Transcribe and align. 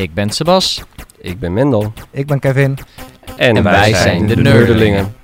Ik 0.00 0.14
ben 0.14 0.30
Sebas. 0.30 0.82
Ik 1.18 1.38
ben 1.40 1.52
Mendel. 1.52 1.92
Ik 2.10 2.26
ben 2.26 2.38
Kevin. 2.38 2.78
En, 3.36 3.56
En 3.56 3.62
wij 3.62 3.94
zijn 3.94 4.26
de 4.26 4.36
Nerdelingen. 4.36 5.14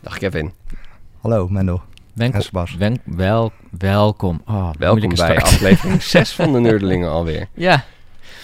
Dag 0.00 0.18
Kevin. 0.18 0.52
Hallo 1.20 1.48
Mendel. 1.48 1.80
Sebas. 2.38 2.74
Wen- 2.76 3.00
wel, 3.04 3.52
welkom. 3.78 4.42
Oh, 4.46 4.70
Welkom 4.78 5.08
bij 5.08 5.16
start. 5.16 5.42
aflevering 5.42 6.02
6 6.02 6.32
van 6.32 6.52
de 6.52 6.58
Nerdelingen 6.60 7.10
alweer. 7.10 7.48
Ja, 7.54 7.84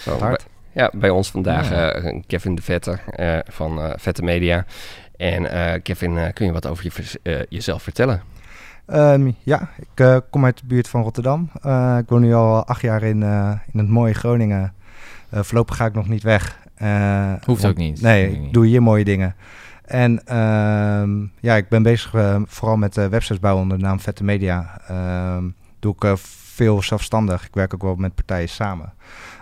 Zo, 0.01 0.17
Hard. 0.19 0.45
Bij- 0.73 0.83
ja, 0.83 0.91
bij 0.99 1.09
ons 1.09 1.31
vandaag 1.31 1.69
Ja. 1.69 1.91
eh, 1.91 2.21
Kevin 2.27 2.55
de 2.55 2.61
Vette 2.61 2.97
eh, 3.09 3.37
van 3.43 3.79
eh, 3.81 3.91
Vette 3.97 4.23
Media. 4.23 4.65
En 5.17 5.51
eh, 5.51 5.81
Kevin, 5.83 6.33
kun 6.33 6.45
je 6.45 6.51
wat 6.51 6.67
over 6.67 6.83
je, 6.83 7.19
eh, 7.23 7.39
jezelf 7.49 7.83
vertellen? 7.83 8.21
Ehm, 8.87 9.31
ja, 9.43 9.69
ik 9.77 9.87
eh, 10.05 10.17
kom 10.29 10.45
uit 10.45 10.57
de 10.59 10.65
buurt 10.65 10.87
van 10.87 11.01
Rotterdam. 11.03 11.49
Eh, 11.61 11.97
ik 12.01 12.09
woon 12.09 12.21
nu 12.21 12.33
al 12.33 12.65
acht 12.65 12.81
jaar 12.81 13.03
in, 13.03 13.23
eh, 13.23 13.51
in 13.71 13.79
het 13.79 13.87
mooie 13.89 14.13
Groningen. 14.13 14.73
Eh, 15.29 15.41
voorlopig 15.43 15.75
ga 15.75 15.85
ik 15.85 15.93
nog 15.93 16.07
niet 16.07 16.23
weg. 16.23 16.59
Eh, 16.75 17.33
Hoeft 17.45 17.65
ook 17.65 17.77
niet. 17.77 18.01
Nee, 18.01 18.31
ik 18.31 18.39
niet. 18.39 18.53
doe 18.53 18.65
hier 18.65 18.81
mooie 18.81 19.03
dingen. 19.03 19.35
En 19.85 20.21
ehm, 20.25 21.21
ja, 21.39 21.55
ik 21.55 21.69
ben 21.69 21.83
bezig 21.83 22.13
vooral 22.47 22.77
met 22.77 22.95
websites 22.95 23.39
bouwen 23.39 23.63
onder 23.63 23.77
de 23.77 23.83
naam 23.83 23.99
Vette 23.99 24.23
Media. 24.23 24.81
Ehm, 24.87 25.43
doe 25.79 25.93
ik 25.93 26.17
veel 26.53 26.81
zelfstandig. 26.81 27.45
Ik 27.45 27.53
werk 27.53 27.73
ook 27.73 27.81
wel 27.81 27.95
met 27.95 28.15
partijen 28.15 28.49
samen. 28.49 28.93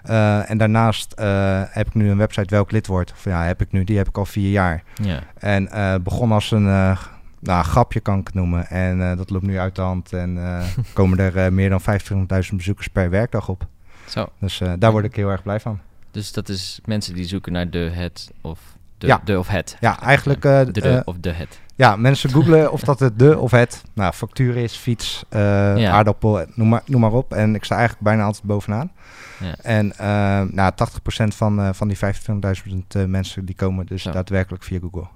Eh, 0.03 0.49
en 0.49 0.57
daarnaast 0.57 1.11
eh, 1.11 1.61
heb 1.67 1.87
ik 1.87 1.93
nu 1.93 2.09
een 2.09 2.17
website 2.17 2.55
welk 2.55 2.71
lid 2.71 2.87
wordt. 2.87 3.11
Of 3.11 3.23
ja, 3.23 3.43
heb 3.43 3.61
ik 3.61 3.71
nu, 3.71 3.83
die 3.83 3.97
heb 3.97 4.07
ik 4.07 4.17
al 4.17 4.25
vier 4.25 4.51
jaar. 4.51 4.83
ja. 5.03 5.19
En 5.37 5.71
eh 5.71 5.95
begon 6.03 6.31
als 6.31 6.51
een 6.51 6.97
nou, 7.39 7.63
grapje, 7.63 7.99
kan 7.99 8.19
ik 8.19 8.27
het 8.27 8.35
noemen. 8.35 8.67
En 8.67 9.17
dat 9.17 9.29
loopt 9.29 9.45
nu 9.45 9.59
uit 9.59 9.75
de 9.75 9.81
hand. 9.81 10.13
En 10.13 10.39
komen 10.93 11.19
er 11.19 11.53
meer 11.53 11.69
dan 11.69 11.81
25.000 11.81 12.55
bezoekers 12.55 12.87
per 12.87 13.09
werkdag 13.09 13.49
op. 13.49 13.67
Zo. 14.05 14.29
Dus 14.39 14.61
daar 14.79 14.91
word 14.91 15.05
ik 15.05 15.15
heel 15.15 15.29
erg 15.29 15.43
blij 15.43 15.59
van. 15.59 15.79
Dus 16.11 16.31
dat 16.31 16.49
is 16.49 16.79
mensen 16.85 17.13
die 17.13 17.25
zoeken 17.25 17.51
naar 17.51 17.69
de, 17.69 17.89
het 17.93 18.31
of 18.41 18.59
de, 19.01 19.07
Ja. 19.07 19.21
de 19.23 19.39
of 19.39 19.47
het. 19.47 19.77
Ja, 19.79 19.99
eigenlijk... 20.01 20.45
eh, 20.45 20.59
De, 20.65 20.71
de 20.71 20.81
eh, 20.89 21.01
of 21.05 21.15
de 21.19 21.31
het. 21.31 21.59
ja, 21.75 21.95
mensen 21.95 22.29
googlen 22.29 22.71
of 22.71 22.81
dat 22.81 22.99
het 22.99 23.19
de 23.19 23.37
of 23.39 23.51
het... 23.51 23.83
Nou, 23.93 24.13
factuur 24.13 24.57
is, 24.57 24.75
fiets, 24.75 25.23
eh, 25.29 25.39
Ja. 25.77 25.91
aardappel, 25.91 26.45
noem 26.55 26.69
maar, 26.69 26.81
noem 26.85 27.01
maar 27.01 27.11
op. 27.11 27.33
En 27.33 27.55
ik 27.55 27.63
sta 27.63 27.75
eigenlijk 27.75 28.03
bijna 28.05 28.23
altijd 28.23 28.43
bovenaan. 28.43 28.91
Ja. 29.39 29.55
En 29.61 29.97
eh 29.97 30.07
nou, 30.51 30.71
80% 30.75 31.35
van, 31.35 31.59
eh, 31.59 31.69
van 31.73 31.87
die 31.87 31.97
25.000 31.97 32.95
eh, 32.95 33.05
mensen 33.05 33.45
die 33.45 33.55
komen 33.55 33.85
dus 33.85 34.01
Zo. 34.01 34.11
daadwerkelijk 34.11 34.63
via 34.63 34.79
Google. 34.79 35.07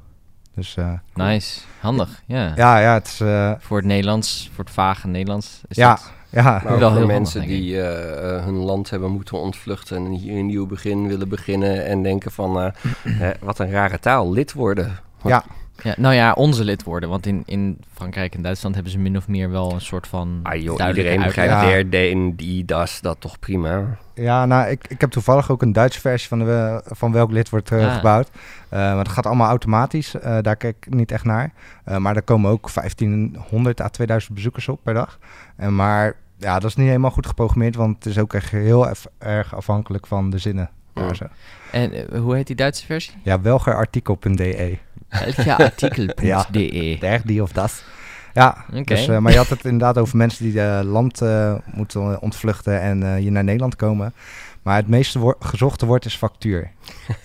Dus 0.56 0.76
eh, 0.78 0.92
Nice. 1.14 1.60
Handig. 1.80 2.22
Ja. 2.26 2.52
ja, 2.56 2.78
ja, 2.78 2.94
het 2.94 3.08
is... 3.08 3.20
eh, 3.20 3.52
Voor 3.60 3.78
het 3.78 3.86
Nederlands, 3.86 4.50
voor 4.54 4.64
het 4.64 4.74
vage 4.74 5.08
Nederlands. 5.08 5.62
Is 5.68 5.78
ja, 5.78 5.90
dat- 5.90 6.12
ja, 6.36 6.62
Maar 6.64 6.84
ook 6.84 6.94
voor 6.98 7.06
mensen 7.06 7.42
die 7.42 7.82
eh, 7.82 8.36
eh, 8.38 8.44
hun 8.44 8.56
land 8.56 8.90
hebben 8.90 9.12
moeten 9.12 9.40
ontvluchten 9.40 9.98
en 9.98 10.12
hier 10.12 10.38
een 10.38 10.46
nieuw 10.46 10.66
begin 10.66 11.08
willen 11.08 11.30
beginnen 11.30 11.86
en 11.86 12.04
denken 12.04 12.32
van 12.32 12.62
eh, 12.62 12.72
hè, 13.22 13.32
wat 13.40 13.60
een 13.60 13.72
rare 13.72 14.00
taal, 14.00 14.32
lid 14.32 14.54
worden. 14.54 15.00
Ja. 15.24 15.44
Ja, 15.84 15.94
nou 15.98 16.14
ja, 16.14 16.32
onze 16.34 16.64
lid 16.64 16.84
worden. 16.84 17.10
Want 17.10 17.26
in, 17.26 17.44
in 17.46 17.78
Frankrijk 17.94 18.36
en 18.36 18.42
Duitsland 18.42 18.76
hebben 18.76 18.94
ze 18.94 19.00
min 19.00 19.18
of 19.18 19.28
meer 19.28 19.52
wel 19.52 19.72
een 19.72 19.82
soort 19.82 20.08
van 20.08 20.40
Ah 20.44 20.62
joh, 20.62 20.88
iedereen 20.88 21.22
begrijpt 21.24 21.52
Ja. 21.52 21.66
der, 21.66 21.90
den, 21.90 22.36
die, 22.36 22.66
das, 22.66 23.02
dat 23.02 23.18
toch 23.20 23.40
prima. 23.40 23.98
Ja, 24.14 24.46
nou, 24.46 24.70
ik, 24.70 24.88
ik 24.88 25.02
heb 25.02 25.10
toevallig 25.12 25.52
ook 25.52 25.62
een 25.62 25.74
Duitse 25.74 26.00
versie 26.00 26.28
van, 26.28 26.40
de, 26.40 26.82
van 26.86 27.12
welk 27.12 27.32
lid 27.32 27.50
wordt 27.50 27.72
Ah. 27.72 27.96
gebouwd. 27.96 28.30
Eh, 28.70 28.80
maar 28.80 29.04
dat 29.04 29.14
gaat 29.14 29.26
allemaal 29.26 29.48
automatisch. 29.48 30.16
Eh, 30.16 30.38
daar 30.42 30.56
kijk 30.56 30.76
ik 30.86 30.94
niet 30.94 31.12
echt 31.12 31.24
naar. 31.24 31.52
Eh, 31.84 31.98
maar 31.98 32.16
er 32.16 32.22
komen 32.22 32.52
ook 32.52 32.70
1500 32.74 33.82
à 33.82 33.88
2000 33.88 34.34
bezoekers 34.34 34.68
op 34.68 34.80
per 34.84 34.94
dag. 34.94 35.20
En 35.56 35.76
maar 35.76 36.16
ja, 36.38 36.60
dat 36.60 36.70
is 36.70 36.76
niet 36.76 36.88
helemaal 36.88 37.12
goed 37.12 37.28
geprogrammeerd, 37.28 37.76
want 37.76 37.96
het 37.96 38.06
is 38.06 38.18
ook 38.18 38.34
echt 38.34 38.52
heel 38.52 38.88
erg 39.18 39.56
afhankelijk 39.56 40.08
van 40.08 40.30
de 40.30 40.38
zinnen. 40.38 40.70
Ja. 40.94 41.12
En 41.72 41.92
eh, 41.92 42.20
hoe 42.20 42.36
heet 42.36 42.48
die 42.48 42.56
Duitse 42.56 42.86
versie? 42.86 43.14
Ja, 43.24 43.42
welgerartikel.de. 43.42 44.78
Welkeartikel.de. 45.10 46.46
De 46.52 46.98
echt 47.02 47.28
die 47.28 47.42
of 47.42 47.52
dat. 47.52 47.84
Ja, 48.34 48.66
Oké. 48.74 48.84
dus, 48.84 49.08
eh, 49.08 49.18
maar 49.18 49.32
je 49.32 49.38
had 49.38 49.50
het 49.50 49.64
inderdaad 49.64 49.98
over 49.98 50.18
mensen 50.18 50.46
die 50.46 50.62
eh, 50.62 50.80
land 50.84 51.22
eh, 51.22 51.56
moeten 51.74 52.22
ontvluchten 52.22 52.82
en 52.82 53.04
eh, 53.04 53.14
hier 53.14 53.32
naar 53.32 53.44
Nederland 53.44 53.76
komen. 53.76 54.14
Maar 54.66 54.76
het 54.76 54.88
meeste 54.88 55.20
woor- 55.20 55.36
gezochte 55.40 55.86
woord 55.86 56.06
is 56.06 56.16
factuur. 56.16 56.72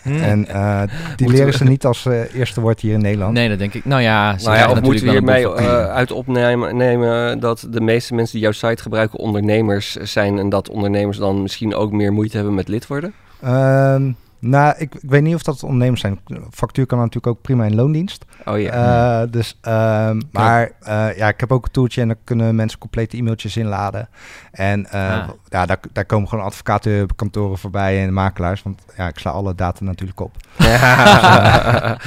Hm. 0.02 0.08
En 0.14 0.46
eh, 0.46 0.80
die 0.80 0.88
Moeten 1.08 1.26
leren 1.28 1.46
we- 1.46 1.56
ze 1.56 1.64
niet 1.64 1.84
als 1.84 2.06
eh, 2.06 2.34
eerste 2.34 2.60
woord 2.60 2.80
hier 2.80 2.92
in 2.92 3.00
Nederland. 3.00 3.32
Nee, 3.32 3.48
dat 3.48 3.58
denk 3.58 3.74
ik. 3.74 3.84
Nou 3.84 4.02
ja, 4.02 4.38
ze 4.38 4.44
Nou 4.46 4.58
ja, 4.58 4.70
of 4.70 4.80
moeten 4.80 5.04
we 5.04 5.10
hiermee 5.10 5.52
eh, 5.54 5.84
uit 5.86 6.10
opnemen 6.12 6.76
nemen 6.76 7.40
dat 7.40 7.66
de 7.70 7.80
meeste 7.80 8.14
mensen 8.14 8.32
die 8.32 8.42
jouw 8.42 8.52
site 8.52 8.82
gebruiken 8.82 9.18
ondernemers 9.18 9.94
zijn 9.96 10.38
en 10.38 10.48
dat 10.48 10.68
ondernemers 10.70 11.18
dan 11.18 11.42
misschien 11.42 11.74
ook 11.74 11.92
meer 11.92 12.12
moeite 12.12 12.36
hebben 12.36 12.54
met 12.54 12.68
lid 12.68 12.86
worden? 12.86 13.12
Ehm, 13.42 14.10
nou, 14.38 14.74
ik, 14.78 14.94
ik 14.94 15.10
weet 15.10 15.22
niet 15.22 15.34
of 15.34 15.42
dat 15.42 15.62
ondernemers 15.62 16.00
zijn. 16.00 16.20
Factuur 16.50 16.86
kan 16.86 16.98
natuurlijk 16.98 17.26
ook 17.26 17.42
prima 17.42 17.64
in 17.64 17.74
loondienst. 17.74 18.24
Oh 18.44 18.60
ja. 18.60 19.20
Eh, 19.22 19.30
dus, 19.30 19.58
ehm, 19.60 20.20
maar 20.32 20.70
eh, 20.80 21.16
ja, 21.16 21.28
ik 21.28 21.40
heb 21.40 21.52
ook 21.52 21.64
een 21.64 21.70
tooltje 21.70 22.00
en 22.00 22.08
dan 22.08 22.16
kunnen 22.24 22.54
mensen 22.54 22.78
complete 22.78 23.16
e-mailtjes 23.16 23.56
inladen. 23.56 24.08
En 24.52 24.86
eh, 24.90 25.08
Ah. 25.10 25.28
ja, 25.48 25.66
daar, 25.66 25.78
daar 25.92 26.04
komen 26.04 26.28
gewoon 26.28 26.44
advocatenkantoren 26.44 27.58
voorbij 27.58 28.02
en 28.02 28.12
makelaars. 28.12 28.62
Want 28.62 28.82
ja, 28.96 29.08
ik 29.08 29.18
sla 29.18 29.30
alle 29.30 29.54
data 29.54 29.84
natuurlijk 29.84 30.20
op. 30.20 30.36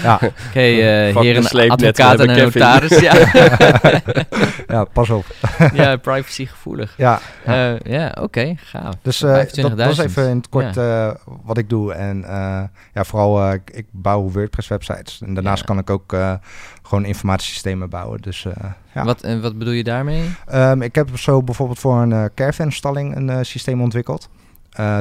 Ja, 0.04 0.16
Oké, 0.22 0.60
eh, 0.60 1.06
Fuck 1.06 1.14
de 1.14 1.20
heren 1.28 1.70
advocaten 1.72 2.30
en 2.30 2.44
notaris. 2.44 3.00
Ja, 3.00 3.14
ja 4.76 4.84
pas 4.84 5.10
op. 5.10 5.26
ja 5.74 5.96
privacy 5.96 6.46
gevoelig. 6.46 6.94
Ja, 6.98 7.20
Eh, 7.46 7.80
ja, 7.80 8.16
oké, 8.22 8.56
gaaf. 8.58 8.94
Dus 9.02 9.22
eh, 9.22 9.34
dat, 9.34 9.60
25.000. 9.72 9.76
dat 9.76 9.90
is 9.90 9.98
even 9.98 10.30
in 10.30 10.38
het 10.38 10.50
kort 10.50 10.78
eh, 10.78 11.12
wat 11.44 11.58
ik 11.58 11.70
doe. 11.70 11.94
En 11.94 12.24
eh, 12.24 12.62
ja, 12.94 13.04
vooral 13.04 13.42
eh, 13.48 13.54
ik, 13.54 13.70
ik 13.74 13.86
bouw 13.92 14.30
WordPress 14.30 14.68
websites. 14.68 15.22
En 15.26 15.34
daarnaast 15.34 15.60
Ja. 15.60 15.66
kan 15.66 15.78
ik 15.78 15.90
ook 15.90 16.14
eh, 16.24 16.34
gewoon 16.84 17.06
informatiesystemen 17.06 17.90
bouwen. 17.90 18.22
Dus 18.22 18.46
eh, 18.46 18.54
ja. 18.94 19.04
Wat, 19.06 19.22
en 19.22 19.42
wat 19.42 19.58
bedoel 19.58 19.74
je 19.74 19.84
daarmee? 19.84 20.24
Ehm, 20.46 20.82
ik 20.82 20.96
heb 20.96 21.18
zo 21.18 21.44
bijvoorbeeld 21.44 21.80
voor 21.80 22.02
een 22.02 22.12
eh 22.12 22.26
caravan-stalling 22.36 23.16
een 23.16 23.46
systeem 23.46 23.82
ontwikkeld. 23.82 24.30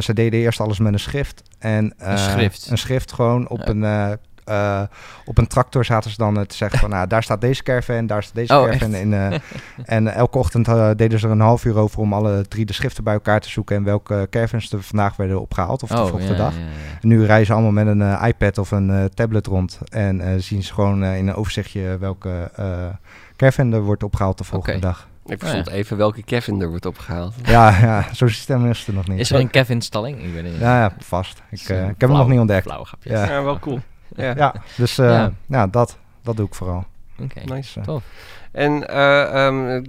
Ze 0.00 0.10
deden 0.14 0.40
eerst 0.40 0.60
alles 0.60 0.78
met 0.78 0.92
een 0.92 0.98
schrift. 1.00 1.42
En, 1.58 1.94
Een 1.98 2.18
schrift? 2.18 2.66
Een 2.70 2.78
schrift 2.78 3.12
gewoon 3.12 3.48
op, 3.48 3.58
Ja. 3.58 3.66
een, 3.68 4.18
eh, 4.44 4.82
op 5.24 5.38
een 5.38 5.46
tractor 5.46 5.84
zaten 5.84 6.10
ze 6.10 6.16
dan 6.16 6.38
eh, 6.38 6.44
te 6.44 6.56
zeggen 6.56 6.78
van... 6.78 6.90
nou, 6.90 7.06
daar 7.06 7.22
staat 7.22 7.40
deze 7.40 7.62
caravan, 7.62 8.06
daar 8.06 8.22
staat 8.22 8.34
deze 8.34 8.54
Oh, 8.54 8.64
caravan. 8.64 8.94
In, 8.94 9.14
eh, 9.14 9.38
en 9.96 10.14
elke 10.14 10.38
ochtend 10.38 10.68
eh, 10.68 10.90
deden 10.96 11.18
ze 11.18 11.26
er 11.26 11.32
een 11.32 11.40
half 11.40 11.64
uur 11.64 11.76
over 11.76 11.98
om 11.98 12.12
alle 12.12 12.48
drie 12.48 12.64
de 12.64 12.72
schriften 12.72 13.04
bij 13.04 13.14
elkaar 13.14 13.40
te 13.40 13.50
zoeken... 13.50 13.76
en 13.76 13.84
welke 13.84 14.26
caravans 14.30 14.72
er 14.72 14.82
vandaag 14.82 15.16
werden 15.16 15.40
opgehaald 15.40 15.82
of 15.82 15.88
de 15.88 15.94
oh, 15.94 16.00
volgende 16.00 16.32
ja, 16.32 16.38
dag. 16.38 16.54
ja, 16.54 16.60
ja. 16.60 16.66
En 17.02 17.08
nu 17.08 17.24
reizen 17.24 17.46
ze 17.46 17.52
allemaal 17.52 17.84
met 17.84 17.86
een 17.86 18.26
iPad 18.26 18.58
of 18.58 18.70
een 18.70 18.90
eh, 18.90 19.04
tablet 19.04 19.46
rond. 19.46 19.78
En 19.88 20.20
eh, 20.20 20.38
zien 20.38 20.62
ze 20.62 20.74
gewoon 20.74 21.04
eh, 21.04 21.16
in 21.16 21.28
een 21.28 21.34
overzichtje 21.34 21.98
welke 21.98 22.50
eh 22.54 22.86
caravan 23.36 23.72
er 23.72 23.82
wordt 23.82 24.02
opgehaald 24.02 24.38
de 24.38 24.44
volgende 24.44 24.78
dag. 24.78 25.08
Ik 25.26 25.38
verstond 25.38 25.66
ja. 25.66 25.72
even 25.72 25.96
welke 25.96 26.22
Kevin 26.22 26.60
er 26.60 26.68
wordt 26.68 26.86
opgehaald. 26.86 27.34
Ja, 27.44 27.78
ja 27.80 28.06
zo'n 28.12 28.28
systeem 28.28 28.70
is 28.70 28.86
er 28.86 28.94
nog 28.94 29.08
niet. 29.08 29.18
Is 29.18 29.30
er 29.30 29.40
een 29.40 29.50
Kevin-stalling? 29.50 30.22
Ik 30.22 30.32
weet 30.32 30.42
het 30.42 30.52
niet. 30.52 30.60
Ja, 30.60 30.80
ja, 30.80 30.92
vast. 30.98 31.42
Ik, 31.50 31.66
heb 31.66 32.00
hem 32.00 32.10
nog 32.10 32.28
niet 32.28 32.38
ontdekt. 32.38 32.62
Flauwe 32.62 32.86
grapjes. 32.86 33.12
Ja. 33.12 33.24
Ja, 33.24 33.42
wel 33.42 33.58
cool. 33.58 33.80
Ja. 34.16 34.34
Ja, 34.36 34.54
dus 34.76 34.98
eh, 34.98 35.06
Ja. 35.06 35.32
ja. 35.46 35.66
dat, 35.66 35.98
dat 36.22 36.36
doe 36.36 36.46
ik 36.46 36.54
vooral. 36.54 36.84
Oké, 37.18 37.40
Nice. 37.40 37.54
Dus, 37.54 37.76
eh, 37.76 37.82
tof. 37.82 38.02
En 38.52 38.88
eh, 38.88 39.46
ehm, 39.46 39.82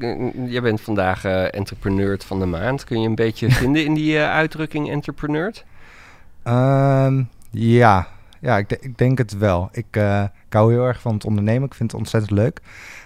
jij 0.50 0.62
bent 0.62 0.82
vandaag 0.82 1.26
entrepreneur 1.26 2.20
van 2.26 2.40
de 2.40 2.46
maand. 2.46 2.84
Kun 2.84 3.02
je 3.02 3.08
een 3.08 3.16
beetje 3.16 3.52
vinden 3.62 3.86
in 3.86 3.94
die 3.94 4.20
uitdrukking 4.20 4.90
entrepreneur? 4.90 5.64
ehm, 6.44 7.24
ja, 7.50 8.08
ja 8.40 8.58
ik, 8.58 8.72
ik 8.72 8.98
denk 8.98 9.18
het 9.18 9.38
wel. 9.38 9.70
Ik, 9.72 9.86
eh, 9.92 10.24
ik 10.24 10.54
hou 10.54 10.72
heel 10.74 10.86
erg 10.86 11.02
van 11.02 11.14
het 11.14 11.26
ondernemen. 11.26 11.68
Ik 11.68 11.74
vind 11.74 11.92
het 11.92 12.00
ontzettend 12.00 12.32
leuk. 12.32 12.60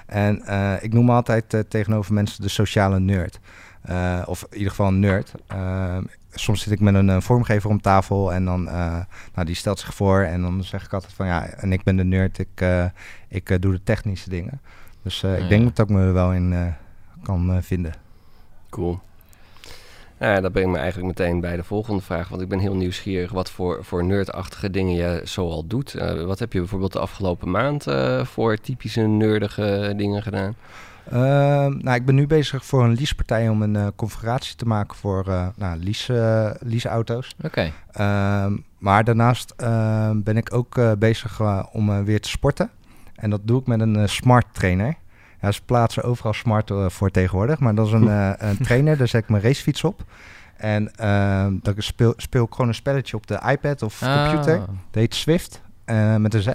En 0.06 0.42
eh, 0.42 0.74
ik 0.82 0.94
noem 0.94 1.06
me 1.06 1.12
altijd 1.12 1.66
tegenover 1.70 2.14
mensen 2.14 2.42
de 2.42 2.50
sociale 2.50 3.00
nerd. 3.00 3.40
Eh, 3.82 4.22
of 4.26 4.46
in 4.50 4.58
ieder 4.58 4.70
geval 4.70 4.88
een 4.88 5.00
nerd. 5.00 5.32
Soms 6.40 6.62
zit 6.62 6.72
ik 6.74 6.80
met 6.80 6.96
een, 6.96 7.10
eh, 7.10 7.22
vormgever 7.22 7.70
om 7.70 7.82
tafel 7.82 8.34
en 8.34 8.46
dan, 8.46 8.68
eh, 8.68 9.00
nou, 9.34 9.46
die 9.46 9.56
stelt 9.56 9.80
zich 9.80 9.94
voor 9.94 10.22
en 10.22 10.42
dan 10.42 10.64
zeg 10.64 10.86
ik 10.86 10.94
altijd 10.94 11.14
van 11.14 11.26
ja, 11.28 11.46
en 11.46 11.72
ik 11.72 11.84
ben 11.84 11.96
de 11.96 12.04
nerd, 12.04 12.38
ik, 12.38 12.48
eh, 12.56 12.86
ik 13.28 13.62
doe 13.62 13.72
de 13.72 13.84
technische 13.84 14.30
dingen. 14.30 14.62
Dus 15.04 15.24
eh, 15.24 15.32
Ah, 15.32 15.40
ik 15.40 15.50
denk 15.50 15.76
dat 15.76 15.90
ik 15.90 15.96
me 15.96 16.02
er 16.02 16.14
wel 16.14 16.34
in 16.34 16.76
kan 17.24 17.64
vinden. 17.64 17.94
Cool. 18.70 19.00
Nou 20.18 20.34
ja, 20.34 20.42
dat 20.42 20.52
brengt 20.52 20.72
me 20.72 20.78
eigenlijk 20.78 21.08
meteen 21.08 21.40
bij 21.40 21.56
de 21.56 21.64
volgende 21.64 22.02
vraag. 22.02 22.30
Want 22.30 22.42
ik 22.42 22.48
ben 22.48 22.60
heel 22.60 22.76
nieuwsgierig 22.76 23.32
wat 23.32 23.52
voor, 23.52 23.86
voor 23.86 24.04
nerdachtige 24.04 24.70
dingen 24.70 24.94
je 24.94 25.22
zoal 25.24 25.68
doet. 25.68 25.94
Wat 26.26 26.40
heb 26.40 26.54
je 26.54 26.60
bijvoorbeeld 26.60 26.94
de 26.94 27.00
afgelopen 27.00 27.52
maand 27.52 27.86
voor 28.24 28.58
typische 28.58 29.02
nerdige 29.02 29.94
dingen 29.96 30.24
gedaan? 30.24 30.56
Ehm, 31.12 31.78
nou, 31.78 31.96
ik 31.96 32.06
ben 32.06 32.16
nu 32.16 32.28
bezig 32.28 32.66
voor 32.66 32.84
een 32.84 32.96
leasepartij 32.96 33.50
om 33.50 33.62
een 33.62 33.76
eh, 33.76 33.88
configuratie 33.96 34.56
te 34.56 34.66
maken 34.66 34.98
voor 34.98 35.28
eh 35.28 35.48
nou, 35.56 35.84
lease, 35.84 36.20
eh, 36.20 36.68
leaseauto's. 36.70 37.36
Oké. 37.44 37.72
Ehm, 37.92 38.58
maar 38.78 39.04
daarnaast 39.04 39.54
ehm, 39.58 40.22
ben 40.22 40.38
ik 40.38 40.54
ook 40.54 41.00
bezig 41.00 41.42
om 41.72 42.04
weer 42.04 42.22
te 42.22 42.30
sporten. 42.30 42.70
En 43.16 43.30
dat 43.30 43.42
doe 43.44 43.60
ik 43.60 43.68
met 43.68 43.80
een 43.80 44.10
smart 44.10 44.46
trainer. 44.52 44.96
Ja, 45.42 45.52
ze 45.52 45.62
plaatsen 45.66 46.04
overal 46.04 46.34
smart 46.34 46.72
voor 46.88 47.12
tegenwoordig. 47.12 47.60
Maar 47.60 47.76
dat 47.76 47.88
is 47.88 47.92
een, 47.92 48.08
een 48.48 48.58
trainer, 48.68 48.98
daar 48.98 49.08
zet 49.08 49.24
ik 49.24 49.30
mijn 49.30 49.44
racefiets 49.44 49.84
op. 49.84 50.04
En 50.58 50.96
ehm 50.96 51.54
dan 51.62 51.74
speel, 51.78 52.14
speel 52.18 52.44
ik 52.44 52.52
gewoon 52.52 52.68
een 52.68 52.74
spelletje 52.76 53.16
op 53.16 53.28
de 53.28 53.40
iPad 53.50 53.82
of 53.82 54.00
computer. 54.00 54.60
Ah, 54.60 54.68
Dat 54.68 54.76
heet 54.92 55.16
Swift, 55.16 55.62
met 56.18 56.34
een 56.34 56.42
Z. 56.42 56.48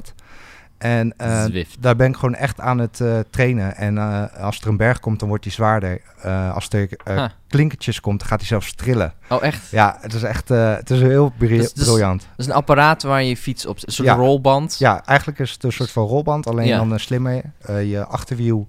En 0.82 1.14
eh, 1.16 1.64
daar 1.80 1.96
ben 1.96 2.08
ik 2.08 2.14
gewoon 2.16 2.34
echt 2.34 2.60
aan 2.60 2.78
het 2.78 3.00
eh, 3.00 3.18
trainen. 3.30 3.76
En 3.76 3.98
eh, 3.98 4.24
als 4.40 4.60
er 4.60 4.68
een 4.68 4.76
berg 4.76 5.00
komt, 5.00 5.18
dan 5.18 5.28
wordt 5.28 5.44
hij 5.44 5.52
zwaarder. 5.52 6.00
Als 6.54 6.68
er 6.68 6.88
klinkertjes 7.48 8.00
komt, 8.00 8.18
dan 8.18 8.28
gaat 8.28 8.38
hij 8.38 8.48
zelfs 8.48 8.74
trillen. 8.74 9.12
Oh, 9.28 9.42
echt? 9.42 9.70
Ja, 9.70 9.96
het 10.00 10.12
is 10.14 10.22
echt 10.22 10.48
het 10.48 10.90
is 10.90 11.00
heel 11.00 11.32
Dus- 11.38 11.72
dus- 11.72 11.84
briljant. 11.86 12.20
Dat 12.20 12.38
is 12.38 12.46
een 12.46 12.52
apparaat 12.52 13.02
waar 13.02 13.22
je 13.22 13.28
je 13.28 13.36
fiets 13.36 13.66
op... 13.66 13.76
Een 13.82 13.92
soort 13.92 14.08
Ja. 14.08 14.14
rolband. 14.14 14.76
Ja, 14.78 15.04
eigenlijk 15.04 15.38
is 15.38 15.50
het 15.52 15.62
een 15.64 15.72
soort 15.72 15.90
van 15.90 16.06
rolband, 16.06 16.46
alleen 16.46 16.66
Ja. 16.66 16.84
dan 16.84 16.98
slimmer. 16.98 17.42
Je 17.66 18.04
achterwiel, 18.06 18.68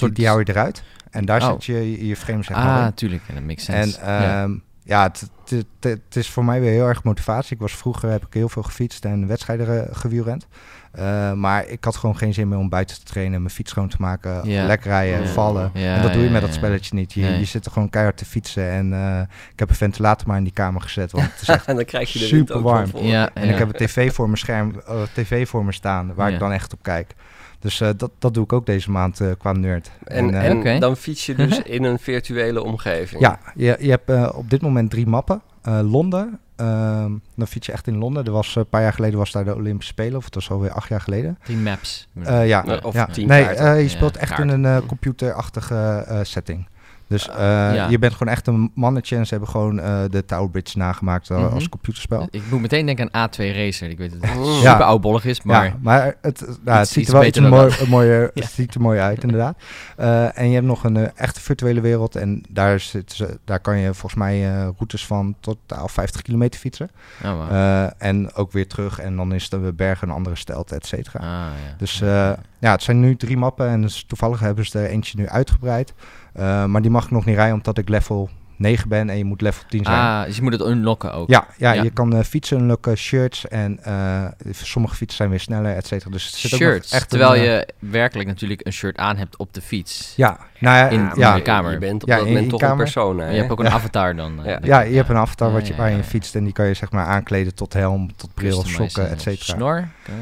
die, 0.00 0.12
die 0.12 0.26
hou 0.26 0.38
je 0.44 0.48
eruit. 0.48 0.82
En 1.10 1.24
daar 1.24 1.42
Oh. 1.42 1.48
zet 1.50 1.64
je 1.64 2.06
je, 2.06 2.16
frame 2.16 2.42
zeg 2.42 2.56
maar 2.56 2.86
Ah, 2.86 2.92
tuurlijk. 2.94 3.22
En 3.28 3.34
dat 3.34 3.44
makes 3.44 3.68
En 3.68 3.82
sense. 3.82 4.00
ja. 4.04 4.42
ehm, 4.42 4.52
ja, 4.84 5.02
het, 5.02 5.20
het, 5.20 5.64
het- 5.80 6.00
het 6.04 6.16
is 6.16 6.30
voor 6.30 6.44
mij 6.44 6.60
weer 6.60 6.70
heel 6.72 6.86
erg 6.86 7.04
motivatie. 7.04 7.54
Ik 7.54 7.60
was 7.60 7.72
vroeger, 7.72 8.10
heb 8.10 8.26
ik 8.26 8.34
heel 8.34 8.48
veel 8.48 8.62
gefietst 8.62 9.04
en 9.04 9.26
wedstrijden 9.26 9.88
gewielrend. 9.96 10.46
Eh, 10.90 11.32
maar 11.32 11.66
ik 11.66 11.84
had 11.84 11.96
gewoon 11.96 12.16
geen 12.16 12.34
zin 12.34 12.48
meer 12.48 12.58
om 12.58 12.68
buiten 12.68 12.96
te 12.98 13.04
trainen, 13.04 13.40
mijn 13.42 13.54
fiets 13.54 13.70
schoon 13.70 13.88
te 13.88 13.96
maken, 13.98 14.48
Ja. 14.48 14.66
lekker 14.66 14.90
rijden, 14.90 15.20
Ja. 15.20 15.26
vallen. 15.26 15.70
Ja, 15.74 15.94
en 15.96 16.02
dat 16.02 16.12
doe 16.12 16.20
je 16.20 16.26
ja, 16.26 16.32
met 16.32 16.40
dat 16.40 16.54
spelletje 16.54 16.94
niet. 16.94 17.12
Je, 17.12 17.20
Nee. 17.20 17.38
je 17.38 17.44
zit 17.44 17.66
er 17.66 17.72
gewoon 17.72 17.88
keihard 17.90 18.16
te 18.16 18.24
fietsen. 18.24 18.70
En 18.70 18.92
eh, 18.92 19.20
ik 19.52 19.58
heb 19.58 19.68
een 19.68 19.74
ventilator 19.74 20.28
maar 20.28 20.36
in 20.36 20.44
die 20.44 20.52
kamer 20.52 20.80
gezet, 20.80 21.12
want 21.12 21.24
het 21.32 21.40
is 21.42 21.48
echt 21.48 21.66
en 21.68 21.76
dan 21.76 21.84
krijg 21.84 22.12
je 22.12 22.18
de 22.18 22.24
super 22.24 22.60
warm. 22.62 22.90
en 22.94 23.06
ja. 23.06 23.34
ik 23.34 23.58
heb 23.58 23.68
een 23.68 23.86
tv 23.86 24.12
voor 24.12 24.26
mijn 24.26 24.38
scherm, 24.38 24.80
eh, 24.86 25.02
tv 25.14 25.48
voor 25.48 25.64
me 25.64 25.72
staan, 25.72 26.14
waar 26.14 26.28
Ja. 26.28 26.34
ik 26.34 26.40
dan 26.40 26.52
echt 26.52 26.72
op 26.72 26.82
kijk. 26.82 27.14
Dus 27.58 27.80
eh, 27.80 27.88
dat, 27.96 28.10
dat 28.18 28.34
doe 28.34 28.44
ik 28.44 28.52
ook 28.52 28.66
deze 28.66 28.90
maand 28.90 29.20
eh, 29.20 29.28
qua 29.38 29.52
nerd. 29.52 29.90
En, 30.04 30.80
dan 30.80 30.96
fiets 30.96 31.26
je 31.26 31.34
dus 31.34 31.62
in 31.76 31.84
een 31.84 31.98
virtuele 31.98 32.62
omgeving. 32.62 33.20
ja, 33.20 33.38
je, 33.54 33.76
je 33.80 33.90
hebt 33.90 34.10
eh, 34.10 34.30
op 34.34 34.50
dit 34.50 34.62
moment 34.62 34.90
drie 34.90 35.06
mappen. 35.06 35.42
Eh, 35.62 35.80
Londen, 35.82 36.38
ehm, 36.60 37.12
dan 37.36 37.46
fiets 37.46 37.66
je 37.66 37.72
echt 37.72 37.86
in 37.86 37.96
Londen. 37.98 38.24
Er 38.24 38.32
was, 38.32 38.48
eh, 38.48 38.56
een 38.56 38.68
paar 38.68 38.82
jaar 38.82 38.92
geleden 38.92 39.18
was 39.18 39.32
daar 39.32 39.44
de 39.44 39.54
Olympische 39.54 39.92
Spelen, 39.92 40.16
of 40.16 40.24
het 40.24 40.34
was 40.34 40.50
alweer 40.50 40.72
acht 40.72 40.88
jaar 40.88 41.00
geleden. 41.00 41.38
Die 41.46 41.56
maps. 41.56 42.08
Eh, 42.22 42.46
ja, 42.48 42.62
Ja, 42.66 42.78
of 42.82 42.94
ja. 42.94 43.08
nee, 43.14 43.26
kaarten. 43.44 43.66
eh, 43.66 43.76
je 43.76 43.82
Ja, 43.82 43.88
speelt 43.88 44.16
echt 44.16 44.38
in 44.38 44.48
een 44.48 44.64
eh, 44.64 44.76
computerachtige 44.86 46.04
eh, 46.08 46.18
setting. 46.22 46.68
Dus 47.10 47.28
eh, 47.28 47.36
ja. 47.74 47.88
je 47.88 47.98
bent 47.98 48.12
gewoon 48.14 48.32
echt 48.32 48.46
een 48.46 48.70
mannetje 48.74 49.16
en 49.16 49.24
ze 49.26 49.30
hebben 49.30 49.48
gewoon 49.48 49.80
eh, 49.80 50.00
de 50.10 50.24
Tower 50.24 50.50
Bridge 50.50 50.78
nagemaakt 50.78 51.30
eh, 51.30 51.36
Mhm. 51.44 51.54
als 51.54 51.68
computerspel. 51.68 52.28
Ik 52.30 52.42
moet 52.50 52.60
meteen 52.60 52.86
denken 52.86 53.08
aan 53.14 53.28
A2 53.30 53.36
Racer. 53.54 53.90
Ik 53.90 53.98
weet 53.98 54.12
dat 54.12 54.20
het 54.30 54.38
Mm. 54.38 54.44
super 54.44 54.62
Ja. 54.62 54.76
oudbollig 54.78 55.24
is, 55.24 55.42
maar... 55.42 55.64
ja, 55.64 55.76
maar 55.80 56.16
het, 56.20 56.46
nou, 56.64 56.78
het 56.78 56.88
ziet 56.88 57.06
er 57.06 57.12
wel 57.12 57.24
iets 57.24 57.38
mooi, 57.40 57.74
mooier, 57.88 58.20
Ja. 58.34 58.42
het 58.42 58.50
ziet 58.52 58.74
er 58.74 58.80
mooi 58.80 58.98
uit, 59.00 59.22
inderdaad. 59.22 59.56
Eh, 59.96 60.38
en 60.38 60.48
je 60.48 60.54
hebt 60.54 60.66
nog 60.66 60.84
een 60.84 60.96
eh, 60.96 61.08
echte 61.14 61.40
virtuele 61.40 61.80
wereld. 61.80 62.16
En 62.16 62.42
daar, 62.48 62.80
zit 62.80 63.26
daar 63.44 63.60
kan 63.60 63.78
je 63.78 63.86
volgens 63.94 64.14
mij 64.14 64.48
eh, 64.54 64.62
routes 64.62 65.06
van 65.06 65.34
totaal 65.40 65.88
50 65.88 66.22
kilometer 66.22 66.60
fietsen. 66.60 66.90
Oh, 67.24 67.32
wow. 67.32 67.50
Eh, 67.50 67.86
en 67.98 68.34
ook 68.34 68.52
weer 68.52 68.68
terug. 68.68 68.98
En 68.98 69.16
dan 69.16 69.32
is 69.34 69.48
de 69.48 69.72
berg 69.76 70.02
een 70.02 70.10
andere 70.10 70.36
stelte, 70.36 70.74
et 70.74 70.86
cetera. 70.86 71.18
ah, 71.18 71.26
ja. 71.26 71.74
Dus 71.78 72.00
eh, 72.00 72.30
ja, 72.58 72.70
het 72.70 72.82
zijn 72.82 73.00
nu 73.00 73.16
drie 73.16 73.36
mappen. 73.36 73.68
En 73.68 73.82
dus 73.82 74.04
toevallig 74.06 74.40
hebben 74.40 74.66
ze 74.66 74.78
er 74.78 74.86
eentje 74.88 75.18
nu 75.18 75.28
uitgebreid. 75.28 75.92
Eh, 76.32 76.64
maar 76.64 76.82
die 76.82 76.90
mag 76.90 77.04
ik 77.04 77.10
nog 77.10 77.24
niet 77.24 77.36
rijden, 77.36 77.54
omdat 77.54 77.78
ik 77.78 77.88
level 77.88 78.28
9 78.56 78.88
ben. 78.88 79.10
En 79.10 79.16
je 79.18 79.24
moet 79.24 79.40
level 79.40 79.62
10 79.68 79.84
zijn. 79.84 79.98
Ah, 79.98 80.24
dus 80.24 80.36
je 80.36 80.42
moet 80.42 80.52
het 80.52 80.60
unlocken 80.62 81.12
ook. 81.12 81.28
Ja, 81.28 81.46
ja, 81.58 81.72
Ja. 81.72 81.82
je 81.82 81.90
kan 81.90 82.14
eh, 82.14 82.22
fietsen 82.22 82.58
unlocken, 82.58 82.96
shirts 82.96 83.48
en 83.48 83.84
eh, 83.84 84.24
sommige 84.50 84.94
fietsen 84.94 85.16
zijn 85.16 85.30
weer 85.30 85.40
sneller, 85.40 85.76
et 85.76 85.86
cetera. 85.86 86.10
Dus 86.10 86.24
het 86.26 86.34
zit 86.34 86.52
ook 86.52 86.58
Shirts. 86.58 86.92
echt 86.92 87.08
terwijl 87.08 87.34
een, 87.36 87.42
je 87.42 87.68
werkelijk 87.78 88.28
natuurlijk 88.28 88.66
een 88.66 88.72
shirt 88.72 88.96
aan 88.96 89.16
hebt 89.16 89.36
op 89.36 89.54
de 89.54 89.60
fiets. 89.60 90.12
Ja, 90.16 90.38
nou 90.60 90.76
ja, 90.76 90.88
In- 90.88 91.10
ja, 91.16 91.34
je 91.34 91.42
kamer. 91.42 91.72
Je 91.72 91.78
bent 91.78 92.02
op 92.02 92.08
Ja, 92.08 92.16
dat 92.16 92.26
in 92.26 92.32
moment 92.32 92.50
toch 92.50 92.62
een 92.62 92.76
persona. 92.76 93.24
En 93.24 93.32
je 93.32 93.38
hebt 93.38 93.50
ook 93.52 93.58
een 93.58 93.64
Ja. 93.64 93.70
avatar 93.72 94.16
dan. 94.16 94.40
Ja. 94.62 94.80
je 94.80 94.96
hebt 94.96 95.08
een 95.08 95.16
avatar 95.16 95.48
Ja, 95.48 95.54
wat 95.54 95.66
je, 95.66 95.72
ja, 95.72 95.78
waar 95.78 95.86
je 95.88 95.92
ja, 95.92 95.98
in 95.98 96.04
ja. 96.04 96.10
fietst 96.10 96.34
en 96.34 96.44
die 96.44 96.52
kan 96.52 96.66
je 96.66 96.74
zeg 96.74 96.90
maar 96.90 97.06
aankleden 97.06 97.54
tot 97.54 97.72
helm, 97.72 98.16
tot 98.16 98.34
bril, 98.34 98.62
sokken, 98.64 99.06
en 99.06 99.10
et 99.12 99.20
cetera. 99.20 99.54
Snor? 99.56 99.76
Eh, 100.06 100.12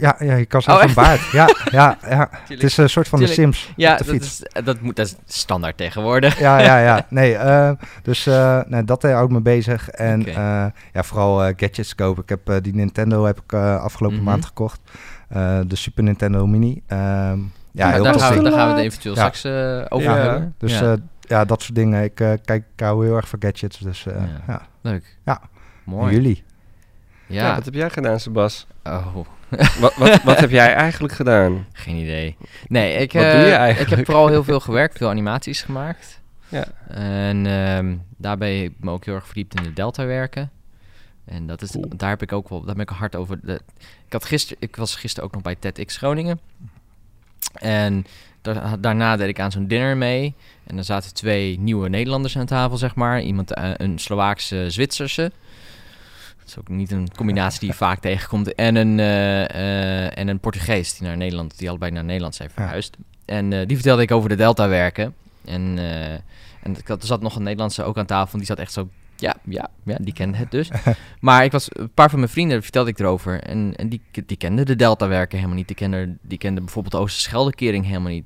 Ja, 0.00 0.16
ja, 0.18 0.34
je 0.34 0.46
kan 0.46 0.62
zelfs 0.62 0.82
Oh, 0.82 0.88
een 0.88 0.94
baard. 0.94 1.30
Ja, 1.32 1.48
ja, 1.70 1.98
ja. 2.08 2.28
Het 2.48 2.62
is 2.62 2.76
een 2.76 2.90
soort 2.90 3.08
van 3.08 3.18
de. 3.18 3.26
Sims 3.26 3.72
Ja, 3.76 3.92
op 3.92 3.98
de 3.98 4.04
dat 4.04 4.12
fiets. 4.14 4.42
is, 4.42 4.64
dat, 4.64 4.80
moet, 4.80 4.96
dat 4.96 5.06
is 5.06 5.16
standaard 5.26 5.76
tegenwoordig. 5.76 6.38
Ja, 6.38 6.58
ja, 6.58 6.78
ja. 6.78 7.06
Nee, 7.10 7.34
eh, 7.36 7.70
dus 8.02 8.26
eh, 8.26 8.60
nou, 8.66 8.84
dat 8.84 9.04
eh, 9.04 9.12
houdt 9.12 9.32
me 9.32 9.40
bezig. 9.40 9.88
En 9.90 10.26
eh, 10.26 10.34
ja, 10.92 11.02
vooral 11.02 11.44
eh, 11.44 11.52
gadgets 11.56 11.94
kopen. 11.94 12.22
Ik 12.22 12.28
heb 12.28 12.62
die 12.62 12.74
Nintendo 12.74 13.24
heb 13.24 13.38
ik 13.44 13.52
eh, 13.52 13.82
afgelopen 13.82 14.16
Mhm. 14.16 14.26
maand 14.26 14.44
gekocht. 14.44 14.80
Eh, 15.28 15.58
de 15.66 15.76
Super 15.76 16.02
Nintendo 16.04 16.46
Mini. 16.46 16.82
Ehm, 16.86 17.38
ja, 17.78 17.90
heel 17.92 18.02
daar, 18.02 18.12
tof 18.12 18.22
gaan 18.22 18.36
we, 18.36 18.42
daar 18.42 18.52
gaan 18.52 18.68
we 18.68 18.74
het 18.74 18.82
eventueel 18.84 19.14
Ja. 19.14 19.20
straks 19.20 19.44
eh, 19.44 19.84
over 19.88 20.10
Ja, 20.10 20.16
hebben. 20.16 20.54
Dus 20.58 20.78
ja. 20.78 20.86
ja. 20.90 20.96
ja, 21.20 21.44
dat 21.44 21.62
soort 21.62 21.74
dingen. 21.74 22.02
Ik, 22.04 22.20
eh, 22.20 22.32
kijk, 22.44 22.64
ik 22.74 22.80
hou 22.80 23.04
heel 23.06 23.16
erg 23.16 23.28
van 23.28 23.42
gadgets. 23.42 23.78
Dus 23.78 24.06
eh, 24.06 24.14
Ja. 24.16 24.42
ja. 24.46 24.66
Leuk. 24.80 25.16
Ja. 25.24 25.40
Mooi. 25.84 26.06
En 26.08 26.14
jullie? 26.22 26.44
Ja. 27.26 27.46
Ja. 27.46 27.54
wat 27.54 27.64
heb 27.64 27.74
jij 27.74 27.90
gedaan, 27.90 28.20
Sebas? 28.20 28.66
Oh, 28.84 29.16
wat, 29.80 29.94
wat, 29.96 30.22
wat 30.22 30.40
heb 30.40 30.50
jij 30.50 30.74
eigenlijk 30.74 31.14
gedaan? 31.14 31.66
geen 31.72 31.96
idee. 31.96 32.36
Nee, 32.68 32.94
ik, 32.94 33.12
Wat 33.12 33.22
eh, 33.22 33.32
doe 33.32 33.40
je 33.40 33.74
ik 33.78 33.88
heb 33.88 34.04
vooral 34.04 34.28
heel 34.28 34.44
veel 34.44 34.60
gewerkt, 34.60 34.96
veel 34.98 35.08
animaties 35.08 35.62
gemaakt. 35.62 36.20
Ja. 36.48 36.64
En 36.88 37.46
ehm, 37.46 37.96
daarbij 38.16 38.56
heb 38.56 38.70
ik 38.70 38.76
me 38.84 38.90
ook 38.90 39.04
heel 39.04 39.14
erg 39.14 39.26
verdiept 39.26 39.54
in 39.54 39.62
de 39.62 39.72
Delta 39.72 40.04
werken. 40.06 40.50
En 41.24 41.46
dat 41.46 41.62
is, 41.62 41.70
Cool. 41.70 41.88
daar 41.96 42.08
heb 42.08 42.22
ik 42.22 42.32
ook 42.32 42.48
wel, 42.48 42.64
daar 42.64 42.74
ben 42.74 42.82
ik 42.82 42.88
hard 42.88 43.16
over. 43.16 43.38
De, 43.42 43.60
ik, 44.06 44.12
had 44.12 44.24
gister, 44.24 44.56
ik 44.60 44.76
was 44.76 44.96
gisteren 44.96 45.28
ook 45.28 45.34
nog 45.34 45.42
bij 45.42 45.54
TEDx 45.58 45.96
Groningen. 45.96 46.40
En 47.60 48.06
daar- 48.42 48.80
daarna 48.80 49.16
deed 49.16 49.28
ik 49.28 49.40
aan 49.40 49.50
zo'n 49.50 49.66
dinner 49.66 49.96
mee. 49.96 50.34
En 50.66 50.78
er 50.78 50.84
zaten 50.84 51.14
twee 51.14 51.58
nieuwe 51.58 51.88
Nederlanders 51.88 52.38
aan 52.38 52.46
tafel, 52.46 52.76
zeg 52.76 52.94
maar. 52.94 53.22
Iemand, 53.22 53.54
eh, 53.54 53.70
een 53.76 53.98
Slovaakse 53.98 54.64
Zwitserse. 54.70 55.32
Dat 56.38 56.46
is 56.48 56.58
ook 56.58 56.68
niet 56.68 56.90
een 56.90 57.08
combinatie 57.16 57.60
die 57.60 57.68
je 57.68 57.74
vaak 57.86 58.00
tegenkomt. 58.00 58.54
En 58.54 58.76
een, 58.76 58.98
eh, 59.00 59.44
eh, 60.04 60.18
en 60.18 60.28
een 60.28 60.40
Portugees 60.40 60.94
die 60.98 61.06
naar 61.06 61.16
Nederland, 61.16 61.58
die 61.58 61.68
allebei 61.68 61.90
naar 61.90 62.04
Nederland 62.04 62.34
zijn 62.34 62.50
verhuisd. 62.50 62.96
En 63.24 63.50
die 63.66 63.76
vertelde 63.76 64.02
ik 64.02 64.10
over 64.10 64.28
de 64.28 64.34
Delta 64.34 64.68
werken. 64.68 65.14
En, 65.44 65.78
en 66.62 66.76
er 66.86 66.96
zat 66.98 67.20
nog 67.20 67.36
een 67.36 67.42
Nederlandse 67.42 67.82
ook 67.82 67.98
aan 67.98 68.06
tafel. 68.06 68.32
En 68.32 68.38
die 68.38 68.46
zat 68.46 68.58
echt 68.58 68.72
zo. 68.72 68.88
Ja, 69.20 69.36
ja, 69.44 69.68
ja, 69.84 69.96
die 70.00 70.12
kende 70.12 70.36
het 70.38 70.50
dus. 70.50 70.70
maar 71.20 71.44
ik 71.44 71.52
was, 71.52 71.68
een 71.72 71.90
paar 71.94 72.10
van 72.10 72.18
mijn 72.18 72.30
vrienden 72.30 72.62
vertelde 72.62 72.90
ik 72.90 72.98
erover. 72.98 73.42
En, 73.42 73.72
en 73.76 73.88
die, 73.88 74.00
die 74.26 74.36
kenden 74.36 74.66
de 74.66 74.76
Delta-werken 74.76 75.36
helemaal 75.36 75.56
niet. 75.58 75.66
Die 75.66 75.76
kenden, 75.76 76.18
die 76.22 76.38
kenden 76.38 76.64
bijvoorbeeld 76.64 76.94
de 76.94 77.00
Oosterscheldekering 77.00 77.84
helemaal 77.86 78.10
niet. 78.12 78.24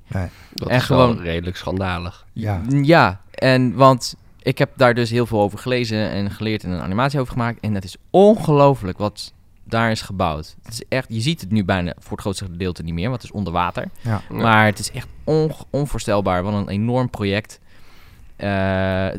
Dat 0.55 0.69
En 0.69 0.77
is 0.77 0.83
gewoon 0.85 1.19
redelijk 1.19 1.57
schandalig. 1.57 2.27
Ja. 2.33 2.61
Ja, 2.83 3.21
en 3.31 3.75
want 3.75 4.15
ik 4.43 4.59
heb 4.59 4.71
daar 4.77 4.95
dus 4.95 5.11
heel 5.11 5.27
veel 5.27 5.41
over 5.41 5.59
gelezen 5.59 6.11
en 6.11 6.31
geleerd 6.31 6.65
en 6.65 6.71
een 6.71 6.81
animatie 6.81 7.21
over 7.21 7.33
gemaakt. 7.33 7.61
En 7.61 7.75
het 7.75 7.85
is 7.85 7.97
ongelooflijk 8.11 8.99
wat 8.99 9.33
daar 9.65 9.91
is 9.91 10.01
gebouwd. 10.03 10.57
Het 10.63 10.73
is 10.73 10.83
echt, 10.89 11.07
je 11.09 11.21
ziet 11.21 11.41
het 11.41 11.51
nu 11.51 11.65
bijna 11.65 11.93
voor 11.99 12.11
het 12.13 12.21
grootste 12.21 12.45
gedeelte 12.45 12.83
niet 12.83 12.95
meer, 12.95 13.09
want 13.09 13.23
het 13.23 13.31
is 13.31 13.37
onder 13.37 13.53
water. 13.53 13.89
Ja. 14.01 14.23
Maar 14.29 14.65
het 14.65 14.79
is 14.79 14.91
echt 14.91 15.07
on- 15.25 15.53
onvoorstelbaar. 15.71 16.43
Wat 16.43 16.53
een 16.53 16.69
enorm 16.69 17.11
project. 17.11 17.61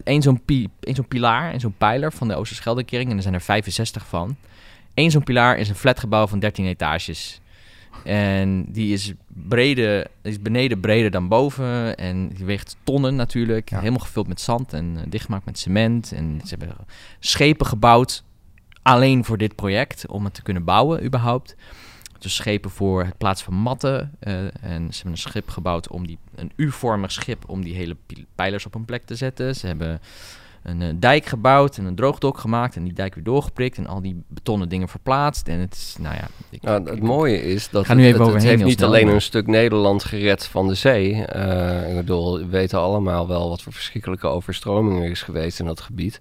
Eén 0.03 0.21
zo'n 0.21 0.43
pi 0.45 0.69
één 0.79 0.95
zo'n 0.95 1.07
pilaar 1.07 1.51
en 1.51 1.59
zo'n 1.59 1.75
pijler 1.77 2.11
van 2.11 2.27
de 2.27 2.35
Oosterscheldekering. 2.35 3.09
En 3.09 3.15
er 3.15 3.21
zijn 3.21 3.33
er 3.33 3.41
65 3.41 4.07
van. 4.07 4.35
Eén 4.93 5.11
zo'n 5.11 5.23
pilaar 5.23 5.57
is 5.57 5.69
een 5.69 5.75
flatgebouw 5.75 6.27
van 6.27 6.39
13 6.39 6.65
etages. 6.65 7.41
En 8.03 8.65
die 8.67 8.93
is, 8.93 9.13
brede, 9.27 10.07
die 10.21 10.31
is 10.31 10.41
beneden 10.41 10.79
breder 10.79 11.11
dan 11.11 11.27
boven. 11.27 11.97
En 11.97 12.27
die 12.27 12.45
weegt 12.45 12.75
tonnen 12.83 13.15
natuurlijk. 13.15 13.69
Ja. 13.69 13.79
Helemaal 13.79 13.99
gevuld 13.99 14.27
met 14.27 14.41
zand 14.41 14.73
en 14.73 14.93
eh, 14.97 15.03
dichtgemaakt 15.07 15.45
met 15.45 15.59
cement. 15.59 16.11
En 16.11 16.41
ze 16.45 16.55
hebben 16.57 16.75
schepen 17.19 17.65
gebouwd. 17.65 18.23
Alleen 18.81 19.25
voor 19.25 19.37
dit 19.37 19.55
project. 19.55 20.07
Om 20.07 20.23
het 20.23 20.33
te 20.33 20.41
kunnen 20.41 20.63
bouwen 20.63 21.03
überhaupt. 21.03 21.55
Dus 22.23 22.35
schepen 22.35 22.69
voor 22.71 23.03
het 23.03 23.17
plaatsen 23.17 23.45
van 23.45 23.55
matten. 23.55 24.11
eh, 24.19 24.33
en 24.43 24.51
ze 24.61 24.95
hebben 24.95 25.11
een 25.11 25.17
schip 25.17 25.49
gebouwd 25.49 25.87
om 25.87 26.07
die, 26.07 26.17
een 26.35 26.51
U-vormig 26.55 27.11
schip 27.11 27.43
om 27.49 27.63
die 27.63 27.75
hele 27.75 27.95
pi- 28.05 28.25
pijlers 28.35 28.65
op 28.65 28.75
een 28.75 28.85
plek 28.85 29.05
te 29.05 29.15
zetten. 29.15 29.55
Ze 29.55 29.67
hebben 29.67 30.01
een 30.63 30.81
eh, 30.81 30.87
dijk 30.95 31.25
gebouwd 31.25 31.77
en 31.77 31.85
een 31.85 31.95
droogdok 31.95 32.37
gemaakt 32.37 32.75
en 32.75 32.83
die 32.83 32.93
dijk 32.93 33.15
weer 33.15 33.23
doorgeprikt 33.23 33.77
en 33.77 33.87
al 33.87 34.01
die 34.01 34.23
betonnen 34.27 34.69
dingen 34.69 34.87
verplaatst. 34.87 35.47
En 35.47 35.59
het 35.59 35.73
is, 35.73 35.95
nou 35.99 36.15
ja... 36.15 36.27
Ik, 36.49 36.61
Nou, 36.61 36.81
ik- 36.81 36.87
het 36.87 36.95
ik- 36.97 37.03
mooie 37.03 37.41
is 37.43 37.69
dat 37.69 37.87
het, 37.87 37.87
heeft 38.49 38.63
niet 38.69 38.77
snel, 38.77 38.87
alleen 38.87 39.07
een 39.07 39.21
stuk 39.21 39.47
Nederland 39.47 40.03
gered 40.03 40.45
van 40.45 40.67
de 40.67 40.73
zee. 40.75 41.25
Eh, 41.25 41.89
ik 41.89 41.95
bedoel, 41.95 42.37
we 42.37 42.45
weten 42.45 42.79
allemaal 42.79 43.27
wel 43.27 43.49
wat 43.49 43.61
voor 43.61 43.73
verschrikkelijke 43.73 44.27
overstromingen 44.27 45.03
er 45.03 45.09
is 45.11 45.21
geweest 45.21 45.59
in 45.59 45.65
dat 45.65 45.81
gebied. 45.81 46.19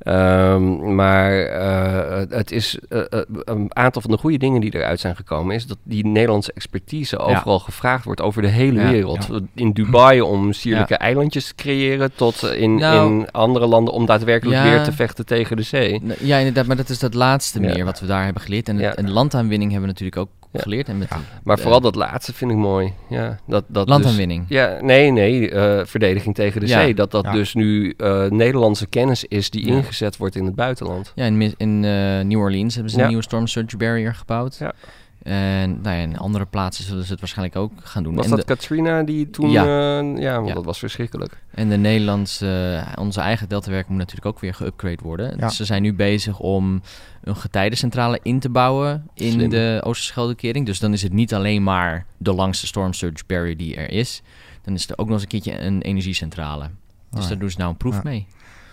Ehm, 0.00 0.94
maar 0.94 1.42
eh, 1.42 2.22
het 2.28 2.50
is 2.50 2.78
eh, 2.88 3.00
eh, 3.10 3.20
een 3.44 3.76
aantal 3.76 4.02
van 4.02 4.10
de 4.10 4.16
goede 4.16 4.38
dingen 4.38 4.60
die 4.60 4.74
eruit 4.74 5.00
zijn 5.00 5.16
gekomen, 5.16 5.54
is 5.54 5.66
dat 5.66 5.78
die 5.82 6.06
Nederlandse 6.06 6.52
expertise 6.52 7.18
overal 7.18 7.58
gevraagd 7.58 8.04
wordt 8.04 8.20
over 8.20 8.42
de 8.42 8.48
hele 8.48 8.80
Ja, 8.80 8.90
wereld. 8.90 9.26
ja. 9.30 9.38
In 9.54 9.72
Dubai 9.72 10.20
om 10.20 10.52
sierlijke 10.52 10.96
eilandjes 10.96 11.46
te 11.46 11.54
creëren, 11.54 12.10
tot 12.14 12.42
in, 12.42 12.74
Nou, 12.74 13.10
in 13.10 13.30
andere 13.30 13.66
landen 13.66 13.94
om 13.94 14.06
daadwerkelijk 14.06 14.62
weer 14.62 14.82
te 14.82 14.92
vechten 14.92 15.26
tegen 15.26 15.56
de 15.56 15.62
zee. 15.62 16.02
Ja, 16.18 16.38
inderdaad, 16.38 16.66
maar 16.66 16.76
dat 16.76 16.88
is 16.88 16.98
dat 16.98 17.14
laatste 17.14 17.60
meer 17.60 17.84
wat 17.84 18.00
we 18.00 18.06
daar 18.06 18.24
hebben 18.24 18.42
geleerd. 18.42 18.68
En, 18.68 18.78
het, 18.78 18.94
en 18.94 19.10
landaanwinning 19.10 19.70
hebben 19.72 19.88
we 19.88 19.94
natuurlijk 20.00 20.16
ook. 20.16 20.39
Geleerd. 20.52 20.88
En 20.88 20.98
met 20.98 21.08
Ja. 21.08 21.16
die- 21.16 21.24
Maar 21.44 21.58
vooral 21.58 21.80
dat 21.80 21.94
laatste 21.94 22.32
vind 22.34 22.50
ik 22.50 22.56
mooi. 22.56 22.92
Ja, 23.08 23.38
dat, 23.46 23.64
dat 23.68 23.86
dus- 23.86 23.94
landaanwinning. 23.94 24.44
Ja, 24.48 24.78
nee, 24.80 25.10
nee, 25.10 25.50
eh, 25.50 25.86
verdediging 25.86 26.34
tegen 26.34 26.60
de 26.60 26.66
Ja. 26.66 26.80
zee. 26.80 26.94
Dat 26.94 27.10
dat 27.10 27.24
Ja. 27.24 27.32
dus 27.32 27.54
nu 27.54 27.94
eh, 27.96 28.24
Nederlandse 28.26 28.86
kennis 28.86 29.24
is 29.24 29.50
die 29.50 29.66
Ja. 29.66 29.72
ingezet 29.74 30.16
wordt 30.16 30.34
in 30.36 30.44
het 30.44 30.54
buitenland. 30.54 31.12
Ja, 31.14 31.24
in, 31.24 31.54
in 31.56 31.84
eh, 31.84 31.90
New 32.20 32.38
Orleans 32.40 32.74
hebben 32.74 32.92
ze 32.92 32.96
Ja. 32.98 33.02
een 33.02 33.08
nieuwe 33.08 33.24
storm 33.24 33.46
surge 33.46 33.76
barrier 33.76 34.14
gebouwd. 34.14 34.56
Ja. 34.58 34.72
En 35.22 35.80
nou 35.80 35.96
ja, 35.96 36.02
in 36.02 36.18
andere 36.18 36.46
plaatsen 36.46 36.84
zullen 36.84 37.04
ze 37.04 37.10
het 37.10 37.20
waarschijnlijk 37.20 37.56
ook 37.58 37.72
gaan 37.82 38.02
doen. 38.02 38.14
Was 38.14 38.24
en, 38.24 38.30
dat 38.30 38.38
de, 38.40 38.44
Katrina 38.46 39.02
die 39.02 39.30
toen... 39.30 39.50
Ja. 39.50 39.64
Ja, 39.64 39.98
ja 40.00 40.34
want 40.34 40.48
Ja. 40.48 40.54
dat 40.54 40.64
was 40.64 40.78
verschrikkelijk. 40.78 41.42
en 41.50 41.68
de 41.68 41.76
Nederlandse, 41.76 42.82
eh, 42.86 43.02
onze 43.02 43.20
eigen 43.20 43.48
deltawerk 43.48 43.88
moet 43.88 43.98
natuurlijk 43.98 44.26
ook 44.26 44.40
weer 44.40 44.54
geüpgrade 44.54 45.02
worden. 45.02 45.30
Ja. 45.38 45.46
Dus 45.46 45.56
ze 45.56 45.64
zijn 45.64 45.82
nu 45.82 45.94
bezig 45.94 46.38
om 46.38 46.82
een 47.22 47.36
getijdencentrale 47.36 48.18
in 48.22 48.40
te 48.40 48.48
bouwen 48.48 49.08
in 49.14 49.32
Slim. 49.32 49.50
de 49.50 49.80
Oosterscheldekering. 49.84 50.66
Dus 50.66 50.78
dan 50.78 50.92
is 50.92 51.02
het 51.02 51.12
niet 51.12 51.34
alleen 51.34 51.62
maar 51.62 52.06
de 52.16 52.32
langste 52.32 52.66
storm 52.66 52.92
surge 52.92 53.24
barrier 53.26 53.56
die 53.56 53.76
er 53.76 53.90
is. 53.90 54.22
Dan 54.62 54.74
is 54.74 54.88
er 54.88 54.98
ook 54.98 55.06
nog 55.06 55.14
eens 55.14 55.22
een 55.22 55.28
keertje 55.28 55.60
een 55.60 55.82
energiecentrale. 55.82 56.70
Dus 57.10 57.22
Ah, 57.22 57.28
daar 57.28 57.38
doen 57.38 57.50
ze 57.50 57.58
nou 57.58 57.70
een 57.70 57.76
proef 57.76 57.94
Ja. 57.94 58.00
mee. 58.04 58.26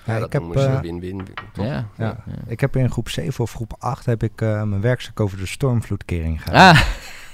Ja, 0.07 0.17
Ja, 0.17 0.25
ik 0.25 0.33
heb, 0.33 0.43
ze 0.53 0.65
eh, 0.65 0.79
win-win. 0.79 1.27
Ja. 1.53 1.63
Ja. 1.63 1.85
Ja. 1.97 2.17
Ik 2.47 2.59
heb 2.59 2.75
in 2.75 2.91
groep 2.91 3.09
7 3.09 3.43
of 3.43 3.53
groep 3.53 3.75
8 3.79 4.05
heb 4.05 4.23
ik 4.23 4.41
eh, 4.41 4.63
mijn 4.63 4.81
werkstuk 4.81 5.19
over 5.19 5.37
de 5.37 5.45
stormvloedkering 5.45 6.43
gedaan. 6.43 6.75
Ah, 6.75 6.81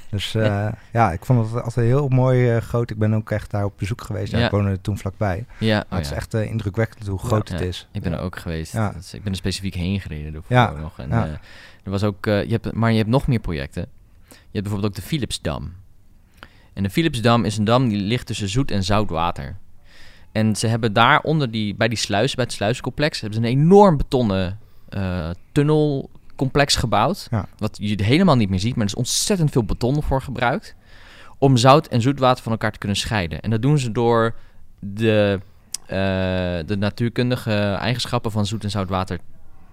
Dus 0.10 0.36
eh, 0.36 0.68
ja, 0.92 1.12
ik 1.12 1.26
vond 1.26 1.52
het 1.54 1.64
altijd 1.64 1.86
heel 1.86 2.08
mooi 2.08 2.60
groot. 2.60 2.90
Ik 2.90 2.98
ben 2.98 3.14
ook 3.14 3.32
echt 3.32 3.52
daar 3.52 3.66
op 3.66 3.74
bezoek 3.78 4.02
geweest. 4.02 4.32
Ja, 4.32 4.38
Ja. 4.40 4.46
Ik 4.46 4.52
woonde 4.52 4.70
er 4.70 4.82
toen 4.82 4.98
vlakbij. 4.98 5.46
ja. 5.58 5.76
Maar 5.76 5.86
Oh, 5.90 5.98
het 5.98 6.06
is 6.06 6.12
echt 6.12 6.34
indrukwekkend 6.34 7.08
hoe 7.08 7.20
groot 7.20 7.48
Ja. 7.50 7.56
het 7.56 7.64
is. 7.64 7.88
Ik 7.92 8.02
ben 8.02 8.14
er 8.14 8.20
ook 8.20 8.38
geweest. 8.38 8.74
Ja. 8.74 8.92
Dat 8.92 9.02
is- 9.02 9.14
ik 9.14 9.24
ben 9.24 9.32
er 9.32 9.38
specifiek 9.38 9.74
heen 9.74 10.00
gereden 10.02 10.44
Ja, 10.48 10.72
nog. 10.72 11.00
En, 11.00 11.10
ja. 11.10 11.26
eh, 11.26 11.32
er 11.84 11.92
was 11.92 12.04
ook, 12.04 12.26
je 12.26 12.46
hebt, 12.50 12.72
maar 12.74 12.92
je 12.92 12.98
hebt 12.98 13.10
nog 13.10 13.28
meer 13.28 13.40
projecten. 13.40 13.82
Je 14.30 14.36
hebt 14.60 14.64
bijvoorbeeld 14.64 14.86
ook 14.86 14.96
de 14.96 15.02
Philipsdam. 15.08 15.74
En 16.74 16.84
de 16.84 16.90
Philipsdam 16.90 17.46
is 17.46 17.58
een 17.58 17.64
dam 17.66 17.90
die 17.90 17.98
ligt 18.02 18.26
tussen 18.26 18.50
zoet 18.50 18.72
en 18.72 18.84
zout 18.84 19.10
water. 19.10 19.56
En 20.34 20.56
ze 20.56 20.68
hebben 20.68 20.94
daar 20.94 21.20
onder 21.22 21.52
die, 21.52 21.76
bij 21.76 21.88
die 21.88 21.98
sluis, 21.98 22.36
bij 22.36 22.44
het 22.44 22.54
sluiscomplex, 22.54 23.22
hebben 23.22 23.40
ze 23.40 23.46
een 23.46 23.58
enorm 23.58 23.98
betonnen 23.98 24.60
eh, 24.90 25.30
tunnelcomplex 25.52 26.76
gebouwd. 26.76 27.28
Ja. 27.32 27.46
Wat 27.58 27.78
je 27.82 28.04
helemaal 28.04 28.36
niet 28.36 28.50
meer 28.50 28.60
ziet, 28.60 28.76
maar 28.76 28.86
er 28.86 28.92
is 28.92 28.98
ontzettend 28.98 29.52
veel 29.52 29.64
beton 29.64 30.04
voor 30.04 30.22
gebruikt. 30.22 30.76
Om 31.38 31.58
zout 31.58 31.88
en 31.88 32.02
zoetwater 32.02 32.44
van 32.44 32.52
elkaar 32.52 32.72
te 32.72 32.78
kunnen 32.78 32.98
scheiden. 32.98 33.42
En 33.42 33.50
dat 33.50 33.62
doen 33.62 33.80
ze 33.80 33.92
door 33.92 34.36
de, 34.80 35.40
eh, 35.86 35.98
de 36.66 36.76
natuurkundige 36.78 37.78
eigenschappen 37.80 38.32
van 38.32 38.46
zoet 38.46 38.64
en 38.64 38.70
zout 38.70 38.90
water 38.90 39.20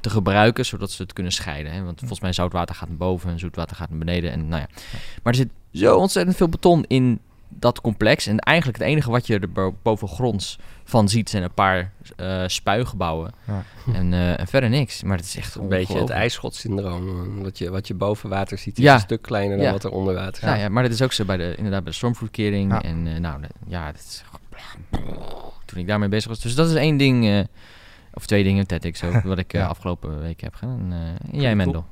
te 0.01 0.11
gebruiken, 0.11 0.67
zodat 0.67 0.91
ze 0.91 1.03
het 1.03 1.13
kunnen 1.13 1.33
scheiden. 1.33 1.73
Hè? 1.73 1.83
Want 1.83 1.99
volgens 1.99 2.21
mij 2.21 2.33
zoutwater 2.33 2.75
gaat 2.75 2.89
naar 2.89 2.97
boven 2.97 3.31
en 3.31 3.39
zoetwater 3.39 3.77
gaat 3.77 3.91
naar 3.91 3.99
beneden. 3.99 4.33
En, 4.33 4.49
nou 4.49 4.61
ja. 4.61 4.69
Maar 5.23 5.33
er 5.33 5.35
zit 5.35 5.51
zo 5.73 5.97
ontzettend 5.97 6.37
veel 6.37 6.49
beton 6.49 6.85
in 6.89 7.21
dat 7.51 7.81
complex. 7.81 8.27
En 8.27 8.39
eigenlijk 8.39 8.79
het 8.79 8.87
enige 8.87 9.11
wat 9.11 9.27
je 9.27 9.39
er 9.39 9.53
bo- 9.53 9.77
bovengronds 9.83 10.59
van 10.85 11.09
ziet 11.09 11.31
zijn 11.31 11.43
een 11.43 11.55
paar 11.55 11.93
eh 12.17 12.43
spuigebouwen. 12.47 13.33
Ja. 13.47 13.63
En, 13.95 14.13
eh, 14.13 14.41
en 14.41 14.47
verder 14.47 14.71
niks. 14.71 15.03
Maar 15.03 15.17
het 15.17 15.27
is 15.27 15.37
echt 15.37 15.55
Een 15.55 15.69
beetje 15.69 15.99
het 15.99 16.11
ijsschotsyndroom. 16.11 17.09
eh, 17.39 17.43
Wat 17.43 17.59
je, 17.59 17.71
wat 17.71 17.87
je 17.89 17.95
boven 17.95 18.29
water 18.29 18.59
ziet, 18.59 18.79
is 18.79 18.85
Ja. 18.85 18.95
een 18.95 19.01
stuk 19.01 19.23
kleiner 19.23 19.57
dan 19.57 19.67
Ja. 19.67 19.73
wat 19.73 19.85
er 19.85 19.91
onder 19.91 20.15
water 20.15 20.45
Ja. 20.45 20.53
zit. 20.53 20.61
ja, 20.63 20.69
maar 20.69 20.83
dat 20.83 20.93
is 20.93 21.03
ook 21.03 21.13
zo 21.13 21.25
bij 21.25 21.37
de, 21.37 21.55
inderdaad 21.57 21.83
bij 21.83 21.91
de 21.93 21.97
stormvloedkering. 21.99 22.73
Ja. 22.73 22.83
En 22.83 23.07
eh, 23.07 23.21
nou, 23.21 23.41
ja, 23.67 23.87
dat 23.87 24.01
is, 24.01 24.23
toen 25.65 25.79
ik 25.79 25.87
daarmee 25.87 26.09
bezig 26.09 26.29
was. 26.29 26.41
Dus 26.41 26.55
dat 26.55 26.69
is 26.69 26.75
één 26.75 26.97
ding, 26.97 27.27
eh, 27.27 27.41
of 28.15 28.27
twee 28.27 28.43
dingen, 28.45 28.67
TEDx 28.67 29.05
ook, 29.05 29.23
wat 29.33 29.39
ik 29.39 29.53
eh, 29.53 29.61
Ja. 29.61 29.67
afgelopen 29.67 30.21
week 30.21 30.41
heb 30.41 30.55
gedaan. 30.55 30.79
En, 30.79 30.93
eh, 30.93 31.33
en 31.35 31.41
jij, 31.41 31.57
Mendel? 31.57 31.85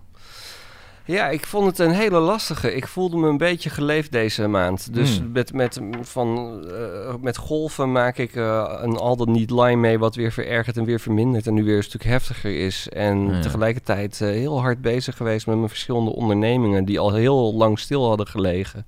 Ja, 1.08 1.28
ik 1.28 1.46
vond 1.46 1.66
het 1.66 1.78
een 1.78 1.90
hele 1.90 2.18
lastige. 2.18 2.74
Ik 2.74 2.86
voelde 2.86 3.16
me 3.16 3.28
een 3.28 3.36
beetje 3.36 3.70
geleefd 3.70 4.12
deze 4.12 4.46
maand. 4.46 4.94
Dus 4.94 5.18
Hmm. 5.18 5.32
met, 5.32 5.52
met, 5.52 5.80
van, 6.00 6.60
eh, 6.70 7.14
met 7.20 7.36
golven 7.36 7.92
maak 7.92 8.18
ik 8.18 8.34
eh, 8.34 8.78
een 8.82 8.96
al 8.96 9.16
dan 9.16 9.30
niet 9.32 9.50
line 9.50 9.76
mee... 9.76 9.98
wat 9.98 10.14
weer 10.14 10.32
verergert 10.32 10.76
en 10.76 10.84
weer 10.84 11.00
vermindert 11.00 11.46
en 11.46 11.54
nu 11.54 11.64
weer 11.64 11.76
een 11.76 11.82
stuk 11.82 12.02
heftiger 12.04 12.64
is. 12.66 12.88
En 12.88 13.26
Ja. 13.28 13.40
tegelijkertijd 13.40 14.20
eh, 14.20 14.28
heel 14.28 14.60
hard 14.60 14.80
bezig 14.80 15.16
geweest 15.16 15.46
met 15.46 15.56
mijn 15.56 15.68
verschillende 15.68 16.14
ondernemingen... 16.14 16.84
die 16.84 16.98
al 16.98 17.14
heel 17.14 17.54
lang 17.54 17.78
stil 17.78 18.06
hadden 18.08 18.26
gelegen. 18.26 18.86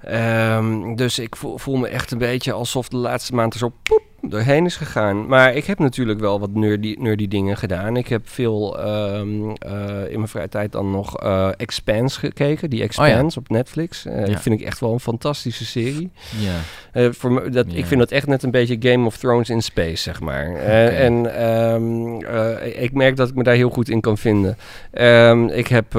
Ehm, 0.00 0.94
dus 0.94 1.18
ik 1.18 1.36
voel, 1.36 1.58
voel 1.58 1.76
me 1.76 1.88
echt 1.88 2.10
een 2.10 2.18
beetje 2.18 2.52
alsof 2.52 2.88
de 2.88 2.96
laatste 2.96 3.34
maand 3.34 3.52
er 3.52 3.58
zo 3.58 3.72
poep 3.82 4.02
doorheen 4.28 4.64
is 4.64 4.76
gegaan. 4.76 5.26
Maar 5.26 5.54
ik 5.54 5.64
heb 5.64 5.78
natuurlijk 5.78 6.20
wel 6.20 6.40
wat 6.40 6.54
nerdy, 6.54 6.96
nerdy 6.98 7.28
dingen 7.28 7.56
gedaan. 7.56 7.96
Ik 7.96 8.08
heb 8.08 8.28
veel 8.28 8.78
ehm, 8.78 9.50
eh, 9.58 10.10
in 10.10 10.16
mijn 10.16 10.28
vrije 10.28 10.48
tijd 10.48 10.72
dan 10.72 10.90
nog 10.90 11.18
eh 11.18 11.48
Expanse 11.56 12.18
gekeken. 12.18 12.70
Die 12.70 12.82
Expanse 12.82 13.38
op 13.38 13.48
Netflix. 13.48 14.02
Ja. 14.02 14.38
Vind 14.38 14.60
ik 14.60 14.66
echt 14.66 14.80
wel 14.80 14.92
een 14.92 15.00
fantastische 15.00 15.64
serie. 15.64 16.10
Ja. 16.38 17.12
Voor 17.12 17.32
me, 17.32 17.48
dat. 17.48 17.66
Ik 17.72 17.86
vind 17.86 18.00
dat 18.00 18.10
echt 18.10 18.26
net 18.26 18.42
een 18.42 18.50
beetje 18.50 18.76
Game 18.80 19.06
of 19.06 19.16
Thrones 19.16 19.50
in 19.50 19.62
space, 19.62 19.96
zeg 19.96 20.20
maar. 20.20 20.54
En 20.54 21.36
ehm, 21.36 22.20
eh, 22.20 22.82
ik 22.82 22.92
merk 22.92 23.16
dat 23.16 23.28
ik 23.28 23.34
me 23.34 23.42
daar 23.42 23.54
heel 23.54 23.70
goed 23.70 23.88
in 23.88 24.00
kan 24.00 24.18
vinden. 24.18 24.56
Ehm, 24.90 25.46
ik 25.46 25.66
heb 25.66 25.92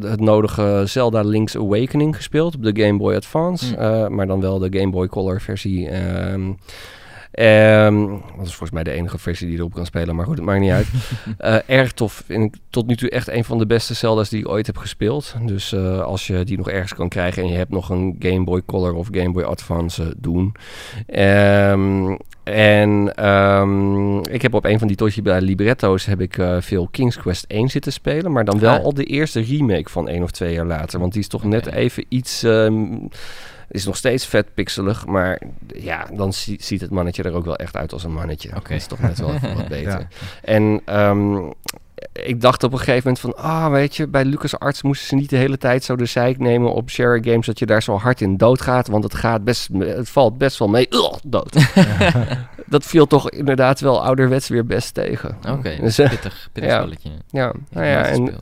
het 0.00 0.20
nodige 0.20 0.82
Zelda 0.86 1.22
Link's 1.22 1.56
Awakening 1.56 2.16
gespeeld 2.16 2.54
op 2.54 2.62
de 2.62 2.82
Game 2.82 2.98
Boy 2.98 3.14
Advance. 3.14 3.76
Eh, 3.76 4.08
maar 4.08 4.26
dan 4.26 4.40
wel 4.40 4.58
de 4.58 4.78
Game 4.78 4.90
Boy 4.90 5.08
Color 5.08 5.40
versie. 5.40 5.88
Ehm 7.30 8.08
dat 8.36 8.46
is 8.46 8.54
volgens 8.54 8.70
mij 8.70 8.82
de 8.82 8.90
enige 8.90 9.18
versie 9.18 9.48
die 9.48 9.58
erop 9.58 9.74
kan 9.74 9.86
spelen, 9.86 10.16
maar 10.16 10.26
goed, 10.26 10.36
het 10.36 10.46
maakt 10.46 10.60
niet 10.60 10.70
uit. 10.70 10.86
Erg 11.66 11.92
tof. 11.92 12.22
Vind 12.26 12.54
ik 12.54 12.60
tot 12.70 12.86
nu 12.86 12.96
toe 12.96 13.10
echt 13.10 13.28
een 13.28 13.44
van 13.44 13.58
de 13.58 13.66
beste 13.66 13.94
Zelda's 13.94 14.28
die 14.28 14.40
ik 14.40 14.48
ooit 14.48 14.66
heb 14.66 14.76
gespeeld. 14.76 15.34
Dus 15.46 15.72
eh, 15.72 16.00
als 16.00 16.26
je 16.26 16.44
die 16.44 16.56
nog 16.56 16.68
ergens 16.70 16.94
kan 16.94 17.08
krijgen 17.08 17.42
en 17.42 17.48
je 17.48 17.56
hebt 17.56 17.70
nog 17.70 17.88
een 17.88 18.16
Game 18.18 18.44
Boy 18.44 18.62
Color 18.66 18.94
of 18.94 19.08
Game 19.10 19.32
Boy 19.32 19.42
Advance, 19.42 20.02
eh, 20.02 20.08
doen. 20.16 20.54
Ehm, 21.06 22.16
en 22.42 23.12
ehm, 23.14 24.18
ik 24.18 24.42
heb 24.42 24.54
op 24.54 24.64
een 24.64 24.78
van 24.78 24.88
die 24.88 24.96
Toshiba 24.96 25.38
libretto's 25.38 26.04
heb 26.04 26.20
ik 26.20 26.38
eh, 26.38 26.56
veel 26.60 26.88
King's 26.90 27.16
Quest 27.16 27.44
1 27.48 27.68
zitten 27.68 27.92
spelen, 27.92 28.32
maar 28.32 28.44
dan 28.44 28.58
wel 28.58 28.74
Ah. 28.74 28.84
al 28.84 28.94
de 28.94 29.04
eerste 29.04 29.40
remake 29.40 29.90
van 29.90 30.08
één 30.08 30.22
of 30.22 30.30
twee 30.30 30.52
jaar 30.52 30.66
later. 30.66 31.00
Want 31.00 31.12
die 31.12 31.22
is 31.22 31.28
toch 31.28 31.44
net 31.44 31.66
even 31.66 32.04
iets... 32.08 32.46
is 33.70 33.84
nog 33.86 33.96
steeds 33.96 34.26
vet 34.26 34.54
pixelig, 34.54 35.06
maar 35.06 35.40
ja, 35.66 36.06
dan 36.12 36.32
zie- 36.32 36.62
ziet 36.62 36.80
het 36.80 36.90
mannetje 36.90 37.22
er 37.22 37.32
ook 37.34 37.44
wel 37.44 37.56
echt 37.56 37.76
uit 37.76 37.92
als 37.92 38.04
een 38.04 38.12
mannetje. 38.12 38.48
Oké. 38.48 38.68
Dat 38.68 38.70
is 38.78 38.86
toch 38.86 39.00
net 39.00 39.18
wel 39.18 39.34
even 39.34 39.56
wat 39.56 39.68
beter. 39.78 39.98
Ja. 39.98 40.08
En 40.42 40.80
ehm, 40.84 41.36
ik 42.12 42.40
dacht 42.40 42.62
op 42.62 42.72
een 42.72 42.78
gegeven 42.78 43.02
moment 43.02 43.20
van, 43.20 43.36
ah, 43.36 43.70
weet 43.70 43.96
je, 43.96 44.06
bij 44.08 44.24
LucasArts 44.24 44.82
moesten 44.82 45.06
ze 45.08 45.14
niet 45.14 45.30
de 45.30 45.36
hele 45.36 45.58
tijd 45.58 45.84
zo 45.84 45.96
de 45.96 46.04
zeik 46.04 46.38
nemen 46.38 46.72
op 46.72 46.90
share 46.90 47.24
games 47.24 47.46
dat 47.46 47.58
je 47.58 47.66
daar 47.66 47.82
zo 47.82 47.96
hard 47.98 48.20
in 48.20 48.36
doodgaat, 48.36 48.88
want 48.88 49.04
het 49.04 49.14
gaat 49.14 49.44
best, 49.44 49.68
het 49.78 50.10
valt 50.10 50.38
best 50.38 50.58
wel 50.58 50.68
mee, 50.68 50.86
Ugh, 50.90 51.14
dood. 51.24 51.56
dat 52.66 52.84
viel 52.84 53.06
toch 53.06 53.30
inderdaad 53.30 53.80
wel 53.80 54.04
ouderwets 54.04 54.48
weer 54.48 54.66
best 54.66 54.94
tegen. 54.94 55.36
Oké, 55.48 55.76
Dus, 55.80 55.98
eh, 55.98 56.08
pittig, 56.08 56.48
pittig 56.52 56.70
ja. 56.72 56.78
spelletje. 56.80 57.10
ja, 57.30 57.52
nou 57.70 57.86
ja, 57.86 58.04
en, 58.04 58.34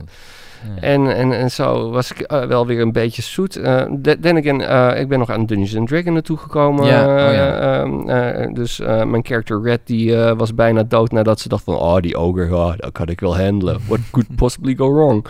Ja. 0.75 0.81
en, 0.81 1.15
en, 1.15 1.31
en 1.31 1.51
zo 1.51 1.89
was 1.89 2.11
ik 2.11 2.19
eh, 2.19 2.43
wel 2.43 2.65
weer 2.65 2.81
een 2.81 2.91
beetje 2.91 3.21
zoet. 3.21 3.55
Eh 3.55 3.83
de- 3.89 4.19
then 4.19 4.37
again, 4.37 4.61
eh, 4.61 4.99
ik 5.01 5.07
ben 5.07 5.19
nog 5.19 5.29
aan 5.29 5.45
Dungeons 5.45 5.75
and 5.77 5.87
Dragons 5.87 6.13
naartoe 6.13 6.37
gekomen. 6.37 6.85
Ja, 6.85 7.01
oh 7.01 7.33
ja. 7.33 7.59
eh, 7.59 7.79
ehm, 7.81 8.09
eh, 8.09 8.53
dus 8.53 8.79
eh, 8.79 9.03
mijn 9.03 9.25
character 9.25 9.61
Red 9.61 9.79
die, 9.83 10.15
eh, 10.15 10.37
was 10.37 10.55
bijna 10.55 10.83
dood 10.83 11.11
nadat 11.11 11.39
ze 11.39 11.49
dacht 11.49 11.63
van... 11.63 11.75
Oh, 11.75 11.97
die 11.97 12.17
ogre, 12.17 12.55
oh, 12.55 12.73
dat 12.77 12.91
kan 12.91 13.07
ik 13.07 13.19
wel 13.19 13.37
handelen. 13.37 13.79
What 13.87 13.99
could 14.11 14.35
possibly 14.35 14.75
go 14.75 14.93
wrong? 14.93 15.25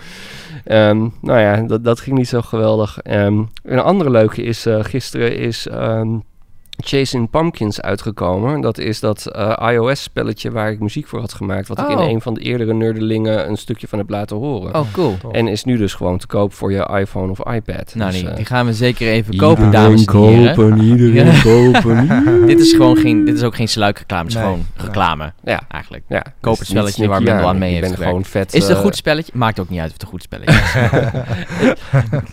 Ehm, 0.64 1.08
nou 1.22 1.40
ja, 1.40 1.62
dat, 1.62 1.84
dat 1.84 2.00
ging 2.00 2.18
niet 2.18 2.28
zo 2.28 2.42
geweldig. 2.42 3.00
Ehm, 3.00 3.42
een 3.64 3.80
andere 3.80 4.10
leuke 4.10 4.42
is, 4.44 4.66
eh, 4.66 4.78
gisteren 4.84 5.38
is... 5.38 5.68
Chasing 6.84 7.30
Pumpkins 7.30 7.82
uitgekomen. 7.82 8.62
Dat 8.62 8.78
is 8.78 9.00
dat 9.00 9.26
eh, 9.26 9.70
iOS-spelletje 9.72 10.52
waar 10.52 10.72
ik 10.72 10.80
muziek 10.80 11.08
voor 11.08 11.20
had 11.20 11.34
gemaakt. 11.34 11.68
Wat 11.68 11.80
ik 11.80 11.88
in 11.90 11.98
Oh. 11.98 12.10
een 12.10 12.22
van 12.22 12.34
de 12.34 12.42
eerdere 12.42 12.74
nerdelingen 12.74 13.50
een 13.50 13.58
stukje 13.58 13.88
van 13.88 14.00
heb 14.00 14.10
laten 14.10 14.38
horen. 14.38 14.76
Oh, 14.76 14.82
cool. 14.92 15.18
Tof. 15.18 15.32
En 15.34 15.48
is 15.48 15.64
nu 15.64 15.78
dus 15.78 15.94
gewoon 15.94 16.18
te 16.18 16.28
koop 16.28 16.54
voor 16.54 16.72
je 16.72 16.90
iPhone 17.00 17.32
of 17.32 17.40
iPad. 17.54 17.94
Nou, 17.96 18.12
Dus, 18.12 18.20
die, 18.20 18.30
eh, 18.30 18.36
die 18.36 18.46
gaan 18.46 18.66
we 18.66 18.74
zeker 18.74 19.08
even 19.08 19.34
iedereen 19.34 19.56
kopen, 19.56 19.72
dames 19.72 20.06
en 20.06 20.18
heren. 20.18 20.56
kopen, 20.56 20.80
iedereen 20.92 21.26
Ja. 21.26 21.42
kopen. 21.42 22.08
Dit 22.48 22.60
is 22.60 22.72
gewoon 22.74 22.98
geen, 22.98 23.26
dit 23.26 23.36
is 23.36 23.44
ook 23.44 23.56
geen 23.56 23.68
sluikreclame, 23.68 24.24
het 24.24 24.32
is 24.32 24.36
Nee. 24.38 24.44
gewoon 24.50 24.66
reclame, 24.76 25.34
Ja, 25.44 25.62
eigenlijk. 25.68 26.04
ja. 26.08 26.24
Koop 26.42 26.58
het 26.58 26.68
spelletje 26.68 27.08
waar 27.08 27.22
Mendel 27.24 27.48
aan 27.48 27.58
mee 27.58 27.76
Ik 27.76 27.84
heeft 27.84 27.98
ben 27.98 28.06
gewoon 28.08 28.26
vet. 28.26 28.54
Is 28.54 28.62
het 28.62 28.70
een 28.72 28.76
eh, 28.78 28.82
goed 28.82 28.96
spelletje? 28.96 29.32
Maakt 29.36 29.60
ook 29.60 29.70
niet 29.70 29.80
uit 29.80 29.88
of 29.88 29.94
het 29.94 30.02
een 30.02 30.08
goed 30.08 30.22
spelletje 30.24 30.54
is. 30.54 31.74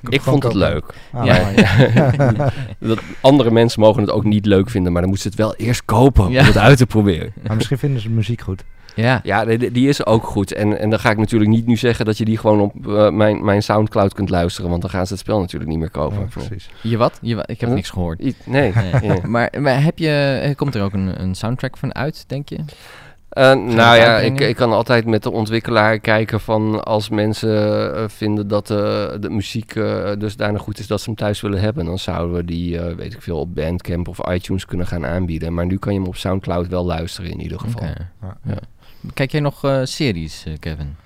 Ik 0.16 0.20
vond 0.20 0.42
het 0.42 0.54
leuk. 0.54 0.84
Ah, 1.12 1.24
Ja. 1.26 1.40
Dat 2.78 2.98
andere 3.20 3.50
mensen 3.50 3.80
mogen 3.80 4.00
het 4.02 4.10
ook 4.10 4.24
niet 4.24 4.35
leuk 4.44 4.70
vinden, 4.70 4.92
maar 4.92 5.00
dan 5.02 5.10
moeten 5.10 5.32
ze 5.32 5.36
het 5.36 5.46
wel 5.46 5.66
eerst 5.66 5.84
kopen 5.84 6.30
Ja. 6.30 6.40
om 6.40 6.46
het 6.46 6.58
uit 6.58 6.78
te 6.78 6.86
proberen. 6.86 7.32
Maar 7.46 7.56
misschien 7.56 7.78
vinden 7.78 8.00
ze 8.00 8.08
de 8.08 8.14
muziek 8.14 8.40
goed. 8.40 8.64
Ja. 8.94 9.20
Ja, 9.22 9.44
die, 9.44 9.70
die 9.72 9.88
is 9.88 10.06
ook 10.06 10.24
goed. 10.24 10.52
En, 10.52 10.78
en 10.78 10.90
dan 10.90 10.98
ga 10.98 11.10
ik 11.10 11.16
natuurlijk 11.18 11.50
niet 11.50 11.66
nu 11.66 11.76
zeggen 11.76 12.04
dat 12.04 12.18
je 12.18 12.24
die 12.24 12.38
gewoon 12.38 12.60
op 12.60 12.86
eh, 12.88 13.10
mijn, 13.10 13.44
mijn 13.44 13.62
Soundcloud 13.62 14.14
kunt 14.14 14.30
luisteren. 14.30 14.70
Want 14.70 14.82
dan 14.82 14.90
gaan 14.90 15.06
ze 15.06 15.12
het 15.12 15.22
spel 15.22 15.40
natuurlijk 15.40 15.70
niet 15.70 15.78
meer 15.78 15.90
kopen. 15.90 16.18
Ja, 16.18 16.24
precies. 16.24 16.70
Je 16.82 16.96
wat? 16.96 17.18
Je, 17.22 17.34
wa- 17.34 17.46
ik 17.46 17.60
heb 17.60 17.68
Huh? 17.68 17.76
niks 17.78 17.90
gehoord. 17.90 18.20
I- 18.24 18.34
Nee. 18.44 18.72
Nee. 19.02 19.20
Maar, 19.26 19.52
maar 19.60 19.82
heb 19.82 19.98
je, 19.98 20.40
eh, 20.42 20.54
komt 20.56 20.74
er 20.74 20.82
ook 20.82 20.92
een, 20.92 21.22
een 21.22 21.34
soundtrack 21.34 21.76
van 21.76 21.94
uit, 21.94 22.24
denk 22.26 22.48
je? 22.48 22.58
Eh, 23.36 23.54
nou 23.54 23.96
ja, 23.96 24.18
ik, 24.18 24.40
ik 24.40 24.56
kan 24.56 24.72
altijd 24.72 25.04
met 25.04 25.22
de 25.22 25.30
ontwikkelaar 25.30 25.98
kijken 25.98 26.40
van 26.40 26.84
als 26.84 27.08
mensen 27.08 27.94
eh, 27.96 28.04
vinden 28.08 28.48
dat 28.48 28.70
eh, 28.70 28.76
de 29.20 29.30
muziek 29.30 29.74
eh 29.74 30.10
dusdanig 30.18 30.62
goed 30.62 30.78
is 30.78 30.86
dat 30.86 31.00
ze 31.00 31.06
hem 31.06 31.14
thuis 31.14 31.40
willen 31.40 31.60
hebben, 31.60 31.84
dan 31.84 31.98
zouden 31.98 32.36
we 32.36 32.44
die, 32.44 32.78
eh, 32.78 32.94
weet 32.94 33.12
ik 33.12 33.22
veel, 33.22 33.38
op 33.38 33.54
Bandcamp 33.54 34.08
of 34.08 34.18
iTunes 34.28 34.64
kunnen 34.66 34.86
gaan 34.86 35.06
aanbieden. 35.06 35.54
Maar 35.54 35.66
nu 35.66 35.78
kan 35.78 35.92
je 35.92 35.98
hem 35.98 36.08
op 36.08 36.16
Soundcloud 36.16 36.68
wel 36.68 36.84
luisteren 36.84 37.30
in 37.30 37.40
ieder 37.40 37.60
geval. 37.60 37.80
Oké. 37.88 38.10
Ja. 38.22 38.36
Ja. 38.44 38.58
Kijk 39.14 39.30
jij 39.32 39.40
nog 39.40 39.64
eh, 39.64 39.80
series, 39.84 40.46
Kevin? 40.58 40.96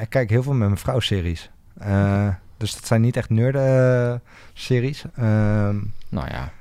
Ik 0.00 0.08
kijk 0.08 0.30
heel 0.30 0.42
veel 0.42 0.52
met 0.52 0.66
mijn 0.68 0.80
vrouw 0.80 1.00
series. 1.00 1.50
Eh, 1.78 2.28
dus 2.56 2.74
dat 2.74 2.86
zijn 2.86 3.00
niet 3.00 3.16
echt 3.16 3.30
nerd 3.30 3.56
series. 4.52 5.04
Ehm, 5.16 5.76
Nou 6.08 6.28
ja, 6.30 6.52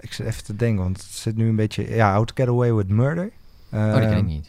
ik 0.00 0.12
zit 0.12 0.26
even 0.26 0.44
te 0.44 0.56
denken, 0.56 0.82
want 0.82 0.96
het 0.96 1.06
zit 1.10 1.36
nu 1.36 1.48
een 1.48 1.56
beetje... 1.56 1.94
Ja, 1.94 2.14
How 2.14 2.24
to 2.24 2.32
Get 2.36 2.48
Away 2.48 2.72
with 2.74 2.88
Murder. 2.88 3.30
Oh, 3.74 3.92
die 3.92 4.00
ken 4.00 4.02
ik 4.10 4.14
Ehm, 4.16 4.24
niet. 4.24 4.48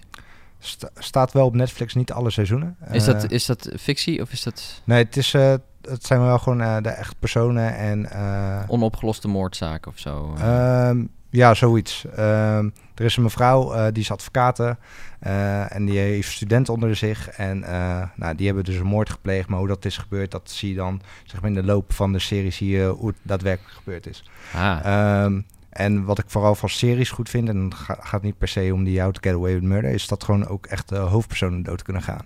sta- 0.60 0.90
staat 0.96 1.32
wel 1.32 1.46
op 1.46 1.54
Netflix, 1.56 1.94
niet 1.94 2.12
alle 2.12 2.30
seizoenen. 2.30 2.78
Is 2.92 3.06
dat, 3.06 3.24
Eh, 3.24 3.30
is 3.30 3.46
dat 3.46 3.70
fictie 3.80 4.22
of 4.22 4.32
is 4.32 4.44
dat 4.44 4.82
Nee, 4.84 5.04
het, 5.04 5.18
is, 5.18 5.34
eh, 5.34 5.54
het 5.82 6.06
zijn 6.06 6.22
wel 6.22 6.40
gewoon 6.40 6.62
eh, 6.62 6.78
de 6.82 6.90
echte 6.90 7.16
personen 7.20 7.76
en... 7.76 8.10
onopgeloste 8.68 9.28
moordzaak 9.28 9.86
of 9.88 9.98
zo? 10.00 10.34
eh? 10.38 10.88
Ehm, 10.90 11.04
ja, 11.30 11.54
zoiets. 11.54 12.06
Ehm, 12.16 12.70
er 12.96 13.06
is 13.06 13.18
een 13.18 13.24
mevrouw, 13.24 13.92
die 13.92 14.04
is 14.04 14.12
advocaten 14.12 14.78
en 15.70 15.86
die 15.86 15.98
heeft 15.98 16.32
studenten 16.32 16.74
onder 16.74 16.96
zich. 16.96 17.30
En 17.30 17.60
nou, 18.16 18.36
die 18.36 18.46
hebben 18.46 18.64
dus 18.64 18.76
een 18.76 18.86
moord 18.86 19.10
gepleegd, 19.10 19.48
maar 19.50 19.60
hoe 19.60 19.68
dat 19.68 19.86
is 19.86 19.98
gebeurd, 19.98 20.32
dat 20.32 20.52
zie 20.52 20.70
je 20.70 20.76
dan 20.76 21.02
zeg 21.24 21.42
maar, 21.42 21.50
in 21.50 21.56
de 21.56 21.64
loop 21.64 21.94
van 21.94 22.12
de 22.12 22.20
serie 22.20 22.52
zie 22.52 22.70
je 22.70 22.88
hoe 22.88 23.08
het 23.08 23.18
daadwerkelijk 23.22 23.74
gebeurd 23.76 24.08
is. 24.08 24.24
ah, 24.54 24.80
Ehm, 24.84 25.42
en 25.76 26.04
wat 26.06 26.20
ik 26.20 26.26
vooral 26.28 26.56
van 26.56 26.70
series 26.70 27.10
goed 27.10 27.30
vind, 27.30 27.50
en 27.50 27.58
het 27.64 27.74
ga- 27.74 27.98
gaat 28.00 28.22
niet 28.22 28.38
per 28.38 28.48
se 28.48 28.70
om 28.74 28.84
die 28.84 29.02
How 29.02 29.12
to 29.12 29.20
Get 29.22 29.34
Away 29.34 29.54
with 29.54 29.64
Murder, 29.64 29.92
is 29.92 30.08
dat 30.08 30.24
gewoon 30.24 30.48
ook 30.48 30.66
echt 30.66 30.90
de 30.90 30.96
hoofdpersonen 30.98 31.64
dood 31.64 31.82
kunnen 31.84 32.02
gaan. 32.02 32.26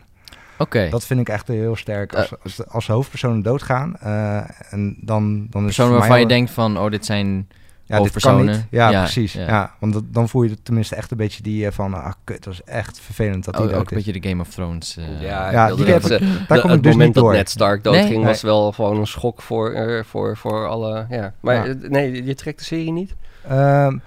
Oké. 0.57 0.89
Dat 0.89 1.05
vind 1.05 1.19
ik 1.19 1.29
echt 1.29 1.47
heel 1.47 1.75
sterk. 1.75 2.13
Als, 2.15 2.31
als, 2.43 2.55
de, 2.55 2.65
als 2.67 2.85
de 2.85 2.93
hoofdpersonen 2.93 3.41
doodgaan, 3.41 3.95
eh, 3.99 4.37
en 4.73 4.97
dan, 5.01 5.47
dan 5.49 5.61
is 5.61 5.65
Personen 5.65 5.91
het 5.91 5.99
waarvan 5.99 6.19
je 6.19 6.25
denkt 6.25 6.51
van, 6.51 6.77
oh, 6.79 6.91
dit 6.91 7.05
zijn... 7.05 7.27
ja, 7.27 7.35
dit 7.35 7.47
kan 7.87 7.97
hoofdpersonen. 7.97 8.45
niet. 8.45 8.65
Ja, 8.69 8.89
Ja, 8.89 9.01
precies. 9.01 9.33
ja. 9.33 9.47
Ja. 9.47 9.73
want 9.79 9.93
dat- 9.93 10.03
dan 10.13 10.29
voel 10.29 10.43
je 10.43 10.61
tenminste 10.63 10.95
echt 10.95 11.11
een 11.11 11.17
beetje 11.17 11.43
die 11.43 11.65
eh, 11.65 11.71
van... 11.71 11.93
Ah, 11.93 12.11
kut, 12.23 12.43
dat 12.43 12.53
is 12.53 12.63
echt 12.63 12.99
vervelend 12.99 13.45
dat 13.45 13.53
Oh, 13.55 13.59
die 13.61 13.69
ook 13.69 13.75
dood 13.77 13.91
een 13.91 13.97
is. 13.97 14.03
beetje 14.05 14.19
de 14.21 14.29
Game 14.29 14.41
of 14.41 14.49
Thrones... 14.49 14.97
eh, 14.97 15.21
Ja, 15.21 15.75
die 15.75 15.85
heb 15.85 16.03
ik- 16.03 16.09
Daar 16.09 16.19
de- 16.47 16.59
kom 16.61 16.69
het 16.69 16.77
ik 16.79 16.83
dus 16.83 16.95
niet 16.95 17.13
door. 17.13 17.23
dat 17.23 17.33
Ned 17.33 17.49
Stark 17.49 17.83
doodging 17.83 18.09
Nee? 18.15 18.23
was 18.25 18.41
wel 18.41 18.71
gewoon 18.71 18.97
een 18.97 19.07
schok 19.07 19.41
voor, 19.41 19.71
eh, 19.71 20.03
voor, 20.03 20.37
voor 20.37 20.67
alle... 20.67 21.05
Ja. 21.09 21.33
Maar 21.39 21.55
Ja. 21.67 21.73
eh, 21.81 21.89
nee, 21.89 22.23
je 22.25 22.35
trekt 22.35 22.59
de 22.59 22.65
serie 22.65 22.91
niet? 22.91 23.15
Ehm, 23.49 23.97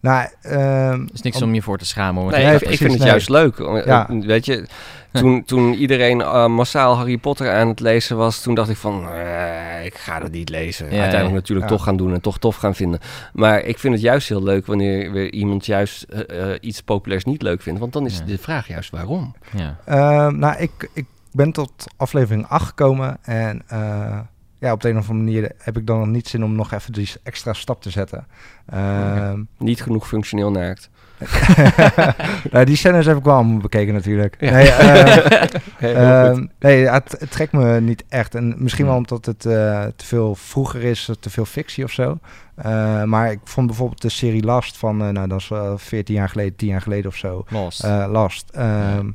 nou, 0.00 0.28
ehm, 0.42 1.06
is 1.12 1.22
niks 1.22 1.36
om- 1.36 1.48
om 1.48 1.54
je 1.54 1.62
voor 1.62 1.78
te 1.78 1.86
schamen. 1.86 2.22
hoor. 2.22 2.30
Nee, 2.30 2.44
Nee, 2.44 2.52
ik, 2.52 2.58
precies, 2.58 2.74
ik 2.74 2.80
vind 2.80 2.90
het 2.92 3.00
nee. 3.00 3.10
juist 3.10 3.28
leuk. 3.28 3.58
Ja. 3.86 4.06
Weet 4.20 4.46
je, 4.46 4.66
toen, 5.12 5.44
toen 5.44 5.74
iedereen 5.74 6.20
eh, 6.20 6.46
massaal 6.46 6.96
Harry 6.96 7.16
Potter 7.18 7.52
aan 7.52 7.68
het 7.68 7.80
lezen 7.80 8.16
was, 8.16 8.42
toen 8.42 8.54
dacht 8.54 8.68
ik 8.70 8.76
van, 8.76 9.08
eh, 9.10 9.84
ik 9.84 9.94
ga 9.94 10.18
dat 10.20 10.30
niet 10.30 10.48
lezen. 10.48 10.84
Ja, 10.86 10.90
Uiteindelijk 10.90 11.28
ja. 11.30 11.34
natuurlijk 11.34 11.68
Ja. 11.70 11.76
toch 11.76 11.84
gaan 11.84 11.96
doen 11.96 12.12
en 12.12 12.20
toch 12.20 12.38
tof 12.38 12.56
gaan 12.56 12.74
vinden. 12.74 13.00
Maar 13.32 13.60
ik 13.60 13.78
vind 13.78 13.94
het 13.94 14.02
juist 14.02 14.28
heel 14.28 14.42
leuk 14.42 14.66
wanneer 14.66 15.12
weer 15.12 15.32
iemand 15.32 15.66
juist 15.66 16.02
eh, 16.02 16.46
iets 16.60 16.80
populairs 16.82 17.24
niet 17.24 17.42
leuk 17.42 17.62
vindt. 17.62 17.80
Want 17.80 17.92
dan 17.92 18.06
is 18.06 18.18
Ja. 18.18 18.24
de 18.24 18.38
vraag 18.38 18.68
juist 18.68 18.90
waarom. 18.90 19.34
Ja. 19.56 19.76
ehm, 19.84 20.38
nou, 20.38 20.56
ik, 20.58 20.88
ik 20.92 21.06
ben 21.32 21.52
tot 21.52 21.72
aflevering 21.96 22.46
8 22.48 22.66
gekomen. 22.66 23.18
En 23.22 23.62
eh, 23.66 24.18
ja, 24.58 24.72
op 24.72 24.80
de 24.80 24.88
een 24.88 24.98
of 24.98 25.08
andere 25.10 25.24
manier 25.30 25.52
heb 25.58 25.76
ik 25.76 25.86
dan 25.86 25.98
nog 25.98 26.08
niet 26.08 26.28
zin 26.28 26.44
om 26.44 26.54
nog 26.54 26.72
even 26.72 26.92
die 26.92 27.08
extra 27.22 27.52
stap 27.52 27.82
te 27.82 27.90
zetten. 27.90 28.26
Ehm, 28.66 29.42
Niet 29.58 29.82
genoeg 29.82 30.08
functioneel 30.08 30.50
naakt. 30.50 30.90
nou, 32.52 32.64
die 32.64 32.76
scènes 32.76 33.06
heb 33.06 33.16
ik 33.16 33.24
wel 33.24 33.34
allemaal 33.34 33.56
bekeken 33.56 33.94
natuurlijk. 33.94 34.36
Ja. 34.40 34.50
Nee, 34.50 34.68
eh, 34.70 35.40
goed. 35.40 35.60
Ehm, 35.80 36.46
nee, 36.58 36.80
ja, 36.80 36.92
het, 36.92 37.16
het 37.18 37.30
trekt 37.30 37.52
me 37.52 37.80
niet 37.80 38.04
echt. 38.08 38.34
En 38.34 38.54
misschien 38.58 38.86
wel 38.86 38.96
omdat 38.96 39.26
het 39.26 39.46
eh, 39.46 39.84
te 39.96 40.04
veel 40.04 40.34
vroeger 40.34 40.82
is, 40.82 41.10
te 41.20 41.30
veel 41.30 41.44
fictie 41.44 41.84
of 41.84 41.90
zo. 41.92 42.18
Eh, 42.54 43.02
maar 43.02 43.30
ik 43.30 43.40
vond 43.44 43.66
bijvoorbeeld 43.66 44.02
de 44.02 44.08
serie 44.08 44.44
Last 44.44 44.76
van, 44.76 45.02
eh, 45.02 45.08
nou 45.08 45.28
dat 45.28 45.40
is 45.40 45.48
wel 45.48 45.78
14 45.78 46.14
jaar 46.14 46.28
geleden, 46.28 46.56
10 46.56 46.68
jaar 46.68 46.82
geleden 46.82 47.10
of 47.10 47.16
zo. 47.16 47.44
Lost. 47.48 47.82
Last. 48.08 48.50
ehm, 48.50 49.10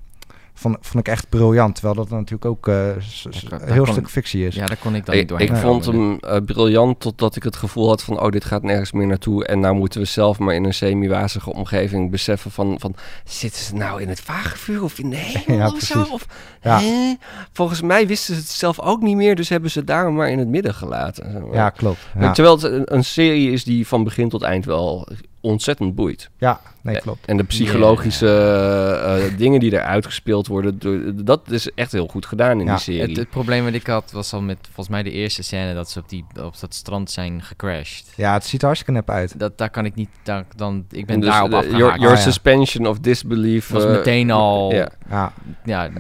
vond, 0.62 0.78
vond 0.82 1.08
ik 1.08 1.14
echt 1.14 1.30
briljant. 1.30 1.74
Terwijl 1.76 1.96
dat 1.96 2.10
natuurlijk 2.10 2.46
ook 2.46 2.68
eh, 2.68 2.88
een 3.50 3.72
heel 3.74 3.84
kon- 3.84 3.94
stuk 3.94 4.10
fictie 4.10 4.46
is. 4.48 4.56
ja, 4.56 4.66
daar 4.66 4.78
kon 4.78 4.96
ik 4.96 5.06
dan 5.06 5.16
niet 5.16 5.28
doorheen 5.28 5.48
ik 5.48 5.56
vond 5.56 5.86
hem 5.86 6.18
eh, 6.20 6.38
briljant 6.46 7.00
totdat 7.00 7.36
ik 7.36 7.44
het 7.44 7.56
gevoel 7.56 7.88
had 7.88 8.04
van... 8.04 8.20
oh, 8.22 8.30
dit 8.30 8.46
gaat 8.46 8.64
nergens 8.64 8.92
meer 8.92 9.08
naartoe. 9.08 9.46
En 9.46 9.60
nou 9.60 9.76
moeten 9.76 10.00
we 10.00 10.06
zelf 10.08 10.40
maar 10.40 10.56
in 10.56 10.64
een 10.64 10.74
semi-wazige 10.74 11.54
omgeving 11.54 12.12
beseffen 12.12 12.52
van... 12.52 12.76
van 12.80 12.96
zitten 13.24 13.62
ze 13.62 13.76
nou 13.76 14.02
in 14.02 14.10
het 14.10 14.22
vagevuur 14.22 14.84
of 14.84 15.00
in 15.00 15.10
de 15.10 15.16
hemel 15.34 15.58
Ja, 15.60 15.66
of 15.68 15.80
zo? 15.80 15.94
precies. 15.94 16.14
Of, 16.14 16.26
Ja. 16.62 16.80
hè? 16.80 17.14
Volgens 17.54 17.82
mij 17.82 18.08
wisten 18.08 18.34
ze 18.36 18.40
het 18.42 18.50
zelf 18.50 18.80
ook 18.80 19.02
niet 19.02 19.16
meer... 19.16 19.36
dus 19.36 19.50
hebben 19.50 19.72
ze 19.72 19.78
het 19.80 19.88
daarom 19.88 20.16
maar 20.16 20.30
in 20.30 20.40
het 20.40 20.48
midden 20.48 20.74
gelaten. 20.74 21.46
Ja, 21.52 21.70
klopt. 21.70 22.00
Ja, 22.20 22.32
Terwijl 22.32 22.56
het 22.56 22.64
een, 22.64 22.96
een 22.96 23.04
serie 23.04 23.52
is 23.52 23.64
die 23.64 23.88
van 23.88 24.04
begin 24.04 24.30
tot 24.30 24.42
eind 24.42 24.66
wel 24.66 25.08
ontzettend 25.42 25.96
boeit. 25.96 26.30
ja 26.38 26.62
nee, 26.82 27.00
klopt. 27.00 27.26
En 27.26 27.38
de 27.38 27.44
psychologische 27.44 28.28
eh, 28.28 29.26
eh, 29.26 29.38
dingen 29.38 29.60
die 29.60 29.76
er 29.78 29.84
uitgespeeld 29.84 30.48
worden... 30.48 30.80
door- 30.80 31.26
dat 31.26 31.42
is 31.52 31.72
echt 31.74 31.92
heel 31.92 32.08
goed 32.08 32.26
gedaan 32.26 32.60
in 32.60 32.66
Ja, 32.66 32.72
die 32.74 32.82
serie. 32.84 33.02
Het, 33.02 33.18
het 33.18 33.30
probleem 33.30 33.64
wat 33.64 33.74
ik 33.74 33.88
had 33.88 34.12
was 34.12 34.34
al 34.34 34.42
met 34.42 34.58
volgens 34.64 34.88
mij 34.90 35.04
de 35.04 35.12
eerste 35.12 35.44
scène 35.44 35.74
dat 35.74 35.90
ze 35.90 36.00
op, 36.00 36.10
die, 36.10 36.26
op 36.42 36.60
dat 36.60 36.74
strand 36.74 37.12
zijn 37.12 37.42
gecrashed. 37.42 38.06
Ja, 38.16 38.34
het 38.34 38.44
ziet 38.44 38.62
er 38.62 38.68
harhartstikke 38.68 38.92
nep 38.92 39.10
uit. 39.10 39.40
Dat, 39.40 39.58
daar 39.58 39.70
kan 39.70 39.86
ik 39.86 39.96
niet, 39.96 40.10
daar, 40.24 40.46
dan, 40.56 40.86
ik 40.92 41.06
ben 41.06 41.20
Dus, 41.20 41.30
daarop 41.30 41.52
eh, 41.52 41.58
afgehaakt. 41.58 41.80
Your, 41.80 41.96
your 42.00 42.12
Ah, 42.12 42.18
ja. 42.18 42.24
suspension 42.24 42.88
of 42.88 43.00
disbelief... 43.00 43.70
was 43.70 43.84
eh, 43.84 43.92
meteen 43.92 44.32
al 44.32 44.74
ja. 44.74 44.90
ja. 45.10 45.34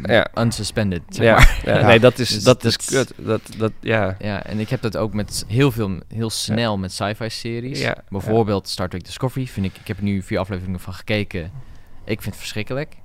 Ja, 0.03 0.27
unsuspended, 0.37 1.01
zeg 1.09 1.25
ja, 1.25 1.33
maar. 1.33 1.61
ja, 1.65 1.77
Ja. 1.79 1.87
nee, 1.87 1.99
dat 1.99 2.19
is, 2.19 2.29
Dus 2.29 2.43
dat 2.43 2.63
is 2.63 2.77
kut. 2.77 3.13
Dat, 3.17 3.41
dat, 3.57 3.71
ja. 3.79 4.15
Ja, 4.19 4.43
en 4.43 4.59
ik 4.59 4.69
heb 4.69 4.81
dat 4.81 4.97
ook 4.97 5.13
met 5.13 5.45
heel 5.47 5.71
veel, 5.71 5.91
heel 6.07 6.29
snel 6.29 6.77
met 6.77 6.91
sci-fi 6.91 7.29
series. 7.29 7.81
Ja, 7.81 7.95
Bijvoorbeeld 8.09 8.67
Star 8.69 8.89
Trek 8.89 9.03
Discovery 9.05 9.29
vind 9.31 9.65
ik, 9.65 9.71
ik 9.81 9.87
heb 9.87 9.97
er 9.97 10.03
nu 10.03 10.21
vier 10.21 10.39
afleveringen 10.39 10.79
van 10.79 10.93
gekeken. 10.93 11.41
Ik 12.05 12.21
vind 12.21 12.25
het 12.25 12.35
verschrikkelijk. 12.37 12.95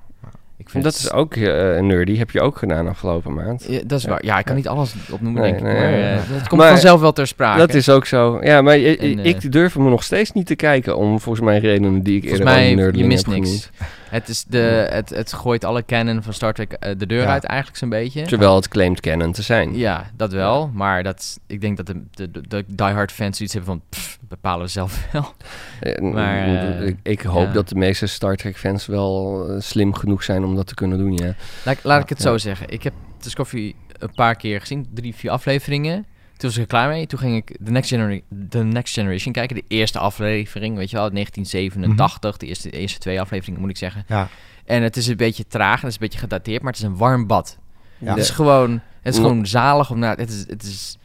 Ik 0.58 0.70
vind 0.70 0.84
Dat 0.84 0.92
het- 0.94 1.02
is 1.02 1.12
ook 1.12 1.34
eh 1.34 1.42
nerdy. 1.80 2.16
Heb 2.16 2.30
je 2.30 2.40
ook 2.40 2.56
gedaan 2.58 2.88
afgelopen 2.88 3.34
maand. 3.34 3.66
Ja, 3.68 3.80
dat 3.86 3.98
is 3.98 4.04
Ja. 4.04 4.10
waar. 4.10 4.24
Ja, 4.24 4.38
ik 4.38 4.44
kan 4.44 4.56
niet 4.56 4.68
alles 4.68 4.94
opnoemen, 5.10 5.42
Nee, 5.42 5.50
denk 5.50 5.62
ik. 5.64 5.72
nee, 5.72 5.80
maar, 5.80 5.90
ja, 5.98 6.12
eh, 6.12 6.18
het 6.26 6.48
komt 6.48 6.60
Maar- 6.60 6.70
vanzelf 6.70 7.00
wel 7.00 7.12
ter 7.12 7.26
sprake. 7.26 7.58
Dat 7.58 7.74
is 7.74 7.88
ook 7.88 8.06
zo. 8.06 8.38
Ja, 8.42 8.62
maar 8.62 8.74
En, 8.74 8.98
eh, 8.98 9.24
ik 9.24 9.52
durf 9.52 9.74
hem 9.74 9.88
nog 9.88 10.02
steeds 10.02 10.32
niet 10.32 10.46
te 10.46 10.54
kijken. 10.56 10.96
Om 10.96 11.20
volgens 11.20 11.44
mij 11.44 11.58
redenen 11.58 12.02
die 12.02 12.16
ik 12.16 12.28
Volgens 12.28 12.40
eerder 12.50 12.84
mij, 12.84 13.00
je 13.00 13.06
mist 13.06 13.26
niks. 13.26 13.40
genoemd. 13.48 13.70
Het, 14.08 14.28
is 14.28 14.44
de, 14.44 14.86
het, 14.90 15.10
het 15.10 15.32
gooit 15.32 15.64
alle 15.64 15.84
canon 15.84 16.22
van 16.22 16.32
Star 16.32 16.52
Trek 16.52 16.72
eh, 16.72 16.92
de 16.98 17.06
deur 17.06 17.22
Ja. 17.22 17.28
uit 17.28 17.44
eigenlijk 17.44 17.78
zo'n 17.78 17.88
beetje. 17.88 18.22
Terwijl 18.22 18.54
het 18.54 18.68
claimt 18.68 19.00
canon 19.00 19.32
te 19.32 19.42
zijn. 19.42 19.76
Ja, 19.76 20.10
dat 20.16 20.32
wel. 20.32 20.70
Maar 20.74 21.02
dat, 21.02 21.40
ik 21.46 21.60
denk 21.60 21.76
dat 21.76 21.86
de, 21.86 22.30
de, 22.48 22.64
diehard 22.66 23.12
fans 23.12 23.40
iets 23.40 23.52
hebben 23.52 23.70
van... 23.70 23.82
pff, 23.88 24.18
bepalen 24.20 24.64
we 24.64 24.70
zelf 24.70 25.06
wel. 25.12 25.32
Eh, 25.80 26.02
Maar, 26.12 26.46
eh, 26.46 26.86
ik, 26.86 26.96
ik 27.02 27.20
hoop 27.20 27.46
ja. 27.46 27.52
dat 27.52 27.68
de 27.68 27.74
meeste 27.74 28.06
Star 28.06 28.36
Trek 28.36 28.56
fans 28.56 28.86
wel 28.86 29.46
slim 29.58 29.94
genoeg 29.94 30.22
zijn 30.22 30.44
om 30.44 30.56
dat 30.56 30.66
te 30.66 30.74
kunnen 30.74 30.98
doen, 30.98 31.12
ja. 31.16 31.34
Laat, 31.64 31.78
laat 31.82 32.02
ik 32.02 32.08
het 32.08 32.20
zo 32.22 32.38
zeggen. 32.38 32.68
Ik 32.68 32.82
heb 32.82 32.92
Discovery 33.20 33.74
een 33.98 34.14
paar 34.14 34.34
keer 34.36 34.60
gezien. 34.60 34.86
Drie, 34.94 35.14
vier 35.14 35.30
afleveringen. 35.30 36.06
Toen 36.36 36.48
was 36.48 36.54
ik 36.56 36.62
er 36.62 36.68
klaar 36.68 36.88
mee. 36.88 37.06
Toen 37.06 37.18
ging 37.18 37.36
ik 37.36 37.56
The 37.64 37.70
Next, 37.70 37.88
Genera- 37.88 38.20
The 38.48 38.58
Next 38.64 38.94
Generation 38.94 39.32
kijken. 39.32 39.56
De 39.56 39.64
eerste 39.68 39.98
aflevering, 39.98 40.76
weet 40.76 40.90
je 40.90 40.96
wel. 40.96 41.10
1987. 41.10 42.36
de, 42.36 42.46
eerste, 42.46 42.70
de 42.70 42.76
eerste 42.78 42.98
twee 42.98 43.20
afleveringen, 43.20 43.60
moet 43.60 43.70
ik 43.70 43.76
zeggen. 43.76 44.04
ja. 44.08 44.28
En 44.64 44.82
het 44.82 44.96
is 44.96 45.06
een 45.06 45.16
beetje 45.16 45.46
traag. 45.46 45.80
Het 45.80 45.88
is 45.88 45.94
een 45.94 46.00
beetje 46.00 46.18
gedateerd. 46.18 46.62
Maar 46.62 46.72
het 46.72 46.80
is 46.80 46.86
een 46.86 46.96
warm 46.96 47.26
bad. 47.26 47.58
Ja. 47.98 48.08
Het 48.08 48.18
is 48.18 48.30
gewoon, 48.30 48.70
het 49.02 49.14
is 49.14 49.20
gewoon 49.20 49.46
zalig 49.46 49.90
om 49.90 49.98
naar. 49.98 50.16
Het 50.16 50.30
is, 50.30 50.44
het 50.48 50.62
is, 50.62 50.98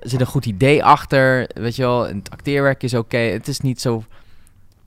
er 0.00 0.08
zit 0.08 0.20
een 0.20 0.26
goed 0.26 0.46
idee 0.46 0.84
achter, 0.84 1.48
weet 1.54 1.76
je 1.76 1.82
wel. 1.82 2.08
En 2.08 2.16
het 2.16 2.30
acteerwerk 2.30 2.82
is 2.82 2.94
oké. 2.94 3.16
Het 3.18 3.48
is 3.48 3.60
niet 3.60 3.80
zo. 3.80 4.04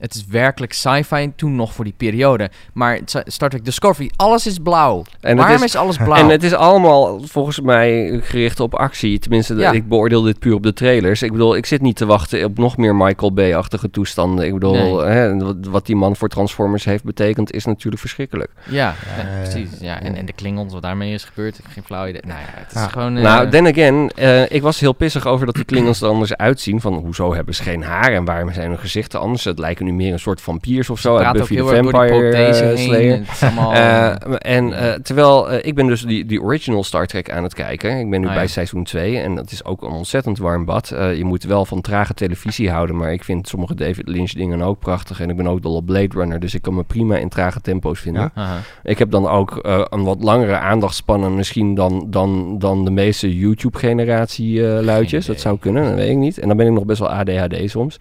Het 0.02 0.14
is 0.14 0.26
werkelijk 0.26 0.72
sci-fi 0.72 1.32
toen 1.36 1.56
nog 1.56 1.72
voor 1.72 1.84
die 1.84 1.94
periode. 1.96 2.50
Maar 2.72 2.98
Star 3.24 3.48
Trek 3.48 3.64
Discovery, 3.64 4.10
alles 4.16 4.46
is 4.46 4.58
blauw. 4.58 5.04
En 5.20 5.36
Waarom 5.36 5.54
is- 5.56 5.62
is, 5.62 5.76
alles 5.76 5.96
blauw? 6.04 6.16
En 6.18 6.28
het 6.28 6.42
is 6.42 6.52
allemaal 6.54 7.20
volgens 7.24 7.60
mij 7.60 8.20
gericht 8.22 8.60
op 8.60 8.74
actie. 8.74 9.18
Tenminste, 9.18 9.54
de- 9.54 9.60
Ja. 9.60 9.70
ik 9.72 9.88
beoordeel 9.88 10.22
dit 10.22 10.38
puur 10.38 10.54
op 10.54 10.62
de 10.62 10.72
trailers. 10.72 11.22
Ik 11.22 11.32
bedoel, 11.32 11.56
ik 11.56 11.66
zit 11.66 11.80
niet 11.80 11.96
te 11.96 12.06
wachten 12.06 12.44
op 12.44 12.58
nog 12.58 12.76
meer 12.76 12.94
Michael 12.96 13.32
Bay-achtige 13.32 13.90
toestanden. 13.90 14.46
Ik 14.46 14.52
bedoel, 14.52 14.72
Nee. 14.96 15.04
hè, 15.04 15.54
wat, 15.70 15.86
die 15.86 15.96
man 15.96 16.16
voor 16.16 16.28
Transformers 16.28 16.84
heeft 16.84 17.04
betekend 17.04 17.52
is 17.52 17.64
natuurlijk 17.64 18.00
verschrikkelijk. 18.00 18.50
ja, 18.68 18.74
Ja, 18.76 18.94
ja, 19.22 19.22
ja, 19.38 19.42
precies. 19.50 19.70
Ja. 19.80 20.00
En, 20.00 20.14
en 20.14 20.26
de 20.26 20.32
Klingons, 20.32 20.72
wat 20.72 20.82
daarmee 20.82 21.12
is 21.14 21.24
gebeurd, 21.24 21.58
ik 21.58 21.64
heb 21.64 21.72
geen 21.72 21.84
flauw 21.84 22.06
idee. 22.06 22.22
Nou 22.26 22.38
ja, 22.40 22.46
het 22.50 22.74
is 22.74 22.92
gewoon... 22.92 23.16
eh, 23.16 23.22
Nou, 23.22 23.48
then 23.50 23.66
again, 23.66 24.10
eh, 24.14 24.50
ik 24.50 24.62
was 24.62 24.80
heel 24.80 24.92
pissig 24.92 25.26
over 25.26 25.46
dat 25.46 25.54
die 25.54 25.64
Klingons 25.64 26.00
er 26.00 26.08
anders 26.08 26.36
uitzien. 26.36 26.80
Van, 26.80 26.94
hoezo 26.94 27.34
hebben 27.34 27.54
ze 27.54 27.62
geen 27.62 27.82
haar 27.82 28.12
en 28.12 28.24
waarom 28.24 28.52
zijn 28.52 28.68
hun 28.68 28.78
gezichten 28.78 29.20
anders? 29.20 29.44
Het 29.44 29.58
lijken 29.58 29.84
nu 29.84 29.91
nu 29.92 29.98
meer 30.04 30.12
een 30.12 30.18
soort 30.18 30.40
vampiers 30.40 30.90
of 30.90 30.98
zo. 31.00 31.16
uit 31.16 31.32
Buffy 31.36 31.56
the 31.56 31.64
Vampire 31.64 32.28
eh. 32.36 32.76
Slayer. 32.76 33.20
Allemaal... 33.40 33.72
Eh, 33.72 34.14
en 34.38 34.72
eh, 34.72 34.92
terwijl 34.92 35.50
eh, 35.50 35.66
ik 35.66 35.74
ben 35.74 35.86
dus 35.86 36.02
die, 36.02 36.26
die 36.26 36.42
original 36.42 36.84
Star 36.84 37.06
Trek 37.06 37.30
aan 37.30 37.42
het 37.42 37.54
kijken. 37.54 37.98
Ik 37.98 38.10
ben 38.10 38.20
nu 38.20 38.26
Ah, 38.26 38.32
bij 38.32 38.42
ja. 38.42 38.48
seizoen 38.48 38.84
2 38.84 39.18
en 39.18 39.34
dat 39.34 39.50
is 39.50 39.64
ook 39.64 39.82
een 39.82 39.90
ontzettend 39.90 40.38
warm 40.38 40.64
bad. 40.64 40.90
Eh, 40.90 41.16
je 41.16 41.24
moet 41.24 41.44
wel 41.44 41.64
van 41.64 41.80
trage 41.80 42.14
televisie 42.14 42.70
houden, 42.70 42.96
maar 42.96 43.12
ik 43.12 43.24
vind 43.24 43.48
sommige 43.48 43.74
David 43.74 44.08
Lynch 44.08 44.30
dingen 44.30 44.62
ook 44.62 44.78
prachtig. 44.78 45.20
En 45.20 45.30
ik 45.30 45.36
ben 45.36 45.46
ook 45.46 45.62
dol 45.62 45.74
op 45.74 45.86
Blade 45.86 46.14
Runner, 46.14 46.40
dus 46.40 46.54
ik 46.54 46.62
kan 46.62 46.74
me 46.74 46.82
prima 46.82 47.16
in 47.16 47.28
trage 47.28 47.60
tempo's 47.60 48.00
vinden. 48.00 48.30
Ja. 48.34 48.58
Ik 48.82 48.98
heb 48.98 49.10
dan 49.10 49.28
ook 49.28 49.56
eh, 49.56 49.84
een 49.90 50.04
wat 50.04 50.22
langere 50.22 50.56
aandachtspannen 50.58 51.34
misschien 51.34 51.74
dan, 51.74 52.06
dan, 52.10 52.58
dan 52.58 52.84
de 52.84 52.90
meeste 52.90 53.36
YouTube-generatie 53.38 54.66
eh, 54.76 54.82
luidjes. 54.84 55.22
idee. 55.24 55.34
Dat 55.34 55.42
zou 55.42 55.58
kunnen, 55.58 55.84
dat 55.84 55.94
weet 55.94 56.10
ik 56.10 56.16
niet. 56.16 56.38
En 56.38 56.48
dan 56.48 56.56
ben 56.56 56.66
ik 56.66 56.72
nog 56.72 56.84
best 56.84 56.98
wel 56.98 57.10
ADHD 57.10 57.70
soms. 57.70 57.96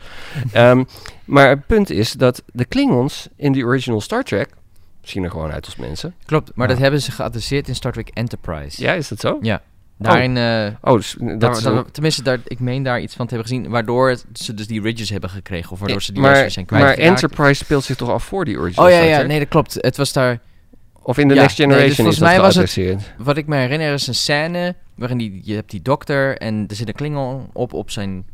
Ehm, 0.52 0.84
maar 1.32 1.50
het 1.50 1.66
punt 1.68 1.90
is 1.90 2.12
dat 2.12 2.44
de 2.54 2.66
Klingons 2.66 3.28
in 3.36 3.52
die 3.52 3.66
original 3.66 4.02
Star 4.02 4.24
Trek 4.24 4.50
zien 5.02 5.24
er 5.24 5.32
gewoon 5.32 5.52
uit 5.52 5.66
als 5.66 5.76
mensen. 5.76 6.14
Klopt, 6.26 6.52
maar 6.56 6.68
Ja. 6.68 6.74
dat 6.74 6.82
hebben 6.82 7.02
ze 7.02 7.12
geadresseerd 7.12 7.68
in 7.68 7.76
Star 7.76 7.92
Trek 7.92 8.10
Enterprise. 8.14 8.82
Ja, 8.82 8.94
is 8.94 9.08
dat 9.08 9.20
zo? 9.20 9.38
Ja. 9.42 9.62
Daarin, 9.98 10.38
eh, 10.38 10.68
Oh, 10.82 10.94
dus 10.94 11.16
dat 11.20 11.40
daar- 11.40 11.52
is 11.52 11.62
daar- 11.62 11.74
een- 11.74 11.92
tenminste, 11.92 12.24
daar, 12.24 12.40
ik 12.46 12.60
meen 12.60 12.84
daar 12.84 13.02
iets 13.02 13.16
van 13.16 13.28
te 13.28 13.34
hebben 13.36 13.52
gezien, 13.54 13.70
waardoor 13.72 14.18
ze 14.34 14.54
dus 14.54 14.68
die 14.68 14.82
ridges 14.82 15.10
hebben 15.10 15.30
gekregen, 15.30 15.72
of 15.72 15.80
waardoor 15.80 16.02
ze 16.02 16.12
die 16.14 16.22
maar, 16.22 16.52
zijn 16.52 16.66
maar 16.70 16.80
kwijtgeraakt. 16.80 17.22
Enterprise 17.22 17.64
speelt 17.64 17.84
zich 17.84 17.96
toch 17.96 18.10
af 18.10 18.24
voor 18.24 18.46
die 18.46 18.58
original 18.58 18.86
Oh 18.86 18.92
ja, 18.92 19.00
ja, 19.02 19.22
nee, 19.22 19.40
dat 19.40 19.48
klopt. 19.48 19.74
Het 19.80 19.98
was 19.98 20.14
daar, 20.14 20.40
Of 21.04 21.18
in 21.18 21.28
The 21.28 21.34
Ja, 21.34 21.42
Next 21.42 21.58
nee, 21.58 21.68
dus 21.68 21.76
Generation 21.76 21.90
is 21.90 21.96
volgens 21.96 22.18
dat 22.18 22.28
mij 22.28 22.40
was 22.40 22.56
het- 23.06 23.14
wat 23.18 23.38
ik 23.38 23.48
me 23.48 23.56
herinner 23.56 23.94
is 23.94 24.08
een 24.08 24.16
scène 24.16 24.76
waarin 24.96 25.18
die, 25.18 25.42
je 25.44 25.54
hebt 25.54 25.72
die 25.72 25.82
dokter 25.82 26.38
en 26.38 26.66
er 26.68 26.76
zit 26.76 26.88
een 26.88 26.94
klingel 26.94 27.50
op 27.54 27.74
op 27.74 27.90
zijn 27.92 28.26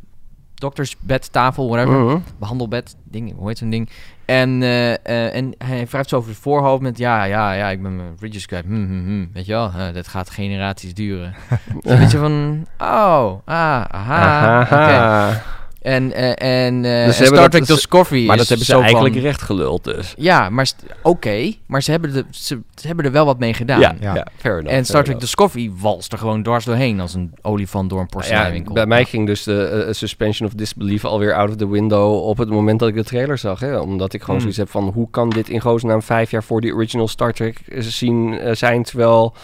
doktersbedtafel, 0.58 1.68
whatever, 1.68 1.98
Mhm. 2.00 2.18
behandelbed, 2.38 2.96
ding, 3.04 3.34
hoe 3.36 3.48
heet 3.48 3.58
zo'n 3.58 3.70
ding. 3.70 3.88
En, 4.24 4.62
eh, 4.62 4.92
eh, 4.92 5.34
en 5.34 5.54
hij 5.58 5.86
wrijft 5.86 6.08
zo 6.08 6.16
over 6.16 6.30
het 6.30 6.38
voorhoofd 6.38 6.82
met, 6.82 6.98
ja, 6.98 7.24
ja, 7.24 7.52
ja, 7.52 7.68
ik 7.68 7.82
ben 7.82 7.96
mijn 7.96 8.16
ridges 8.20 8.46
kwijt, 8.46 8.64
hm, 8.64 8.74
hm, 8.86 9.04
hm. 9.06 9.26
weet 9.32 9.46
je 9.46 9.52
wel, 9.52 9.70
eh, 9.76 9.94
dat 9.94 10.08
gaat 10.08 10.30
generaties 10.30 10.94
duren. 10.94 11.34
Een 11.82 11.98
beetje 11.98 12.18
van, 12.18 12.66
oh, 12.78 13.32
ah, 13.44 13.84
aha. 13.84 14.60
Ahaha. 14.60 15.42
En, 15.82 16.12
eh, 16.12 16.66
en, 16.66 16.84
eh, 16.84 17.06
Dus 17.06 17.20
en 17.20 17.26
Star 17.26 17.50
Trek 17.50 17.66
Discovery 17.66 18.26
Maar 18.26 18.34
is 18.34 18.40
dat 18.40 18.48
hebben 18.48 18.66
ze 18.66 18.74
eigenlijk 18.76 19.14
van, 19.14 19.22
recht 19.22 19.42
geluld 19.42 19.84
dus. 19.84 20.14
Ja, 20.16 20.50
maar 20.50 20.66
st- 20.66 20.84
oké, 21.02 21.52
maar 21.66 21.82
ze 21.82 21.90
hebben, 21.90 22.12
de, 22.12 22.24
ze, 22.30 22.58
ze 22.74 22.86
hebben 22.86 23.04
er 23.04 23.12
wel 23.12 23.24
wat 23.24 23.38
mee 23.38 23.54
gedaan. 23.54 23.80
Ja, 23.80 23.94
Ja. 24.00 24.14
ja. 24.14 24.26
fair 24.36 24.58
enough. 24.58 24.74
En 24.76 24.84
Star 24.84 25.04
Trek. 25.04 25.20
Discovery 25.20 25.70
walst 25.80 26.12
er 26.12 26.18
gewoon 26.18 26.42
dwars 26.42 26.64
doorheen 26.64 27.00
als 27.00 27.14
een 27.14 27.32
olifant 27.42 27.90
door 27.90 27.98
een 27.98 28.06
Ja, 28.10 28.16
porseleinwinkel. 28.16 28.74
bij 28.74 28.86
mij 28.86 29.04
ging 29.04 29.26
dus 29.26 29.42
de 29.42 29.62
eh, 29.86 29.92
suspension 29.92 30.48
of 30.48 30.54
disbelief 30.54 31.04
alweer 31.04 31.34
out 31.34 31.48
of 31.48 31.56
the 31.56 31.68
window 31.70 32.22
op 32.24 32.38
het 32.38 32.48
moment 32.48 32.78
dat 32.78 32.88
ik 32.88 32.94
de 32.94 33.04
trailer 33.04 33.38
zag. 33.38 33.60
Hè? 33.60 33.78
Omdat 33.78 34.12
ik 34.12 34.20
gewoon 34.20 34.40
Hmm. 34.40 34.40
zoiets 34.52 34.58
heb 34.58 34.70
van 34.82 34.92
hoe 34.94 35.10
kan 35.10 35.30
dit 35.30 35.48
in 35.48 35.60
godsnaam 35.60 36.02
vijf 36.02 36.30
jaar 36.30 36.42
voor 36.44 36.60
die 36.60 36.74
original 36.74 37.08
Star 37.08 37.32
Trek 37.32 37.60
zien 37.78 38.40
zijn, 38.56 38.82
terwijl 38.82 39.34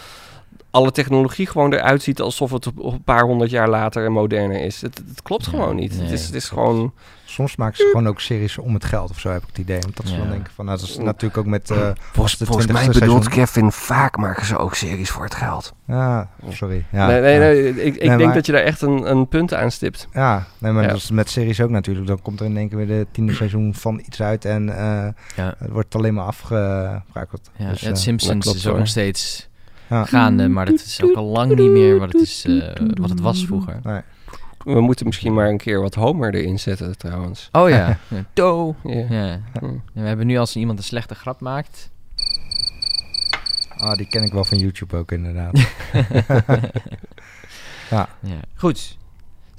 alle 0.75 0.91
technologie 0.91 1.47
gewoon 1.47 1.73
eruit 1.73 2.03
ziet 2.03 2.21
alsof 2.21 2.51
het 2.51 2.65
een 2.65 3.03
paar 3.03 3.23
honderd 3.23 3.49
jaar 3.51 3.69
later 3.69 4.05
en 4.05 4.11
moderner 4.11 4.61
is. 4.61 4.81
Het, 4.81 5.01
het 5.07 5.21
klopt 5.21 5.45
Ja, 5.45 5.51
gewoon 5.51 5.75
niet. 5.75 5.91
nee, 5.91 6.01
het, 6.01 6.11
is, 6.11 6.25
het 6.25 6.35
is 6.35 6.49
gewoon... 6.49 6.93
Soms 7.27 7.55
maken 7.55 7.77
ze 7.77 7.87
gewoon 7.91 8.07
ook 8.07 8.19
series 8.21 8.57
om 8.57 8.73
het 8.73 8.85
geld 8.85 9.09
of 9.09 9.19
zo, 9.19 9.29
heb 9.29 9.41
ik 9.41 9.47
het 9.47 9.57
idee. 9.57 9.79
Omdat 9.85 10.07
ze 10.07 10.13
Ja. 10.13 10.19
dan 10.19 10.29
denken 10.29 10.53
van, 10.53 10.65
nou, 10.65 10.77
dat 10.79 10.87
is 10.87 10.97
natuurlijk 10.97 11.37
ook 11.37 11.45
met... 11.45 11.69
eh, 11.71 11.89
Volgens, 12.11 12.37
de 12.37 12.45
volgens 12.45 12.67
mij 12.71 12.83
20e 12.83 12.87
bedoelt 12.87 13.23
seizoen. 13.23 13.43
Kevin, 13.45 13.71
vaak 13.71 14.17
maken 14.17 14.45
ze 14.45 14.57
ook 14.57 14.75
series 14.75 15.09
voor 15.09 15.23
het 15.23 15.35
geld. 15.35 15.73
ja, 15.87 16.29
sorry. 16.49 16.85
Ja, 16.91 17.07
nee, 17.07 17.21
nee, 17.21 17.33
ja. 17.33 17.39
nee, 17.39 17.69
ik, 17.69 17.75
ik 17.95 17.99
Nee, 17.99 18.07
denk 18.09 18.21
maar- 18.21 18.33
dat 18.33 18.45
je 18.45 18.51
daar 18.51 18.61
echt 18.63 18.81
een, 18.81 19.09
een 19.11 19.27
punt 19.27 19.53
aan 19.53 19.71
stipt. 19.71 20.07
Ja, 20.13 20.45
nee, 20.57 20.71
maar 20.71 20.83
Ja. 20.83 20.87
dat 20.89 20.97
is 20.97 21.11
met 21.11 21.29
series 21.29 21.61
ook 21.61 21.69
natuurlijk. 21.69 22.07
Dan 22.07 22.21
komt 22.21 22.39
er 22.39 22.45
in 22.45 22.57
één 22.57 22.67
keer 22.69 22.77
weer 22.77 22.87
de 22.87 23.07
tiende 23.11 23.33
seizoen 23.41 23.73
van 23.73 23.99
iets 24.05 24.21
uit 24.21 24.45
en 24.45 24.69
eh, 24.77 25.07
ja. 25.35 25.55
het 25.57 25.69
wordt 25.71 25.95
alleen 25.95 26.13
maar 26.13 26.25
afgebrakeld. 26.25 27.49
Ja, 27.55 27.69
Dus, 27.69 27.81
het 27.81 27.95
eh, 27.95 28.01
Simpsons 28.01 28.43
klopt 28.43 28.57
is 28.57 28.67
ook 28.67 28.77
nog 28.77 28.87
steeds 28.87 29.49
ja. 29.89 30.05
gaande, 30.05 30.47
maar 30.47 30.65
dat 30.65 30.75
is 30.75 31.01
ook 31.03 31.15
al 31.15 31.25
lang 31.25 31.55
niet 31.55 31.69
meer 31.71 31.99
wat 31.99 32.13
het, 32.13 32.21
is, 32.21 32.45
eh, 32.45 32.73
wat 32.93 33.09
het 33.09 33.19
was 33.19 33.45
vroeger. 33.45 33.79
Nee. 33.83 34.01
We 34.63 34.81
moeten 34.81 35.05
misschien 35.05 35.33
maar 35.33 35.49
een 35.49 35.57
keer 35.57 35.81
wat 35.81 35.95
Homer 35.95 36.33
erin 36.35 36.59
zetten 36.59 36.97
trouwens. 36.97 37.49
Oh 37.51 37.69
ja, 37.69 37.97
Do. 38.33 38.75
Ja. 38.83 39.05
Ja. 39.09 39.39
Hm. 39.59 39.65
Ja, 39.65 40.01
we 40.01 40.07
hebben 40.07 40.27
nu 40.27 40.37
als 40.37 40.55
iemand 40.55 40.77
een 40.77 40.83
slechte 40.83 41.15
grap 41.15 41.41
maakt. 41.41 41.89
Ah, 43.77 43.93
die 43.97 44.07
ken 44.07 44.23
ik 44.23 44.31
wel 44.33 44.43
van 44.45 44.57
YouTube 44.57 44.97
ook 44.97 45.11
inderdaad. 45.11 45.59
Ja. 47.89 48.07
Goed. 48.55 48.97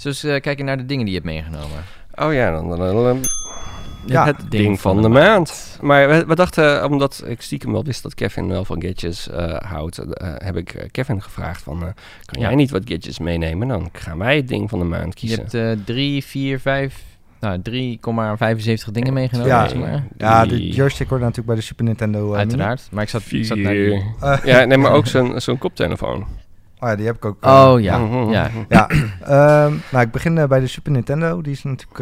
Dus 0.02 0.24
eh, 0.24 0.40
kijken 0.40 0.64
naar 0.64 0.76
de 0.76 0.86
dingen 0.86 1.04
die 1.04 1.14
je 1.14 1.20
hebt 1.20 1.30
meegenomen. 1.32 1.84
Oh 2.14 2.32
ja, 2.32 2.50
dan, 2.50 2.68
dan, 2.68 2.78
dan- 2.78 2.94
dan- 3.04 3.20
Ja, 4.06 4.24
het 4.26 4.50
ding, 4.50 4.80
van, 4.80 5.02
de 5.02 5.08
maand. 5.08 5.78
Maar 5.82 6.08
we, 6.08 6.24
we 6.26 6.34
dachten, 6.34 6.84
omdat 6.84 7.22
ik 7.26 7.42
stiekem 7.42 7.72
wel 7.72 7.84
wist 7.84 8.02
dat 8.02 8.14
Kevin 8.14 8.48
wel 8.48 8.64
van 8.64 8.82
gadgets 8.82 9.28
eh, 9.28 9.54
houdt, 9.56 9.98
eh, 9.98 10.28
heb 10.36 10.56
ik 10.56 10.74
eh, 10.74 10.88
Kevin 10.90 11.22
gevraagd 11.22 11.62
van, 11.62 11.76
eh, 11.76 11.88
kan 12.24 12.40
Ja. 12.40 12.46
jij 12.46 12.54
niet 12.54 12.70
wat 12.70 12.82
gadgets 12.84 13.18
meenemen? 13.18 13.68
Dan 13.68 13.88
gaan 13.92 14.18
wij 14.18 14.36
het 14.36 14.48
ding 14.48 14.70
van 14.70 14.78
de 14.78 14.84
maand 14.84 15.20
Je 15.20 15.26
kiezen. 15.26 15.38
hebt 15.40 15.54
eh 15.54 15.84
3, 15.84 16.24
4, 16.24 16.60
5, 16.60 17.02
nou 17.40 17.60
3,75 17.62 18.90
dingen 18.92 19.12
meegenomen. 19.12 19.50
Ja. 19.52 19.68
zeg 19.68 19.78
maar. 19.78 20.04
Ja, 20.16 20.42
de 20.42 20.48
Drie, 20.48 20.72
joystick 20.72 21.08
hoorde 21.08 21.22
natuurlijk 21.24 21.48
bij 21.48 21.56
de 21.56 21.62
Super 21.66 21.84
Nintendo. 21.84 22.18
eh, 22.18 22.24
Mini. 22.26 22.38
Uiteraard. 22.38 22.88
Maar 22.90 23.02
ik 23.02 23.08
zat, 23.08 23.22
ik 23.30 23.44
zat 23.44 23.58
naar 23.58 23.72
vier. 23.72 23.90
die... 23.90 24.14
Eh, 24.20 24.38
Ja, 24.44 24.64
nee, 24.64 24.78
maar 24.78 24.92
ook 24.92 25.06
zo'n 25.06 25.40
zo'n 25.40 25.58
koptelefoon. 25.58 26.26
Oh 26.78 26.88
ja, 26.88 26.96
die 26.96 27.06
heb 27.06 27.16
ik 27.16 27.24
ook. 27.24 27.36
eh, 27.40 27.50
Oh 27.72 27.80
ja, 27.80 27.98
Mhm. 27.98 28.30
ja. 28.30 28.50
Ja, 28.68 28.88
ehm, 29.22 29.74
nou, 29.92 30.04
ik 30.04 30.10
begin 30.10 30.38
eh, 30.38 30.46
bij 30.48 30.60
de 30.60 30.66
Super 30.66 30.92
Nintendo. 30.92 31.40
Die 31.40 31.52
is 31.52 31.62
natuurlijk. 31.62 31.98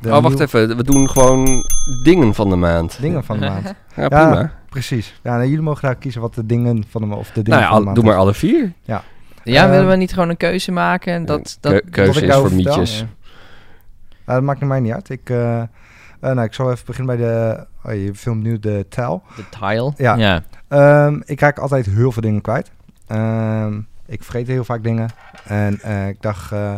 De 0.00 0.14
oh, 0.14 0.22
wacht 0.22 0.40
even. 0.40 0.76
We 0.76 0.84
doen 0.84 1.10
gewoon 1.10 1.64
dingen 2.02 2.34
van 2.34 2.50
de 2.50 2.56
maand. 2.56 2.98
Dingen 3.00 3.24
van 3.24 3.38
de 3.38 3.46
maand. 3.46 3.74
Ja, 3.96 4.08
prima. 4.08 4.52
Precies. 4.68 5.20
Ja, 5.22 5.36
nou, 5.36 5.48
jullie 5.48 5.62
mogen 5.64 5.82
daar 5.82 5.94
kiezen 5.96 6.20
wat 6.20 6.34
de 6.34 6.46
dingen 6.46 6.84
van 6.88 7.00
de 7.00 7.06
ma- 7.06 7.14
of 7.16 7.30
de 7.30 7.42
dingen 7.42 7.50
Nou 7.60 7.62
ja, 7.62 7.68
van 7.68 7.74
de 7.74 7.78
al- 7.78 7.84
maand 7.84 7.96
doe 7.96 8.04
maar 8.04 8.16
alle 8.16 8.34
vier. 8.34 8.72
Ja, 8.82 9.02
Eh, 9.44 9.70
willen 9.70 9.88
we 9.88 9.96
niet 9.96 10.12
gewoon 10.12 10.28
een 10.28 10.36
keuze 10.36 10.72
maken? 10.72 11.12
En 11.12 11.24
dat, 11.26 11.56
dat, 11.60 11.72
Keu- 11.72 11.90
keuze 11.90 12.20
ik 12.22 12.28
is 12.28 12.34
voor 12.34 12.48
vertel? 12.50 12.56
mietjes. 12.76 12.98
Ja. 12.98 13.06
Ja, 14.26 14.34
dat 14.34 14.42
maakt 14.42 14.60
mij 14.60 14.80
niet 14.80 14.92
uit. 14.92 15.08
Ik, 15.08 15.30
eh, 15.30 15.60
eh, 15.60 15.66
nou, 16.20 16.42
ik 16.42 16.54
zal 16.54 16.70
even 16.70 16.86
beginnen 16.86 17.16
bij 17.16 17.26
de. 17.26 17.66
Oh, 17.84 17.92
je 18.04 18.14
filmt 18.14 18.42
nu 18.42 18.58
de 18.58 18.86
tel. 18.88 19.22
De 19.36 19.44
tile. 19.58 19.92
Ja. 19.96 20.14
ja. 20.16 20.42
Ehm, 20.68 21.20
ik 21.24 21.40
raak 21.40 21.58
altijd 21.58 21.86
heel 21.86 22.12
veel 22.12 22.22
dingen 22.22 22.40
kwijt. 22.40 22.70
Ehm, 23.06 23.78
ik 24.06 24.22
vergeet 24.22 24.46
heel 24.46 24.64
vaak 24.64 24.82
dingen. 24.82 25.08
En 25.44 25.80
eh, 25.80 26.08
ik 26.08 26.22
dacht, 26.22 26.52
eh, 26.52 26.74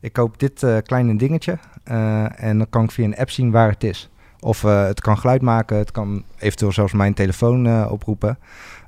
ik 0.00 0.12
koop 0.12 0.38
dit 0.38 0.62
eh, 0.62 0.76
kleine 0.82 1.16
dingetje. 1.16 1.58
Eh, 1.84 2.42
en 2.42 2.58
dan 2.58 2.66
kan 2.70 2.84
ik 2.84 2.90
via 2.90 3.04
een 3.04 3.16
app 3.16 3.30
zien 3.30 3.50
waar 3.50 3.70
het 3.70 3.84
is. 3.84 4.08
Of 4.40 4.64
eh, 4.64 4.84
het 4.86 5.00
kan 5.00 5.18
geluid 5.18 5.42
maken. 5.42 5.76
Het 5.76 5.90
kan 5.90 6.22
eventueel 6.38 6.72
zelfs 6.72 6.92
mijn 6.92 7.14
telefoon 7.14 7.66
eh, 7.66 7.86
oproepen. 7.90 8.38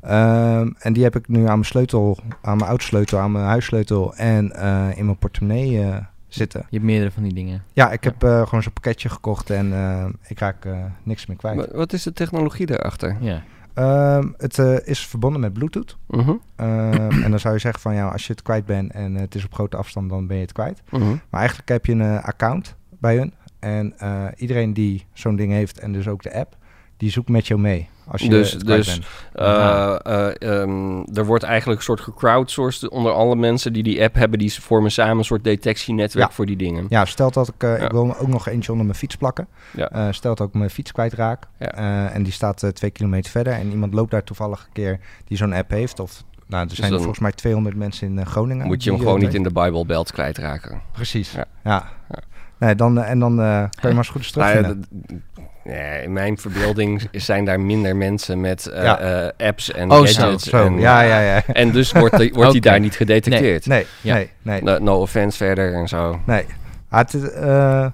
Ehm, 0.01 0.71
en 0.79 0.93
die 0.93 1.03
heb 1.03 1.17
ik 1.17 1.29
nu 1.29 1.39
aan 1.41 1.45
mijn 1.45 1.65
sleutel, 1.65 2.19
aan 2.43 2.57
mijn 2.57 2.69
autosleutel, 2.69 3.19
aan 3.19 3.33
mijn 3.33 3.45
huissleutel 3.45 4.15
en 4.17 4.53
eh, 4.53 4.89
in 4.99 5.05
mijn 5.05 5.19
portemonnee 5.19 5.85
zitten. 6.29 6.61
Je 6.61 6.77
hebt 6.77 6.85
meerdere 6.85 7.11
van 7.11 7.23
die 7.23 7.33
dingen. 7.35 7.63
Ja, 7.73 7.91
ik 7.91 8.05
heb 8.05 8.23
eh, 8.23 8.43
gewoon 8.43 8.63
zo'n 8.63 8.73
pakketje 8.73 9.09
gekocht 9.09 9.51
en 9.51 9.73
eh, 9.73 10.05
ik 10.27 10.39
raak 10.39 10.65
eh, 10.65 10.73
niks 11.03 11.27
meer 11.27 11.37
kwijt. 11.37 11.57
Wa- 11.57 11.77
Wat 11.77 11.93
is 11.93 12.03
de 12.03 12.13
technologie 12.13 12.67
daarachter? 12.67 13.17
Ja. 13.21 13.43
Ehm, 13.75 14.29
het 14.37 14.59
eh, 14.59 14.77
is 14.87 15.07
verbonden 15.07 15.41
met 15.41 15.53
Bluetooth. 15.53 15.97
Mhm, 16.07 16.33
Ehm, 16.57 17.23
en 17.23 17.31
dan 17.31 17.39
zou 17.41 17.55
je 17.55 17.61
zeggen 17.61 17.81
van 17.81 17.95
ja, 17.95 18.09
als 18.09 18.27
je 18.27 18.33
het 18.33 18.43
kwijt 18.43 18.65
bent 18.65 18.93
en 18.93 19.15
het 19.15 19.35
is 19.35 19.45
op 19.45 19.55
grote 19.55 19.77
afstand, 19.77 20.11
dan 20.11 20.27
ben 20.27 20.37
je 20.37 20.43
het 20.43 20.53
kwijt. 20.53 20.83
mhm. 20.91 21.05
Maar 21.31 21.41
eigenlijk 21.41 21.69
heb 21.69 21.87
je 21.87 21.93
een 21.93 22.23
account 22.23 22.75
bij 22.99 23.17
hun. 23.17 23.35
En 23.59 23.95
eh, 23.99 24.25
iedereen 24.37 24.73
die 24.73 25.07
zo'n 25.13 25.37
ding 25.37 25.53
heeft 25.53 25.79
en 25.79 25.93
dus 25.93 26.09
ook 26.09 26.23
de 26.23 26.35
app, 26.35 26.57
die 26.97 27.11
zoekt 27.11 27.29
met 27.29 27.47
jou 27.47 27.61
mee. 27.61 27.89
Als 28.09 28.23
je 28.23 28.29
Dus- 28.29 28.53
dus- 28.53 28.87
bent. 28.95 29.07
Eh, 29.33 29.97
eh, 30.05 30.43
ehm, 30.63 31.03
er 31.15 31.25
wordt 31.27 31.45
eigenlijk 31.45 31.79
een 31.79 31.85
soort 31.87 32.01
gecrowdsourced 32.01 32.89
onder 32.91 33.13
alle 33.13 33.37
mensen 33.37 33.73
die 33.73 33.83
die 33.83 34.03
app 34.03 34.15
hebben. 34.15 34.39
Die 34.39 34.53
vormen 34.61 34.91
samen 34.91 35.19
een 35.19 35.25
soort 35.25 35.45
detectienetwerk 35.45 36.29
Ja. 36.29 36.35
voor 36.35 36.47
die 36.47 36.57
dingen. 36.57 36.87
Ja, 36.89 37.05
stelt 37.05 37.35
dat 37.35 37.49
ik, 37.49 37.55
Ja. 37.63 37.77
ik 37.77 37.91
wil 37.91 38.17
ook 38.19 38.29
nog 38.29 38.49
eentje 38.49 38.71
onder 38.71 38.87
mijn 38.87 38.99
fiets 38.99 39.17
plakken. 39.17 39.47
Ja. 39.77 40.13
Stelt 40.13 40.39
dat 40.39 40.49
ik 40.49 40.55
mijn 40.55 40.71
fiets 40.71 40.93
kwijtraak. 40.93 41.45
Ja. 41.59 42.11
En 42.11 42.23
die 42.23 42.33
staat 42.33 42.71
twee 42.73 42.91
kilometer 42.91 43.31
verder. 43.31 43.53
En 43.53 43.71
iemand 43.71 43.95
loopt 43.95 44.11
daar 44.11 44.25
toevallig 44.25 44.61
een 44.67 44.73
keer 44.73 44.99
die 45.25 45.37
zo'n 45.37 45.53
app 45.53 45.71
heeft. 45.71 46.01
Of 46.01 46.25
nou, 46.47 46.69
er 46.69 46.75
zijn 46.77 46.93
volgens 46.93 47.19
mij 47.19 47.33
200 47.33 47.77
mensen 47.77 48.19
in 48.19 48.27
Groningen. 48.27 48.67
Moet 48.67 48.85
je 48.85 48.91
hem 48.91 48.99
gewoon 48.99 49.21
niet 49.21 49.35
in 49.35 49.43
de 49.43 49.53
Bible 49.53 49.87
Belt 49.87 50.13
kwijtraken. 50.13 50.81
Precies, 50.93 51.33
Ja. 51.33 51.45
ja. 51.65 51.89
Nee, 52.59 52.75
dan, 52.75 52.99
eh, 53.01 53.11
en 53.11 53.19
dan 53.19 53.41
eh, 53.41 53.47
kan 53.47 53.69
je 53.81 53.89
maar 53.89 53.97
eens 53.97 54.09
goed 54.09 54.21
eens 54.23 54.33
Nou 54.33 54.53
terugvinden. 54.53 54.87
nee, 55.65 56.03
in 56.03 56.13
mijn 56.13 56.39
verbeelding 56.39 57.09
zijn 57.13 57.45
daar 57.45 57.61
minder 57.61 57.97
mensen 57.97 58.41
met 58.41 58.67
eh, 58.67 58.83
Ja. 58.83 59.33
apps 59.39 59.73
en 59.73 59.91
Oh, 59.91 59.97
gadgets. 59.99 60.45
zo, 60.45 60.57
Zo, 60.57 60.67
en, 60.67 60.79
ja, 60.79 61.01
ja, 61.01 61.21
ja. 61.21 61.43
En 61.47 61.71
dus 61.71 61.93
wordt 61.93 62.17
die, 62.19 62.33
wordt 62.35 62.53
die 62.53 62.61
daar 62.71 62.81
niet 62.81 62.97
gedetecteerd. 62.97 63.67
Nee, 63.67 63.87
Ja. 64.01 64.15
nee, 64.15 64.31
nee, 64.43 64.63
No, 64.63 64.79
no 64.79 65.01
offense 65.01 65.37
verder 65.37 65.75
en 65.75 65.89
zo. 65.89 66.21
nee. 66.27 66.45
Ah, 66.89 66.99
het, 66.99 67.33
eh, 67.33 67.87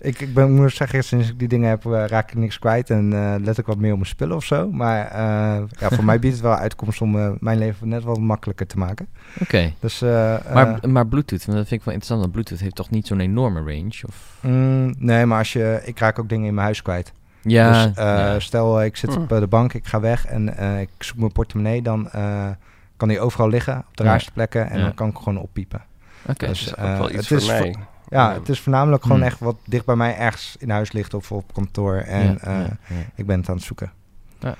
ik, 0.00 0.20
ik 0.20 0.34
ben, 0.34 0.52
moet 0.52 0.72
zeggen, 0.72 1.04
sinds 1.04 1.28
ik 1.28 1.38
die 1.38 1.48
dingen 1.48 1.68
heb, 1.68 1.86
eh, 1.86 2.04
raak 2.06 2.30
ik 2.30 2.36
niks 2.36 2.58
kwijt. 2.58 2.90
En 2.90 3.12
eh, 3.12 3.34
let 3.44 3.58
ik 3.58 3.66
wat 3.66 3.76
meer 3.78 3.90
op 3.90 3.96
mijn 3.96 4.08
spullen 4.10 4.36
of 4.36 4.44
zo. 4.44 4.70
Maar 4.70 5.06
eh, 5.06 5.62
ja, 5.78 5.88
voor 5.90 6.04
mij 6.10 6.18
biedt 6.18 6.34
het 6.34 6.42
wel 6.42 6.54
uitkomst 6.54 7.00
om 7.00 7.36
mijn 7.40 7.58
leven 7.58 7.88
net 7.88 8.02
wat 8.04 8.18
makkelijker 8.18 8.66
te 8.66 8.78
maken. 8.78 9.08
Oké. 9.40 9.72
Dus, 9.80 10.02
eh, 10.02 10.34
Maar, 10.52 10.78
maar 10.88 11.06
Bluetooth, 11.06 11.44
want 11.44 11.58
dat 11.58 11.68
vind 11.68 11.80
ik 11.80 11.86
wel 11.86 11.94
interessant. 11.94 12.20
Want 12.20 12.32
Bluetooth 12.32 12.60
heeft 12.60 12.74
toch 12.74 12.90
niet 12.90 13.06
zo'n 13.06 13.20
enorme 13.20 13.58
range? 13.60 14.02
Of... 14.06 14.36
mm, 14.40 14.94
nee, 14.98 15.26
maar 15.26 15.38
als 15.38 15.52
je, 15.52 15.80
ik 15.84 15.98
raak 15.98 16.18
ook 16.18 16.28
dingen 16.28 16.46
in 16.46 16.52
mijn 16.54 16.64
huis 16.64 16.82
kwijt. 16.82 17.12
Ja, 17.42 17.86
dus 17.86 17.96
eh, 17.96 18.04
ja. 18.04 18.40
stel 18.40 18.82
ik 18.82 18.96
zit 18.96 19.16
op 19.16 19.32
eh, 19.32 19.38
de 19.38 19.46
bank, 19.46 19.72
ik 19.72 19.86
ga 19.86 20.00
weg 20.00 20.26
en 20.26 20.56
eh, 20.56 20.80
ik 20.80 20.88
zoek 20.98 21.16
mijn 21.16 21.32
portemonnee, 21.32 21.82
dan 21.82 22.10
eh, 22.10 22.48
kan 22.96 23.08
die 23.08 23.20
overal 23.20 23.48
liggen 23.48 23.78
op 23.88 23.96
de 23.96 24.04
Ja. 24.04 24.10
raarste 24.10 24.32
plekken 24.32 24.70
en 24.70 24.78
Ja. 24.78 24.84
dan 24.84 24.94
kan 24.94 25.08
ik 25.08 25.16
gewoon 25.16 25.38
oppiepen. 25.38 25.82
Oké. 26.26 26.46
Dat 26.46 26.48
Dus, 26.48 26.66
is 26.66 26.70
ook 26.76 26.84
eh, 26.84 26.98
wel 26.98 27.06
het 27.06 27.14
iets 27.14 27.28
voor 27.28 27.36
is 27.36 27.46
mij. 27.46 27.74
Ja. 28.10 28.32
het 28.32 28.48
is 28.48 28.60
voornamelijk 28.60 29.02
gewoon 29.02 29.18
Hm. 29.18 29.24
echt 29.24 29.38
wat 29.40 29.56
dicht 29.66 29.84
bij 29.84 29.96
mij 29.96 30.16
ergens 30.16 30.56
in 30.58 30.70
huis 30.70 30.92
ligt 30.92 31.14
of 31.14 31.32
op 31.32 31.52
kantoor 31.54 31.94
en 31.96 32.22
Ja, 32.26 32.36
eh, 32.40 32.52
ja, 32.58 32.76
ja. 32.88 32.94
ik 33.14 33.26
ben 33.26 33.38
het 33.40 33.48
aan 33.48 33.54
het 33.54 33.64
zoeken. 33.64 33.92
Ja. 34.38 34.54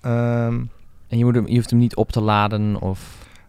Ehm, 0.00 0.54
En 1.08 1.18
je, 1.18 1.24
moet 1.24 1.34
hem, 1.34 1.46
je 1.46 1.54
hoeft 1.54 1.70
hem 1.70 1.78
niet 1.78 1.96
op 1.96 2.12
te 2.12 2.20
laden 2.20 2.80
of... 2.80 3.00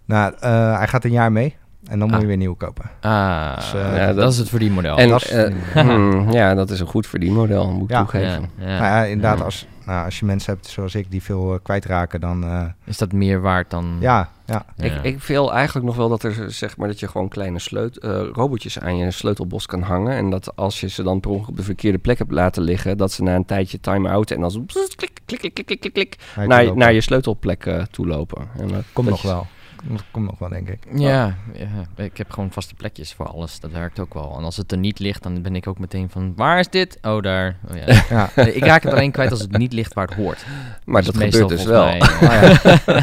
nou, 0.05 0.33
eh, 0.39 0.77
hij 0.77 0.87
gaat 0.87 1.03
een 1.03 1.11
jaar 1.11 1.31
mee 1.31 1.55
en 1.89 1.99
dan 1.99 2.07
moet 2.07 2.15
Ah. 2.15 2.21
je 2.21 2.27
weer 2.27 2.37
nieuw 2.37 2.53
kopen. 2.55 2.85
Ah, 3.01 3.55
Dus, 3.55 3.73
eh, 3.73 3.97
ja, 3.97 4.05
dat, 4.07 4.15
dat- 4.15 4.31
is 4.31 4.37
het 4.37 4.49
verdienmodel. 4.49 4.97
En 4.97 5.09
dat 5.09 5.21
is- 5.23 5.29
eh, 5.29 5.53
hmm, 5.73 6.31
ja, 6.31 6.53
dat 6.55 6.69
is 6.69 6.79
een 6.79 6.87
goed 6.87 7.07
verdienmodel, 7.07 7.71
moet 7.71 7.83
ik 7.83 7.89
Ja. 7.89 7.97
ja, 7.97 8.01
toegeven. 8.05 8.49
ja. 8.57 8.65
Nou 8.65 8.83
ja, 8.83 9.03
inderdaad, 9.03 9.37
Ja. 9.37 9.43
als, 9.43 9.67
nou, 9.91 10.05
als 10.05 10.19
je 10.19 10.25
mensen 10.25 10.53
hebt 10.53 10.67
zoals 10.67 10.95
ik 10.95 11.11
die 11.11 11.23
veel 11.23 11.53
eh, 11.53 11.59
kwijtraken, 11.63 12.21
dan 12.21 12.43
eh, 12.43 12.65
Is 12.85 12.97
dat 12.97 13.11
meer 13.11 13.41
waard 13.41 13.69
dan... 13.69 13.97
ja, 13.99 14.29
ja. 14.45 14.65
Ja. 14.75 14.85
Ik, 14.85 15.03
ik 15.03 15.23
wil 15.23 15.53
eigenlijk 15.53 15.85
nog 15.85 15.95
wel 15.95 16.09
dat 16.09 16.23
er 16.23 16.51
zeg 16.51 16.77
maar 16.77 16.87
dat 16.87 16.99
je 16.99 17.07
gewoon 17.07 17.27
kleine 17.27 17.59
sleut, 17.59 17.97
eh, 17.97 18.21
robotjes 18.33 18.79
aan 18.79 18.97
je 18.97 19.11
sleutelbos 19.11 19.65
kan 19.65 19.81
hangen. 19.81 20.15
En 20.15 20.29
dat 20.29 20.55
als 20.55 20.79
je 20.79 20.89
ze 20.89 21.03
dan 21.03 21.19
per 21.19 21.29
ongeluk 21.31 21.49
op 21.49 21.57
de 21.57 21.63
verkeerde 21.63 21.97
plek 21.97 22.17
hebt 22.17 22.31
laten 22.31 22.63
liggen, 22.63 22.97
dat 22.97 23.11
ze 23.11 23.23
na 23.23 23.35
een 23.35 23.45
tijdje 23.45 23.79
time-out 23.79 24.31
en 24.31 24.41
dan 24.41 24.65
klik, 24.95 25.19
klik, 25.25 25.39
klik, 25.41 25.53
klik, 25.65 25.79
klik, 25.79 25.93
klik, 25.93 26.17
naar, 26.47 26.75
naar 26.77 26.93
je 26.93 27.01
sleutelplek 27.01 27.65
eh, 27.65 27.81
toe 27.83 28.07
lopen. 28.07 28.47
En 28.57 28.67
dat, 28.67 28.83
Komt 28.93 29.09
nog 29.09 29.21
je- 29.21 29.27
wel. 29.27 29.47
Dat 29.83 30.03
komt 30.11 30.25
nog 30.25 30.39
wel, 30.39 30.49
denk 30.49 30.69
ik. 30.69 30.79
Ja, 30.93 31.35
ja, 31.53 32.03
ik 32.03 32.17
heb 32.17 32.31
gewoon 32.31 32.51
vaste 32.51 32.73
plekjes 32.75 33.13
voor 33.13 33.27
alles. 33.27 33.59
Dat 33.59 33.71
werkt 33.71 33.99
ook 33.99 34.13
wel. 34.13 34.35
En 34.37 34.43
als 34.43 34.57
het 34.57 34.71
er 34.71 34.77
niet 34.77 34.99
ligt, 34.99 35.23
dan 35.23 35.41
ben 35.41 35.55
ik 35.55 35.67
ook 35.67 35.79
meteen 35.79 36.09
van... 36.09 36.33
Waar 36.35 36.59
is 36.59 36.69
dit? 36.69 36.97
Oh, 37.01 37.21
daar. 37.21 37.55
Oh, 37.69 37.77
ja. 37.77 37.99
Ja. 38.35 38.35
Ik 38.45 38.65
raak 38.65 38.83
het 38.83 38.93
alleen 38.93 39.11
kwijt 39.11 39.31
als 39.31 39.39
het 39.41 39.57
niet 39.57 39.73
ligt 39.73 39.93
waar 39.93 40.07
het 40.07 40.15
hoort. 40.15 40.45
Maar 40.85 41.01
Dus 41.03 41.11
dat 41.13 41.23
gebeurt 41.23 41.49
dus 41.49 41.63
wel. 41.65 41.85
mij, 41.85 41.99
Oh, 42.01 42.21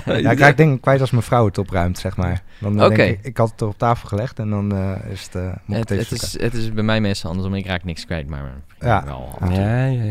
ja. 0.04 0.16
ja, 0.16 0.30
ik 0.30 0.38
raak 0.38 0.56
dingen 0.56 0.80
kwijt 0.80 1.00
als 1.00 1.10
mijn 1.10 1.22
vrouw 1.22 1.44
het 1.46 1.58
opruimt, 1.58 1.98
zeg 1.98 2.16
maar. 2.16 2.42
Dan 2.58 2.76
denk 2.76 2.96
ik, 2.96 3.18
ik 3.22 3.36
had 3.36 3.50
het 3.50 3.60
er 3.60 3.66
op 3.66 3.78
tafel 3.78 4.08
gelegd 4.08 4.38
en 4.38 4.50
dan 4.50 4.72
eh, 4.76 5.10
is 5.10 5.22
het, 5.22 5.34
eh 5.34 5.52
moet 5.64 5.76
het, 5.76 5.88
het 5.88 6.10
is, 6.10 6.40
het 6.40 6.54
is 6.54 6.72
bij 6.72 6.82
mij 6.84 7.00
meestal 7.00 7.30
andersom. 7.30 7.54
Ik 7.54 7.66
raak 7.66 7.84
niks 7.84 8.04
kwijt, 8.06 8.28
maar 8.28 8.52
Ja. 8.80 9.04
wel. 9.04 9.38
Ja, 9.50 9.84
ja, 9.86 10.02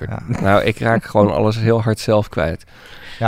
Ja, 0.00 0.22
Nou, 0.26 0.62
ik 0.64 0.78
raak 0.78 1.04
gewoon 1.04 1.32
alles 1.32 1.56
heel 1.58 1.82
hard 1.82 1.98
zelf 1.98 2.28
kwijt. 2.28 2.64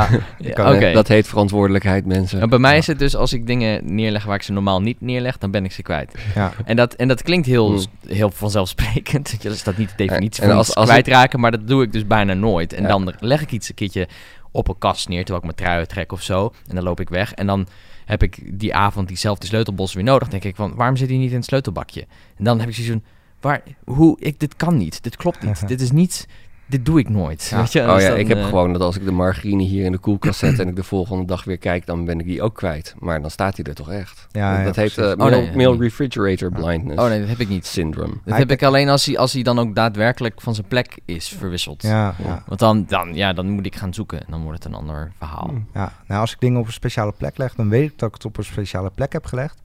ja, 0.39 0.53
kan-. 0.53 0.93
Dat 0.93 1.09
heet 1.09 1.29
verantwoordelijkheid, 1.29 2.07
mensen. 2.07 2.37
Nou, 2.39 2.51
bij 2.51 2.59
mij 2.59 2.77
is 2.77 2.87
het 2.87 2.99
dus 2.99 3.17
als 3.17 3.33
ik 3.33 3.47
dingen 3.47 3.95
neerleg 3.95 4.25
waar 4.25 4.35
ik 4.37 4.43
ze 4.43 4.53
normaal 4.53 4.81
niet 4.83 5.01
neerleg, 5.01 5.39
dan 5.39 5.51
ben 5.51 5.65
ik 5.65 5.73
ze 5.73 5.83
kwijt. 5.83 6.15
ja. 6.35 6.53
En 6.65 6.77
dat, 6.77 6.95
en 6.95 7.09
dat 7.09 7.23
klinkt 7.23 7.47
heel, 7.47 7.69
Hmm. 7.71 7.85
heel 8.07 8.31
vanzelfsprekend. 8.31 9.31
Dat 9.43 9.53
is 9.53 9.63
dat 9.63 9.77
niet 9.77 9.89
de 9.89 9.95
definitie 10.07 10.43
En 10.43 10.49
van 10.49 10.57
als- 10.59 10.75
als 10.75 10.85
ik- 10.89 10.91
kwijtraken, 10.91 11.41
maar 11.41 11.51
dat 11.51 11.69
doe 11.69 11.83
ik 11.83 11.93
dus 11.93 12.07
bijna 12.07 12.35
nooit. 12.35 12.73
En 12.73 12.83
Ja. 12.83 12.89
dan 12.89 13.15
leg 13.19 13.41
ik 13.43 13.53
iets 13.53 13.69
een 13.69 13.75
keertje 13.75 14.09
op 14.51 14.69
een 14.69 14.79
kast 14.79 15.09
neer, 15.09 15.25
terwijl 15.25 15.39
ik 15.39 15.45
mijn 15.45 15.69
trui 15.69 15.87
trek 15.87 16.13
of 16.13 16.23
zo. 16.23 16.53
En 16.69 16.75
dan 16.75 16.85
loop 16.85 17.01
ik 17.01 17.09
weg. 17.09 17.33
En 17.35 17.47
dan 17.47 17.67
heb 18.05 18.23
ik 18.23 18.59
die 18.59 18.75
avond 18.75 19.09
diezelfde 19.09 19.47
sleutelbos 19.47 19.95
weer 19.95 20.05
nodig. 20.05 20.23
Dan 20.29 20.31
denk 20.41 20.45
ik 20.45 20.57
van, 20.57 20.75
waarom 20.75 20.97
zit 20.97 21.09
hij 21.09 21.19
niet 21.19 21.31
in 21.31 21.37
het 21.37 21.45
sleutelbakje? 21.45 22.01
En 22.39 22.45
dan 22.45 22.59
heb 22.61 22.69
ik 22.69 22.75
zoiets 22.75 22.93
van, 22.93 23.03
waar, 23.41 23.63
hoe, 23.85 24.17
ik, 24.21 24.41
dit 24.41 24.57
kan 24.57 24.77
niet. 24.77 25.03
Dit 25.03 25.17
klopt 25.17 25.43
niet. 25.43 25.69
dit 25.73 25.81
is 25.81 25.91
niet, 25.91 26.27
dit 26.67 26.85
doe 26.87 26.99
ik 26.99 27.09
nooit. 27.09 27.47
Ja. 27.51 27.57
Weet 27.59 27.73
je? 27.73 27.81
Oh 27.81 27.95
Dus 27.95 28.03
ja, 28.03 28.09
dan, 28.09 28.19
ik 28.19 28.29
heb 28.29 28.39
eh, 28.39 28.45
gewoon 28.45 28.73
dat 28.73 28.83
als 28.83 28.97
ik 28.97 29.05
de 29.05 29.11
margarine 29.13 29.63
hier 29.63 29.85
in 29.85 29.93
de 29.93 29.99
koelkast 29.99 30.39
zet 30.39 30.59
en 30.59 30.69
ik 30.69 30.77
de 30.77 30.83
volgende 30.85 31.25
dag 31.25 31.45
weer 31.45 31.59
kijk, 31.59 31.87
dan 31.87 32.05
ben 32.05 32.21
ik 32.21 32.27
die 32.27 32.43
ook 32.43 32.55
kwijt. 32.55 32.95
Maar 32.99 33.21
dan 33.21 33.31
staat 33.31 33.57
hij 33.57 33.65
er 33.65 33.75
toch 33.75 33.91
echt. 33.91 34.27
Ja, 34.31 34.51
dat 34.51 34.59
ja, 34.59 34.65
dat 34.65 34.77
heet 34.77 34.99
eh, 34.99 35.11
Oh, 35.11 35.55
mail, 35.55 35.73
nee, 35.73 35.81
refrigerator 35.81 36.51
blindness 36.51 37.03
Oh 37.03 37.09
nee, 37.09 37.21
dat 37.21 37.29
heb 37.29 37.39
ik 37.39 37.49
niet. 37.49 37.67
syndrome. 37.67 38.15
Dat 38.25 38.39
heb 38.39 38.51
ik 38.51 38.63
alleen 38.63 38.89
als 38.89 39.07
hij, 39.07 39.19
als 39.19 39.33
hij 39.33 39.43
dan 39.43 39.59
ook 39.59 39.75
daadwerkelijk 39.75 40.41
van 40.41 40.55
zijn 40.55 40.67
plek 40.67 40.99
is 41.05 41.29
verwisseld. 41.29 41.83
Ja, 41.83 42.15
ja, 42.25 42.43
Want 42.47 42.61
dan, 42.61 42.85
dan, 42.89 43.15
ja, 43.15 43.33
dan 43.33 43.49
moet 43.51 43.67
ik 43.67 43.77
gaan 43.77 43.95
zoeken 43.95 44.19
en 44.21 44.27
dan 44.31 44.43
wordt 44.43 44.65
het 44.65 44.73
een 44.73 44.79
ander 44.79 45.13
verhaal. 45.19 45.49
Hmm. 45.49 45.67
ja. 45.75 45.93
Nou, 46.07 46.21
als 46.21 46.33
ik 46.33 46.41
dingen 46.41 46.61
op 46.61 46.67
een 46.67 46.73
speciale 46.73 47.13
plek 47.19 47.39
leg, 47.39 47.55
dan 47.55 47.69
weet 47.69 47.91
ik 47.91 47.99
dat 47.99 48.09
ik 48.09 48.15
het 48.15 48.25
op 48.25 48.39
een 48.39 48.45
speciale 48.45 48.91
plek 48.95 49.13
heb 49.13 49.27
gelegd. 49.27 49.61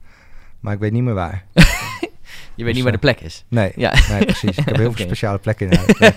Maar 0.60 0.72
ik 0.72 0.78
weet 0.80 0.92
niet 0.92 1.02
meer 1.02 1.14
waar. 1.14 1.44
Je 2.58 2.64
weet 2.64 2.74
niet 2.74 2.82
waar 2.82 2.92
de 2.92 2.98
plek 2.98 3.20
is. 3.20 3.44
Nee, 3.48 3.72
Ja. 3.76 3.94
nee 4.10 4.24
precies. 4.24 4.56
Ik 4.58 4.64
heb 4.64 4.76
heel 4.76 4.92
veel 4.92 5.04
speciale 5.06 5.38
plekken 5.38 5.70
in 5.70 5.76
huis. 5.78 6.12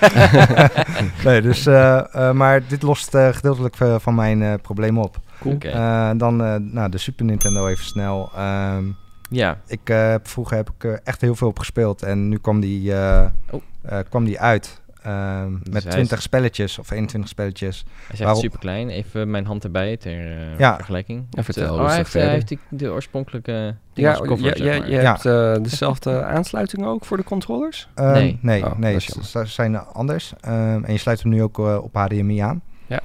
nee, 1.26 1.42
dus, 1.42 1.66
eh, 1.66 2.16
eh, 2.16 2.32
maar 2.32 2.68
dit 2.68 2.82
lost 2.82 3.16
eh, 3.16 3.30
gedeeltelijk 3.34 3.76
eh, 3.80 3.96
van 4.00 4.16
mijn 4.16 4.42
eh, 4.44 4.54
probleem 4.62 4.98
op. 4.98 5.20
Eh, 5.60 6.10
dan 6.18 6.44
eh, 6.44 6.56
nou, 6.60 6.90
de 6.90 6.98
Super 6.98 7.26
Nintendo 7.26 7.68
even 7.68 7.86
snel. 7.86 8.32
Ehm, 8.36 8.84
ja. 9.30 9.58
ik, 9.68 9.80
eh, 9.90 10.16
vroeger 10.24 10.58
heb 10.58 10.70
ik 10.78 10.84
er 10.84 11.00
echt 11.04 11.22
heel 11.22 11.36
veel 11.36 11.48
op 11.48 11.60
gespeeld. 11.60 12.02
En 12.02 12.30
nu 12.30 12.38
kwam 12.38 12.60
die, 12.60 12.94
eh, 12.94 13.26
Oh. 13.52 13.62
eh, 13.82 13.98
kwam 14.10 14.24
die 14.26 14.40
uit. 14.40 14.81
Ehm, 15.04 15.52
Dus 15.64 15.74
met 15.74 15.84
hij 15.84 15.92
20 15.92 16.22
spelletjes 16.22 16.80
of 16.80 16.92
21 16.92 17.30
spelletjes. 17.30 17.78
Hij 17.78 17.96
is 18.04 18.10
echt 18.10 18.20
Waarom- 18.20 18.42
super 18.42 18.60
klein. 18.60 18.90
Even 18.90 19.32
mijn 19.32 19.46
hand 19.46 19.64
erbij 19.64 19.98
ter 19.98 20.32
eh, 20.32 20.58
Ja. 20.60 20.76
vergelijking. 20.76 21.26
Ja, 21.30 21.44
vertel 21.44 21.76
oh, 21.76 21.86
hij 21.88 21.96
heeft, 21.96 22.16
eh, 22.16 22.22
hij 22.22 22.32
heeft 22.32 22.48
die, 22.48 22.60
de 22.70 22.92
oorspronkelijke 22.92 23.52
Ja, 23.94 24.10
ja, 24.24 24.36
zeg 24.38 24.58
ja, 24.58 24.74
je 24.74 24.90
Ja. 24.90 25.02
hebt 25.02 25.26
eh, 25.26 25.64
dezelfde 25.64 26.24
aansluiting 26.36 26.86
ook 26.86 27.06
voor 27.06 27.18
de 27.18 27.24
controllers? 27.24 27.90
Ehm, 27.96 28.12
Nee. 28.12 28.40
nee, 28.42 28.66
Oh, 28.66 28.78
nee 28.78 29.00
ze- 29.00 29.46
zijn 29.46 29.78
anders. 29.78 30.34
Ehm, 30.42 30.84
en 30.84 30.92
je 30.92 30.98
sluit 31.00 31.22
hem 31.22 31.32
nu 31.32 31.44
ook 31.44 31.60
eh, 31.60 31.78
op 31.84 31.96
HDMI 31.96 32.40
aan. 32.40 32.62
Oh, 32.90 32.98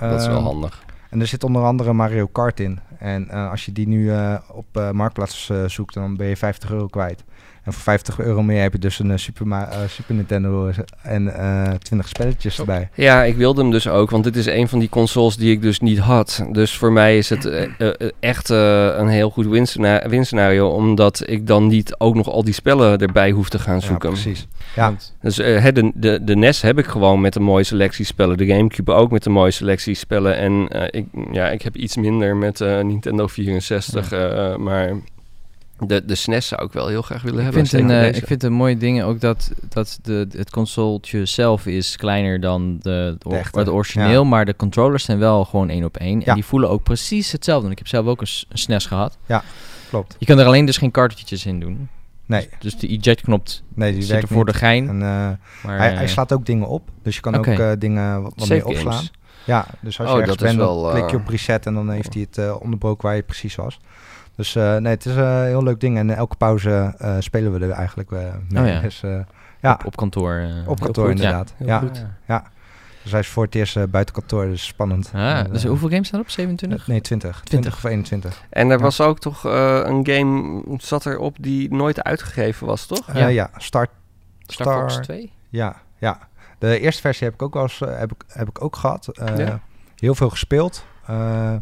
ja. 0.00 0.08
dat 0.08 0.20
is 0.20 0.26
wel 0.26 0.40
handig. 0.42 0.82
En 1.10 1.20
er 1.20 1.26
zit 1.26 1.44
onder 1.44 1.62
andere 1.62 1.92
Mario 1.92 2.26
Kart 2.26 2.60
in. 2.60 2.80
En 2.98 3.28
eh, 3.30 3.50
als 3.50 3.64
je 3.64 3.72
die 3.72 3.88
nu 3.88 4.10
eh, 4.10 4.34
op 4.52 4.66
eh, 4.72 4.90
Marktplaats 4.90 5.50
eh, 5.50 5.64
zoekt, 5.64 5.94
dan 5.94 6.16
ben 6.16 6.26
je 6.26 6.36
50 6.36 6.70
euro 6.70 6.86
kwijt. 6.86 7.24
En 7.64 7.72
voor 7.72 7.82
50 7.82 8.18
euro 8.20 8.42
meer 8.42 8.62
heb 8.62 8.72
je 8.72 8.78
dus 8.78 8.98
een 8.98 9.10
eh, 9.10 9.16
Super, 9.16 9.46
eh, 9.52 9.68
Super 9.88 10.14
Nintendo 10.14 10.70
en 11.02 11.34
eh 11.34 11.70
20 11.74 12.08
spelletjes 12.08 12.58
erbij. 12.58 12.88
Ja, 12.94 13.22
ik 13.24 13.36
wilde 13.36 13.60
hem 13.62 13.70
dus 13.70 13.88
ook, 13.88 14.10
want 14.10 14.24
dit 14.24 14.36
is 14.36 14.46
een 14.46 14.68
van 14.68 14.78
die 14.78 14.88
consoles 14.88 15.36
die 15.36 15.52
ik 15.52 15.62
dus 15.62 15.80
niet 15.80 15.98
had. 15.98 16.44
Dus 16.52 16.76
voor 16.76 16.92
mij 16.92 17.18
is 17.18 17.28
het 17.30 17.44
eh, 17.44 17.62
eh, 17.62 17.70
eh, 17.78 18.08
echt 18.20 18.50
eh, 18.50 18.86
een 18.96 19.08
heel 19.08 19.30
goed 19.30 19.46
winscena- 19.46 20.08
winscenario, 20.08 20.68
omdat 20.68 21.22
ik 21.28 21.46
dan 21.46 21.66
niet 21.66 21.94
ook 21.98 22.14
nog 22.14 22.28
al 22.28 22.44
die 22.44 22.54
spellen 22.54 22.98
erbij 22.98 23.30
hoef 23.30 23.48
te 23.48 23.58
gaan 23.58 23.74
Ja, 23.78 23.80
zoeken. 23.86 24.10
precies. 24.10 24.46
Ja. 24.76 24.94
Dus 25.20 25.38
eh, 25.38 25.60
hè, 25.62 25.72
de, 25.72 25.90
de, 25.94 26.24
de 26.24 26.36
NES 26.36 26.62
heb 26.62 26.78
ik 26.78 26.86
gewoon 26.86 27.20
met 27.20 27.34
een 27.34 27.42
mooie 27.42 27.64
selectie 27.64 28.04
spellen. 28.04 28.36
De 28.36 28.46
Gamecube 28.46 28.92
ook 28.92 29.10
met 29.10 29.26
een 29.26 29.32
mooie 29.32 29.50
selectie 29.50 29.94
spellen. 29.94 30.36
En 30.36 30.68
eh, 30.68 31.00
ik, 31.00 31.06
ja, 31.32 31.48
ik 31.50 31.62
heb 31.62 31.76
iets 31.76 31.96
minder 31.96 32.36
met 32.36 32.60
eh, 32.60 32.80
Nintendo 32.80 33.26
64. 33.26 34.12
eh, 34.12 34.56
maar 34.56 34.90
de, 35.86 36.04
de 36.04 36.14
SNES 36.14 36.46
zou 36.48 36.64
ik 36.64 36.72
wel 36.72 36.86
heel 36.88 37.02
graag 37.02 37.22
willen 37.22 37.38
Ik 37.38 37.44
hebben. 37.44 37.66
vind, 37.66 37.82
een, 37.82 37.90
eh, 37.90 38.14
ik 38.14 38.26
vind 38.26 38.42
een 38.42 38.52
mooie 38.52 38.76
ding 38.76 39.02
ook 39.02 39.20
dat, 39.20 39.50
dat 39.68 39.98
de, 40.02 40.26
het 40.36 40.50
consoletje 40.50 41.24
zelf 41.26 41.66
is 41.66 41.96
kleiner 41.96 42.40
dan 42.40 42.78
de, 42.80 42.90
het, 42.90 43.24
or- 43.54 43.70
origineel. 43.72 44.22
ja. 44.22 44.28
Maar 44.28 44.44
de 44.44 44.56
controllers 44.56 45.04
zijn 45.04 45.18
wel 45.18 45.44
gewoon 45.44 45.68
één 45.68 45.84
op 45.84 45.96
één. 45.96 46.20
Ja. 46.20 46.26
En 46.26 46.34
die 46.34 46.44
voelen 46.44 46.68
ook 46.70 46.82
precies 46.82 47.32
hetzelfde. 47.32 47.66
En 47.66 47.72
ik 47.72 47.78
heb 47.78 47.88
zelf 47.88 48.06
ook 48.06 48.20
een, 48.20 48.26
SNES 48.52 48.86
gehad. 48.86 49.18
Klopt. 49.88 50.16
Je 50.18 50.26
kan 50.26 50.38
er 50.38 50.46
alleen 50.46 50.64
dus 50.66 50.76
geen 50.76 50.90
cartridges 50.90 51.46
in 51.46 51.60
doen. 51.60 51.88
Nee, 52.26 52.48
Dus 52.58 52.76
de 52.76 52.86
eject-knop 52.88 53.48
nee 53.74 53.92
die 53.92 54.02
zit 54.02 54.10
werkt 54.10 54.28
er 54.28 54.34
voor 54.34 54.44
niet. 54.44 54.52
de 54.52 54.58
gein. 54.60 54.88
En, 54.88 54.94
eh, 54.94 55.30
Maar, 55.62 55.78
hij, 55.78 55.90
eh, 55.90 55.96
hij 55.96 56.08
slaat 56.08 56.32
ook 56.32 56.46
dingen 56.46 56.66
op. 56.68 56.88
Dus 57.02 57.14
je 57.14 57.20
kan 57.20 57.34
ook 57.36 57.46
eh, 57.46 57.70
dingen 57.78 58.22
wat, 58.22 58.48
meer 58.48 58.64
opslaan. 58.66 58.92
games. 58.92 59.10
Ja, 59.44 59.66
dus 59.80 59.98
als 60.00 60.08
Oh, 60.08 60.14
je 60.14 60.20
ergens 60.20 60.38
dat 60.38 60.48
is 60.48 60.56
bent, 60.56 60.68
dan 60.68 60.80
wel, 60.82 60.90
klik 60.90 61.10
je 61.10 61.16
eh, 61.16 61.22
op 61.22 61.28
reset 61.28 61.66
en 61.66 61.74
dan 61.74 61.90
heeft 61.90 62.14
hij 62.14 62.22
het 62.22 62.38
eh, 62.38 62.56
onderbroken 62.60 63.06
waar 63.06 63.16
je 63.16 63.22
precies 63.22 63.54
was. 63.54 63.80
Dus 64.42 64.54
eh, 64.56 64.76
nee, 64.76 64.92
het 64.92 65.06
is 65.06 65.14
een 65.16 65.44
heel 65.44 65.62
leuk 65.62 65.80
ding. 65.80 65.98
En 65.98 66.10
eh, 66.10 66.16
elke 66.16 66.36
pauze 66.36 66.94
eh, 66.98 67.16
spelen 67.18 67.52
we 67.58 67.64
er 67.66 67.70
eigenlijk 67.70 68.10
eh, 68.12 68.18
mee. 68.48 68.62
Oh 68.62 68.68
ja. 68.68 68.80
Dus, 68.80 69.02
eh, 69.02 69.18
ja, 69.60 69.72
op, 69.72 69.86
op 69.86 69.96
kantoor. 69.96 70.32
eh, 70.32 70.68
op 70.68 70.80
kantoor 70.80 71.06
goed. 71.06 71.14
inderdaad. 71.14 71.54
Heel 71.56 71.66
Ja, 71.66 71.78
goed. 71.78 72.04
Dus 73.02 73.10
hij 73.10 73.20
is 73.20 73.28
voor 73.28 73.44
het 73.44 73.54
eerst 73.54 73.76
eh, 73.76 73.82
buiten 73.90 74.14
kantoor, 74.14 74.44
dus 74.46 74.66
spannend. 74.66 75.10
Ah, 75.14 75.38
En, 75.38 75.50
dus 75.52 75.62
eh, 75.62 75.68
hoeveel 75.68 75.88
games 75.88 76.06
staan 76.06 76.18
er 76.20 76.24
op? 76.26 76.30
27? 76.32 76.86
Nee, 76.86 77.00
20. 77.00 77.40
20 77.44 77.74
of 77.74 77.84
21. 77.84 78.42
En 78.50 78.70
er 78.70 78.76
Ja. 78.76 78.82
was 78.82 79.00
ook 79.00 79.18
toch 79.18 79.44
eh, 79.46 79.80
een 79.84 80.06
game 80.08 80.62
zat 80.78 81.06
erop 81.06 81.36
die 81.40 81.74
nooit 81.74 82.02
uitgegeven 82.02 82.66
was, 82.66 82.86
toch? 82.86 83.08
Eh, 83.08 83.14
Ja. 83.20 83.26
ja, 83.26 83.50
Start. 83.56 83.90
Star 84.46 84.80
Fox 84.80 84.92
Star- 84.92 85.04
2? 85.04 85.32
Ja, 85.48 85.76
ja. 85.98 86.18
De 86.58 86.78
eerste 86.80 87.00
versie 87.00 87.24
heb 87.26 87.34
ik 87.34 87.42
ook 87.42 87.54
wel 87.54 87.62
eens, 87.62 87.80
eh, 87.80 87.98
heb 87.98 88.12
ik, 88.12 88.22
heb 88.28 88.48
ik 88.48 88.64
ook 88.64 88.76
gehad. 88.76 89.08
Eh, 89.08 89.36
Ja. 89.38 89.60
Heel 89.96 90.14
veel 90.14 90.30
gespeeld. 90.30 90.84
Eh, 91.06 91.16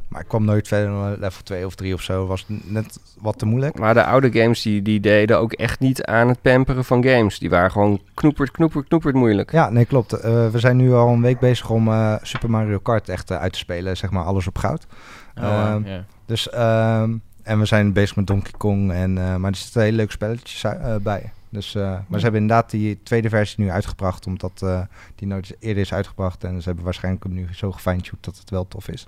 maar 0.08 0.20
ik 0.20 0.28
kwam 0.28 0.44
nooit 0.44 0.68
verder 0.68 0.88
dan 0.88 1.10
level 1.18 1.42
2 1.42 1.66
of 1.66 1.74
3 1.74 1.94
of 1.94 2.02
zo. 2.02 2.26
Was 2.26 2.44
net 2.48 3.00
wat 3.20 3.38
te 3.38 3.46
moeilijk. 3.46 3.78
Maar 3.78 3.94
de 3.94 4.04
oude 4.04 4.32
games 4.32 4.62
die, 4.62 4.82
die 4.82 5.00
deden 5.00 5.38
ook 5.38 5.52
echt 5.52 5.80
niet 5.80 6.04
aan 6.04 6.28
het 6.28 6.42
pamperen 6.42 6.84
van 6.84 7.04
games. 7.04 7.38
Die 7.38 7.50
waren 7.50 7.70
gewoon 7.70 8.00
knoeperd, 8.14 8.50
knoeperd, 8.50 8.88
knoeperd 8.88 9.14
moeilijk. 9.14 9.52
Ja, 9.52 9.70
nee, 9.70 9.84
klopt. 9.84 10.12
Eh, 10.12 10.48
we 10.48 10.58
zijn 10.58 10.76
nu 10.76 10.92
al 10.92 11.08
een 11.08 11.22
week 11.22 11.38
bezig 11.38 11.70
om 11.70 11.88
eh, 11.88 12.14
Super 12.22 12.50
Mario 12.50 12.78
Kart 12.78 13.08
echt 13.08 13.30
uit 13.30 13.52
te 13.52 13.58
spelen. 13.58 13.96
Zeg 13.96 14.10
maar 14.10 14.24
alles 14.24 14.46
op 14.46 14.58
goud. 14.58 14.86
Oh, 15.38 15.44
Ehm, 15.44 15.86
ja. 15.86 16.04
Dus, 16.26 16.50
ehm, 16.50 17.16
en 17.42 17.58
we 17.58 17.64
zijn 17.64 17.92
bezig 17.92 18.16
met 18.16 18.26
Donkey 18.26 18.52
Kong. 18.56 18.92
En, 18.92 19.18
eh, 19.18 19.36
maar 19.36 19.50
er 19.50 19.56
zitten 19.56 19.82
hele 19.82 19.96
leuke 19.96 20.12
spelletjes 20.12 20.64
eh, 20.64 20.96
bij. 20.96 21.32
Dus, 21.48 21.74
eh, 21.74 21.82
maar 21.82 22.18
ze 22.18 22.22
hebben 22.24 22.40
inderdaad 22.40 22.70
die 22.70 23.00
tweede 23.02 23.28
versie 23.28 23.64
nu 23.64 23.70
uitgebracht. 23.70 24.26
Omdat 24.26 24.62
eh, 24.62 24.80
die 25.14 25.28
nooit 25.28 25.56
eerder 25.58 25.82
is 25.82 25.92
uitgebracht. 25.92 26.44
En 26.44 26.58
ze 26.58 26.66
hebben 26.66 26.84
waarschijnlijk 26.84 27.24
hem 27.24 27.32
nu 27.34 27.46
zo 27.52 27.72
gefine-tuned 27.72 28.24
dat 28.24 28.36
het 28.38 28.50
wel 28.50 28.68
tof 28.68 28.88
is. 28.88 29.06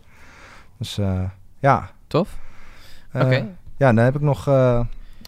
Dus 0.83 0.99
eh, 0.99 1.21
ja. 1.59 1.91
Tof. 2.07 2.39
Eh, 3.13 3.23
Oké. 3.23 3.35
Ja, 3.77 3.93
dan 3.93 4.05
heb 4.05 4.15
ik 4.15 4.21
nog 4.21 4.49
eh, 4.49 4.81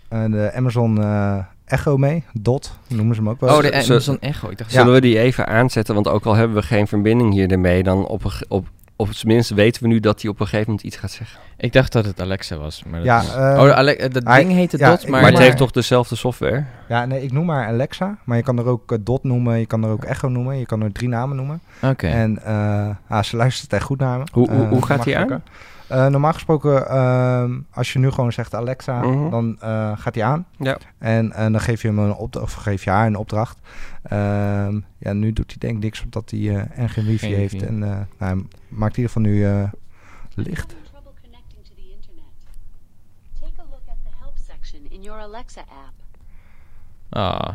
de 0.08 0.50
Amazon 0.54 1.02
eh, 1.02 1.38
Echo 1.64 1.96
mee. 1.96 2.24
Dot 2.32 2.78
noemen 2.88 3.14
ze 3.14 3.20
hem 3.20 3.30
ook 3.30 3.40
wel. 3.40 3.56
Oh, 3.56 3.62
de 3.62 3.82
Zo- 3.82 3.92
Amazon 3.92 4.18
Echo. 4.20 4.50
Ik 4.50 4.58
dacht, 4.58 4.72
Ja. 4.72 4.78
Zullen 4.78 4.94
we 4.94 5.00
die 5.00 5.18
even 5.18 5.46
aanzetten? 5.46 5.94
Want 5.94 6.08
ook 6.08 6.24
al 6.24 6.34
hebben 6.34 6.56
we 6.56 6.62
geen 6.62 6.86
verbinding 6.86 7.32
hier 7.32 7.50
ermee, 7.50 7.82
dan 7.82 8.06
op, 8.06 8.24
op, 8.48 8.68
op 8.96 9.12
zijn 9.12 9.32
minst 9.32 9.50
weten 9.50 9.82
we 9.82 9.88
nu 9.88 10.00
dat 10.00 10.22
hij 10.22 10.30
op 10.30 10.40
een 10.40 10.46
gegeven 10.46 10.66
moment 10.70 10.86
iets 10.86 10.96
gaat 10.96 11.10
zeggen. 11.10 11.38
ik 11.56 11.72
dacht 11.72 11.92
dat 11.92 12.04
het 12.04 12.20
Alexa 12.20 12.56
was. 12.56 12.82
Maar 12.84 12.98
dat 12.98 13.04
Ja, 13.08 13.20
is- 13.20 13.28
eh, 13.28 13.34
oh, 13.64 13.70
Ale- 13.70 13.90
eh, 13.92 14.10
dat 14.12 14.24
hij- 14.24 14.38
ding 14.44 14.52
heette 14.52 14.78
ja, 14.78 14.90
Dot, 14.90 15.08
maar... 15.08 15.20
Maar, 15.20 15.30
het 15.30 15.38
heeft 15.40 15.56
toch 15.56 15.70
dezelfde 15.70 16.16
software? 16.16 16.64
Ja, 16.88 17.04
nee, 17.04 17.22
ik 17.22 17.32
noem 17.32 17.46
maar 17.46 17.66
Alexa. 17.66 18.18
Maar 18.24 18.36
je 18.36 18.42
kan 18.42 18.58
er 18.58 18.66
ook 18.66 18.92
eh, 18.92 18.98
Dot 19.00 19.24
noemen. 19.24 19.58
Je 19.58 19.66
kan 19.66 19.84
er 19.84 19.90
ook 19.90 20.04
Echo 20.04 20.28
noemen. 20.28 20.58
Je 20.58 20.66
kan 20.66 20.82
er 20.82 20.92
drie 20.92 21.08
namen 21.08 21.36
noemen. 21.36 21.60
Oké. 21.82 22.06
En 22.06 22.44
eh, 22.44 22.88
ah, 23.08 23.22
ze 23.22 23.36
luistert 23.36 23.72
echt 23.72 23.84
goed 23.84 23.98
naar 23.98 24.18
me. 24.18 24.24
Hoe- 24.32 24.50
hoe- 24.50 24.66
hoe 24.66 24.86
gaat 24.86 25.02
die 25.04 25.18
aan? 25.18 25.42
Eh, 25.88 26.06
normaal 26.06 26.32
gesproken, 26.32 26.88
ehm, 26.88 27.60
als 27.70 27.92
je 27.92 27.98
nu 27.98 28.10
gewoon 28.10 28.32
zegt 28.32 28.54
Alexa, 28.54 29.00
Mhm. 29.02 29.30
dan 29.30 29.56
eh, 29.60 29.92
gaat 29.98 30.14
hij 30.14 30.24
aan. 30.24 30.46
Ja. 30.58 30.78
En, 30.98 31.32
en 31.32 31.52
dan 31.52 31.60
geef 31.60 31.82
je 31.82 31.88
hem 31.88 31.98
een 31.98 32.14
opdracht, 32.14 32.46
of 32.46 32.52
geef 32.52 32.84
je 32.84 32.90
haar 32.90 33.06
een 33.06 33.16
opdracht. 33.16 33.58
Ehm, 34.02 34.80
ja, 34.98 35.12
nu 35.12 35.32
doet 35.32 35.46
hij 35.50 35.56
denk 35.58 35.74
ik 35.76 35.82
niks 35.82 36.02
omdat 36.02 36.30
hij 36.30 36.40
eh, 36.40 36.78
en 36.78 36.88
geen 36.88 37.04
wifi 37.04 37.26
Geen 37.26 37.34
heeft. 37.36 37.52
wifi. 37.52 37.66
En 37.66 37.82
eh, 37.82 37.88
nou, 37.88 38.04
hij 38.18 38.34
maakt 38.68 38.96
in 38.96 39.02
ieder 39.02 39.12
geval 39.12 39.22
nu 39.22 39.44
eh, 39.44 39.62
licht. 40.34 40.72
Having 40.72 40.86
trouble 40.90 41.12
connecting 41.22 41.64
to 41.64 41.72
the 41.74 41.90
internet? 41.96 42.24
Take 43.40 43.60
a 43.60 43.64
look 43.70 43.82
at 43.88 43.96
the 44.04 44.10
help 44.20 44.34
section 44.48 44.80
in 44.90 45.02
your 45.02 45.20
Alexa 45.20 45.60
app. 45.60 45.92
Ah. 47.10 47.48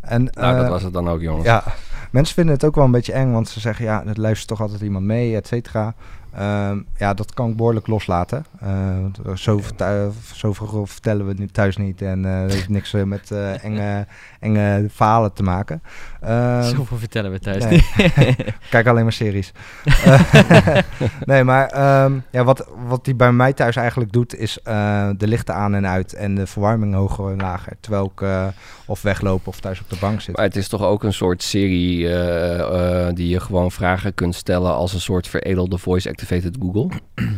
En, 0.00 0.22
Nou, 0.24 0.56
dat 0.56 0.64
eh, 0.64 0.70
was 0.70 0.82
het 0.82 0.92
dan 0.92 1.08
ook, 1.08 1.20
jongens. 1.20 1.44
Ja, 1.46 1.64
mensen 2.10 2.34
vinden 2.34 2.54
het 2.54 2.64
ook 2.64 2.74
wel 2.74 2.84
een 2.84 2.90
beetje 2.90 3.12
eng, 3.12 3.32
want 3.32 3.48
ze 3.48 3.60
zeggen 3.60 3.84
ja, 3.84 4.04
er 4.04 4.20
luistert 4.20 4.48
toch 4.48 4.60
altijd 4.60 4.80
iemand 4.80 5.04
mee, 5.04 5.36
et 5.36 5.46
cetera. 5.46 5.94
Ehm, 6.34 6.78
ja, 6.96 7.14
dat 7.14 7.34
kan 7.34 7.50
ik 7.50 7.56
behoorlijk 7.56 7.86
loslaten. 7.86 8.44
Eh, 8.60 8.98
zo, 9.34 9.58
vertu- 9.58 10.10
zoveel 10.34 10.86
vertellen 10.86 11.26
we 11.26 11.34
nu 11.36 11.46
thuis 11.46 11.76
niet 11.76 12.02
en 12.02 12.24
eh 12.24 12.40
dat 12.40 12.52
heeft 12.52 12.68
niks 12.68 12.92
eh, 12.92 13.02
met 13.02 13.30
eh, 13.30 13.64
enge, 13.68 14.06
enge 14.40 14.86
verhalen 14.90 15.32
te 15.32 15.42
maken. 15.42 15.82
Ehm, 16.22 16.62
Zoveel 16.62 16.96
vertellen 16.96 17.30
we 17.30 17.38
thuis 17.38 17.64
nee. 17.64 17.72
niet. 17.72 18.44
Kijk 18.70 18.86
alleen 18.86 19.02
maar 19.02 19.12
series. 19.12 19.52
Eh, 19.84 20.78
nee, 21.24 21.44
maar 21.44 21.66
ehm, 21.66 22.18
ja, 22.30 22.44
wat, 22.44 22.68
wat 22.86 23.04
die 23.04 23.14
bij 23.14 23.32
mij 23.32 23.52
thuis 23.52 23.76
eigenlijk 23.76 24.12
doet, 24.12 24.36
is 24.36 24.58
eh, 24.62 25.08
de 25.16 25.26
lichten 25.26 25.54
aan 25.54 25.74
en 25.74 25.86
uit 25.86 26.12
en 26.12 26.34
de 26.34 26.46
verwarming 26.46 26.94
hoger 26.94 27.30
en 27.30 27.40
lager. 27.40 27.72
Terwijl 27.80 28.12
ik 28.14 28.20
eh, 28.20 28.46
of 28.86 29.02
wegloop 29.02 29.46
of 29.46 29.60
thuis 29.60 29.80
op 29.80 29.90
de 29.90 29.96
bank 30.00 30.20
zit. 30.20 30.36
Maar 30.36 30.44
het 30.44 30.56
is 30.56 30.68
toch 30.68 30.82
ook 30.82 31.02
een 31.02 31.12
soort 31.12 31.42
serie 31.42 32.08
eh, 32.08 33.06
eh, 33.08 33.14
die 33.14 33.28
je 33.28 33.40
gewoon 33.40 33.72
vragen 33.72 34.14
kunt 34.14 34.34
stellen 34.34 34.74
als 34.74 34.92
een 34.92 35.00
soort 35.00 35.28
veredelde 35.28 35.78
voice-activated 35.78 36.56
Google. 36.60 36.88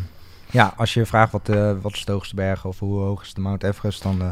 Ja, 0.51 0.73
als 0.77 0.95
je 0.95 1.07
vraagt 1.07 1.33
wat, 1.33 1.49
eh, 1.49 1.73
wat 1.83 1.93
is 1.93 2.05
de 2.05 2.13
hoogste 2.13 2.35
berg 2.35 2.65
of 2.65 2.79
hoe 2.79 3.01
hoog 3.01 3.23
is 3.23 3.35
de 3.35 3.41
Mount 3.41 3.63
Everest, 3.63 4.03
dan 4.03 4.23
eh 4.23 4.29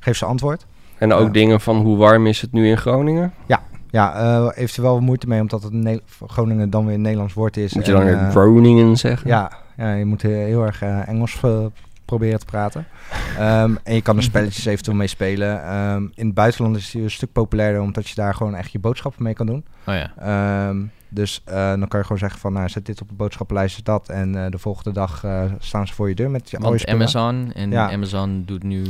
geeft 0.00 0.18
ze 0.18 0.24
antwoord. 0.24 0.66
En 0.98 1.12
ook 1.12 1.34
dingen 1.34 1.60
van 1.60 1.76
hoe 1.76 1.96
warm 1.96 2.26
is 2.26 2.40
het 2.40 2.52
nu 2.52 2.68
in 2.68 2.76
Groningen? 2.76 3.32
Ja, 3.46 3.62
eh 4.04 4.48
heeft 4.54 4.76
er 4.76 4.82
wel 4.82 5.00
moeite 5.00 5.26
mee, 5.26 5.40
omdat 5.40 5.62
het 5.62 5.72
Ne- 5.72 6.00
Groningen 6.26 6.70
dan 6.70 6.86
weer 6.86 6.94
een 6.94 7.00
Nederlands 7.00 7.34
woord 7.34 7.56
is. 7.56 7.74
Moet 7.74 7.86
je 7.86 7.92
dan 7.92 8.04
weer 8.04 8.18
eh, 8.18 8.30
Groningen 8.30 8.96
zeggen? 8.96 9.28
Ja, 9.28 9.52
ja, 9.76 9.92
je 9.92 10.04
moet 10.04 10.24
eh, 10.24 10.30
heel 10.30 10.62
erg 10.64 10.82
Engels 10.82 11.40
proberen 12.04 12.38
te 12.38 12.44
praten. 12.44 12.86
Ehm, 13.38 13.74
en 13.84 13.94
je 13.94 14.02
kan 14.02 14.16
er 14.16 14.22
spelletjes 14.22 14.64
eventueel 14.74 14.96
mee 14.96 15.06
spelen. 15.06 15.64
Ehm, 15.64 16.02
in 16.14 16.26
het 16.26 16.34
buitenland 16.34 16.76
is 16.76 16.90
die 16.90 17.02
een 17.02 17.10
stuk 17.10 17.32
populairder, 17.32 17.80
omdat 17.82 18.08
je 18.08 18.14
daar 18.14 18.34
gewoon 18.34 18.54
echt 18.54 18.72
je 18.72 18.78
boodschappen 18.78 19.22
mee 19.22 19.34
kan 19.34 19.46
doen. 19.46 19.64
Oh 19.86 19.94
ja. 19.94 20.12
Ehm, 20.68 20.82
dus 21.08 21.42
dan 21.44 21.88
kan 21.88 21.98
je 21.98 22.02
gewoon 22.02 22.18
zeggen 22.18 22.40
van, 22.40 22.52
nou, 22.52 22.68
zet 22.68 22.86
dit 22.86 23.00
op 23.00 23.08
de 23.08 23.14
boodschappenlijst, 23.14 23.74
zet 23.76 23.84
dat. 23.84 24.08
En 24.08 24.32
de 24.50 24.58
volgende 24.58 24.92
dag 24.92 25.24
staan 25.58 25.86
ze 25.86 25.94
voor 25.94 26.08
je 26.08 26.14
deur 26.14 26.30
met 26.30 26.50
je, 26.50 26.58
Want. 26.58 26.86
Amazon 26.86 27.52
en 27.52 27.70
Ja. 27.70 27.90
Amazon 27.92 28.42
doet 28.46 28.62
nu... 28.62 28.86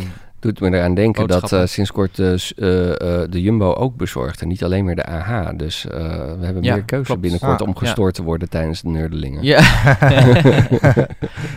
Doet 0.46 0.60
me 0.60 0.76
eraan 0.76 0.94
denken 0.94 1.26
dat 1.28 1.52
eh, 1.52 1.62
sinds 1.64 1.92
kort 1.92 2.18
eh, 2.18 2.32
eh, 2.32 3.30
de 3.30 3.40
Jumbo 3.42 3.72
ook 3.72 3.96
bezorgt 3.96 4.40
en 4.42 4.48
niet 4.48 4.64
alleen 4.64 4.84
meer 4.84 4.94
de 4.96 5.04
AH. 5.06 5.48
Dus 5.56 5.86
eh, 5.86 5.98
we 6.38 6.44
hebben 6.44 6.62
Ja, 6.62 6.74
meer 6.74 6.84
keuze 6.84 7.04
klopt. 7.04 7.20
binnenkort 7.20 7.60
Ah, 7.60 7.66
om 7.68 7.76
gestoord 7.76 8.14
te 8.14 8.22
worden 8.22 8.48
tijdens 8.48 8.82
de 8.82 8.88
nerdelingen. 8.88 9.42
Ja. 9.42 9.60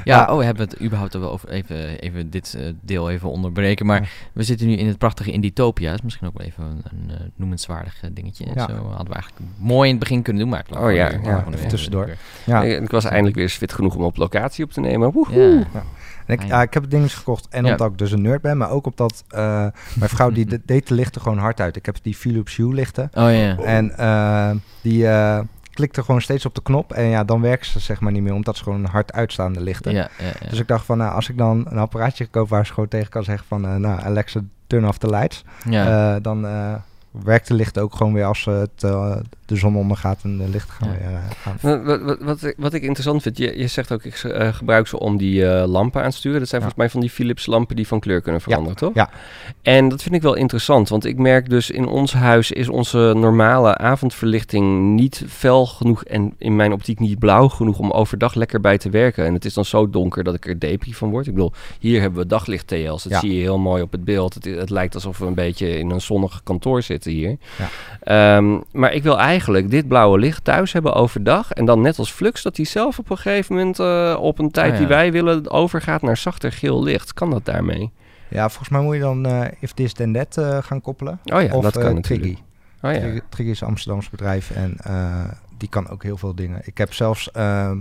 ja, 0.04 0.28
oh, 0.34 0.44
hebben 0.44 0.66
we 0.68 0.72
het 0.72 0.82
überhaupt 0.82 1.14
er 1.14 1.20
wel 1.20 1.32
over... 1.32 1.50
Even, 1.50 2.00
even 2.00 2.30
dit 2.30 2.58
deel 2.82 3.10
even 3.10 3.30
onderbreken. 3.30 3.86
Maar 3.86 4.12
we 4.34 4.44
zitten 4.44 4.68
nu 4.68 4.74
in 4.74 4.88
het 4.88 4.98
prachtige 4.98 5.32
Inditopia. 5.32 5.94
is 5.94 6.02
misschien 6.02 6.28
ook 6.28 6.38
wel 6.38 6.48
even 6.48 6.64
een, 6.64 6.82
een 7.10 7.32
noemenswaardig 7.36 8.00
dingetje. 8.12 8.46
Ja. 8.46 8.68
Zo 8.68 8.74
hadden 8.74 9.08
we 9.08 9.14
eigenlijk 9.14 9.44
mooi 9.58 9.86
in 9.90 9.96
het 9.96 10.04
begin 10.04 10.22
kunnen 10.22 10.42
doen. 10.42 10.52
Maar 10.52 10.64
ik 10.70 10.80
Oh 10.80 10.94
ja, 10.94 11.10
weer- 11.10 11.20
ja, 11.24 11.38
gewoon 11.38 11.38
even 11.48 11.60
weer- 11.60 11.68
tussendoor. 11.70 12.10
Ja. 12.44 12.64
Ik, 12.64 12.82
ik 12.82 12.90
was 12.92 13.06
eindelijk 13.06 13.36
weer 13.36 13.50
fit 13.50 13.74
genoeg 13.74 13.96
om 13.96 14.04
op 14.04 14.18
locatie 14.18 14.64
op 14.64 14.72
te 14.72 14.80
nemen. 14.80 15.12
Woehoe. 15.12 15.66
Ja. 15.74 15.84
En 16.30 16.36
ik, 16.36 16.42
Ah, 16.42 16.48
ja. 16.48 16.62
ik 16.62 16.74
heb 16.74 16.82
het 16.84 16.92
ding 16.92 17.14
gekocht 17.16 17.48
en 17.50 17.66
omdat 17.66 17.92
ik 17.92 17.98
dus 17.98 18.12
een 18.12 18.22
nerd 18.22 18.42
ben, 18.42 18.58
maar 18.58 18.70
ook 18.70 18.86
omdat 18.86 19.24
eh, 19.30 19.40
mijn 19.96 20.10
vrouw 20.10 20.30
die 20.32 20.46
de- 20.52 20.62
deed 20.66 20.88
de 20.88 20.94
lichten 20.94 21.22
gewoon 21.22 21.38
hard 21.38 21.60
uit. 21.62 21.76
Ik 21.76 21.86
heb 21.86 21.96
die 22.02 22.16
Philips 22.16 22.56
Hue 22.56 22.74
lichten 22.74 23.04
Oh 23.14 23.32
ja. 23.34 23.58
en 23.58 23.98
eh, 23.98 24.50
die 24.82 25.08
eh 25.08 25.40
klikte 25.74 26.04
gewoon 26.04 26.22
steeds 26.22 26.46
op 26.46 26.56
de 26.56 26.62
knop 26.62 26.94
en 26.94 27.04
ja, 27.04 27.24
dan 27.24 27.42
werken 27.42 27.66
ze 27.66 27.80
zeg 27.80 28.00
maar 28.00 28.12
niet 28.12 28.22
meer, 28.24 28.34
omdat 28.34 28.58
ze 28.58 28.64
gewoon 28.64 28.86
hard 28.86 29.14
uitstaande 29.14 29.62
lichten. 29.62 29.92
Ja, 29.92 30.10
ja, 30.20 30.26
ja. 30.26 30.50
Dus 30.50 30.60
ik 30.60 30.68
dacht 30.68 30.86
van, 30.86 30.98
nou, 30.98 31.14
als 31.14 31.30
ik 31.30 31.38
dan 31.38 31.66
een 31.70 31.78
apparaatje 31.78 32.26
koop 32.28 32.50
waar 32.50 32.66
ze 32.66 32.74
gewoon 32.74 32.90
tegen 32.90 33.10
kan 33.10 33.24
zeggen 33.24 33.46
van, 33.48 33.62
nou, 33.62 34.02
Alexa, 34.02 34.40
turn 34.68 34.88
off 34.88 34.98
the 34.98 35.10
lights, 35.10 35.44
dan 36.22 36.46
eh, 36.48 36.74
werkt 37.12 37.48
de 37.48 37.54
licht 37.54 37.80
ook 37.80 37.96
gewoon 37.96 38.14
weer 38.14 38.26
als 38.26 38.48
eh, 38.48 38.60
het, 38.60 38.84
de 39.50 39.56
zon 39.56 39.76
ondergaat 39.76 40.20
en 40.24 40.38
de 40.38 40.50
lichten 40.50 40.74
gaan 40.74 40.90
Ja. 40.92 40.98
weer 40.98 41.08
eh, 41.18 41.48
aan. 41.48 41.58
Wat, 41.62 41.84
wat, 41.84 42.02
wat, 42.02 42.18
wat, 42.22 42.44
ik- 42.44 42.56
wat 42.58 42.74
ik 42.74 42.82
interessant 42.82 43.22
vind, 43.22 43.38
je, 43.38 43.58
je 43.58 43.68
zegt 43.68 43.92
ook, 43.92 44.04
ik 44.04 44.16
eh, 44.16 44.54
gebruik 44.54 44.88
ze 44.88 45.00
om 45.00 45.18
die 45.18 45.46
eh, 45.46 45.68
lampen 45.68 46.04
aan 46.04 46.10
te 46.10 46.18
sturen. 46.18 46.40
Dat 46.40 46.50
zijn 46.50 46.62
Ja. 46.62 46.68
volgens 46.68 46.76
mij 46.88 46.90
van 46.90 47.00
die 47.10 47.10
Philips 47.18 47.46
lampen 47.46 47.76
die 47.76 47.88
van 47.88 48.00
kleur 48.00 48.22
kunnen 48.22 48.42
veranderen, 48.42 48.78
toch? 48.78 48.94
ja. 48.94 49.10
En 49.62 49.90
dat 49.90 50.02
vind 50.02 50.16
ik 50.16 50.22
wel 50.22 50.34
interessant, 50.36 50.90
want 50.90 51.06
ik 51.06 51.18
merk 51.18 51.50
dus 51.50 51.70
in 51.72 51.88
ons 51.88 52.14
huis 52.14 52.52
is 52.52 52.70
onze 52.70 53.14
normale 53.18 53.78
avondverlichting 53.78 54.96
niet 54.96 55.24
fel 55.28 55.66
genoeg 55.66 56.04
en 56.04 56.34
in 56.38 56.56
mijn 56.56 56.72
optiek 56.74 57.00
niet 57.00 57.20
blauw 57.20 57.48
genoeg 57.48 57.80
om 57.80 57.92
overdag 57.92 58.34
lekker 58.34 58.62
bij 58.62 58.78
te 58.78 58.90
werken. 58.90 59.26
En 59.26 59.34
het 59.34 59.46
is 59.46 59.54
dan 59.54 59.66
zo 59.66 59.90
donker 59.90 60.24
dat 60.24 60.34
ik 60.36 60.46
er 60.48 60.60
depri 60.60 60.94
van 60.94 61.10
word. 61.10 61.28
Ik 61.28 61.34
bedoel, 61.34 61.52
hier 61.80 62.02
hebben 62.02 62.20
we 62.20 62.26
daglicht-TL's, 62.28 63.04
dat 63.04 63.12
Ja. 63.12 63.20
zie 63.20 63.34
je 63.36 63.42
heel 63.42 63.58
mooi 63.60 63.82
op 63.82 63.92
het 63.92 64.04
beeld. 64.04 64.34
Het, 64.34 64.46
het 64.46 64.70
lijkt 64.70 64.94
alsof 64.96 65.18
we 65.18 65.26
een 65.26 65.34
beetje 65.34 65.78
in 65.78 65.90
een 65.90 66.02
zonnig 66.02 66.42
kantoor 66.44 66.82
zitten 66.82 67.12
hier. 67.12 67.38
Ja. 67.58 67.70
Ehm, 68.38 68.60
maar 68.72 68.94
ik 68.94 69.04
wil 69.04 69.18
eigenlijk 69.18 69.39
dit 69.46 69.88
blauwe 69.88 70.20
licht 70.20 70.44
thuis 70.44 70.74
hebben 70.74 70.94
overdag. 70.94 71.52
En 71.52 71.66
dan 71.66 71.82
net 71.82 72.00
als 72.00 72.12
Flux, 72.12 72.42
dat 72.42 72.56
die 72.56 72.66
zelf 72.66 73.00
op 73.00 73.10
een 73.10 73.18
gegeven 73.18 73.56
moment 73.56 73.80
eh, 73.80 74.18
op 74.20 74.40
een 74.40 74.52
tijd 74.52 74.72
ja. 74.72 74.78
die 74.78 74.88
wij 74.88 75.12
willen 75.12 75.52
overgaat 75.52 76.02
naar 76.02 76.18
zachter 76.18 76.52
geel 76.52 76.84
licht. 76.84 77.14
Kan 77.14 77.30
dat 77.30 77.46
daarmee? 77.46 77.92
Ja, 78.30 78.50
volgens 78.50 78.70
mij 78.70 78.82
moet 78.82 78.96
je 78.96 79.02
dan 79.02 79.26
eh 79.26 79.52
If 79.60 79.72
This 79.72 79.94
Then 79.94 80.14
That 80.14 80.38
eh, 80.38 80.58
gaan 80.62 80.82
koppelen. 80.82 81.20
Oh 81.26 81.42
ja, 81.42 81.54
of 81.54 81.64
dat 81.64 81.78
kan 81.78 81.94
natuurlijk. 81.94 82.38
Triggy. 82.82 83.08
Oh 83.08 83.14
ja. 83.14 83.22
Triggy, 83.30 83.52
is 83.52 83.62
een 83.62 83.68
Amsterdams 83.68 84.10
bedrijf 84.10 84.52
en 84.52 84.78
eh, 84.78 85.26
die 85.58 85.70
kan 85.70 85.90
ook 85.90 86.04
heel 86.04 86.18
veel 86.18 86.36
dingen. 86.36 86.62
Ik 86.64 86.78
heb 86.78 86.94
zelfs 86.94 87.32
ehm, 87.32 87.78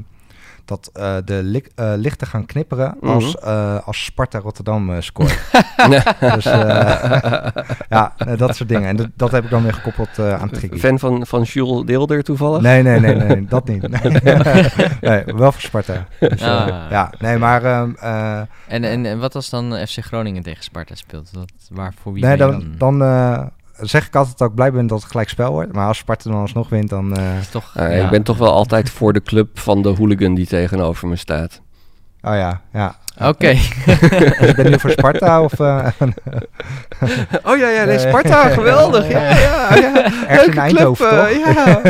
dat 0.68 0.90
eh, 0.92 1.16
de 1.24 1.40
lik- 1.42 1.70
eh, 1.74 1.92
lichten 1.96 2.26
gaan 2.26 2.46
knipperen 2.46 2.96
als, 3.02 3.36
Mhm. 3.36 3.46
eh, 3.48 3.86
als 3.86 4.04
Sparta 4.04 4.38
Rotterdam 4.38 5.02
scoort. 5.02 5.38
dus 6.34 6.46
eh, 6.46 7.46
ja, 7.96 8.12
dat 8.36 8.56
soort 8.56 8.68
dingen. 8.68 8.88
En 8.88 8.96
dat, 8.96 9.08
dat 9.16 9.30
heb 9.30 9.44
ik 9.44 9.50
dan 9.50 9.62
weer 9.62 9.74
gekoppeld 9.74 10.18
eh, 10.18 10.40
aan 10.40 10.50
Triggy. 10.50 10.78
Fan 10.78 10.98
van, 10.98 11.26
van 11.26 11.42
Jules 11.42 11.84
Deelder 11.86 12.22
toevallig? 12.22 12.60
Nee, 12.62 12.82
nee, 12.82 13.00
nee, 13.00 13.14
nee, 13.14 13.44
dat 13.54 13.68
niet. 13.68 13.88
Nee, 14.02 14.20
nee 15.00 15.24
wel 15.24 15.52
voor 15.52 15.60
Sparta. 15.62 16.06
Dus, 16.20 16.42
Ah. 16.42 16.66
Ja, 16.90 17.12
nee, 17.18 17.38
maar 17.38 17.64
ehm, 17.64 17.90
eh, 18.00 18.38
En, 18.66 18.84
en, 18.84 19.06
en 19.06 19.18
wat 19.18 19.34
als 19.34 19.50
dan 19.50 19.72
FC 19.86 19.98
Groningen 20.04 20.42
tegen 20.42 20.64
Sparta 20.64 20.94
speelt? 20.94 21.34
Dat, 21.34 21.52
waar, 21.70 21.92
voor 22.02 22.12
wie 22.12 22.24
nee, 22.24 22.36
dan, 22.36 22.64
dan 22.78 23.02
eh, 23.02 23.42
zeg 23.80 24.06
ik 24.06 24.14
altijd 24.16 24.38
dat 24.38 24.48
ik 24.48 24.54
blij 24.54 24.72
ben 24.72 24.86
dat 24.86 25.00
het 25.02 25.10
gelijk 25.10 25.28
spel 25.28 25.52
wordt. 25.52 25.72
Maar 25.72 25.86
als 25.86 25.98
Sparta 25.98 26.30
dan 26.30 26.40
alsnog 26.40 26.68
wint, 26.68 26.88
dan... 26.88 27.16
eh, 27.16 27.24
toch, 27.50 27.72
Eh, 27.74 27.96
ja. 27.98 28.04
Ik 28.04 28.10
ben 28.10 28.22
toch 28.22 28.38
wel 28.38 28.52
altijd 28.52 28.90
voor 28.90 29.12
de 29.12 29.22
club 29.22 29.58
van 29.58 29.82
de 29.82 29.88
hooligan 29.88 30.34
die 30.34 30.46
tegenover 30.46 31.08
me 31.08 31.16
staat. 31.16 31.60
Oh 32.22 32.34
ja, 32.34 32.60
ja. 32.72 32.94
Oké. 33.20 33.52
Dus 34.38 34.48
ik 34.48 34.56
ben 34.56 34.70
nu 34.70 34.78
voor 34.78 34.90
Sparta 34.90 35.42
of... 35.42 35.60
eh, 35.60 35.86
Oh 37.42 37.56
ja, 37.56 37.68
ja, 37.68 37.84
nee, 37.84 37.98
Sparta, 37.98 38.48
geweldig. 38.48 39.08
Ja, 39.08 39.20
ja, 39.38 39.74
ja. 39.74 39.94
Ergens 40.28 40.46
in 40.54 40.58
Eindhoven, 40.58 41.10
toch? 41.10 41.30
ja. 41.54 41.80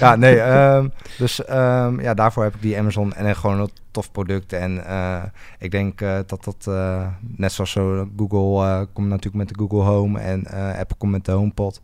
ja, 0.00 0.16
nee. 0.16 0.40
ehm, 0.40 0.88
dus 1.18 1.44
ehm, 1.44 2.00
ja, 2.00 2.14
daarvoor 2.14 2.42
heb 2.42 2.54
ik 2.54 2.62
die 2.62 2.78
Amazon 2.78 3.12
en 3.12 3.36
gewoon 3.36 3.60
een 3.60 3.70
tof 3.90 4.12
product. 4.12 4.52
En 4.52 4.86
eh, 4.86 5.22
ik 5.58 5.70
denk 5.70 6.00
eh, 6.00 6.18
dat 6.26 6.44
dat, 6.44 6.66
eh, 6.68 7.06
net 7.20 7.52
zoals 7.52 7.70
zo 7.70 8.08
Google 8.16 8.66
eh, 8.66 8.80
komt 8.92 9.08
natuurlijk 9.08 9.36
met 9.36 9.48
de 9.48 9.54
Google 9.58 9.82
Home 9.82 10.20
en 10.20 10.44
eh, 10.46 10.78
Apple 10.78 10.96
komt 10.98 11.12
met 11.12 11.24
de 11.24 11.32
HomePod. 11.32 11.80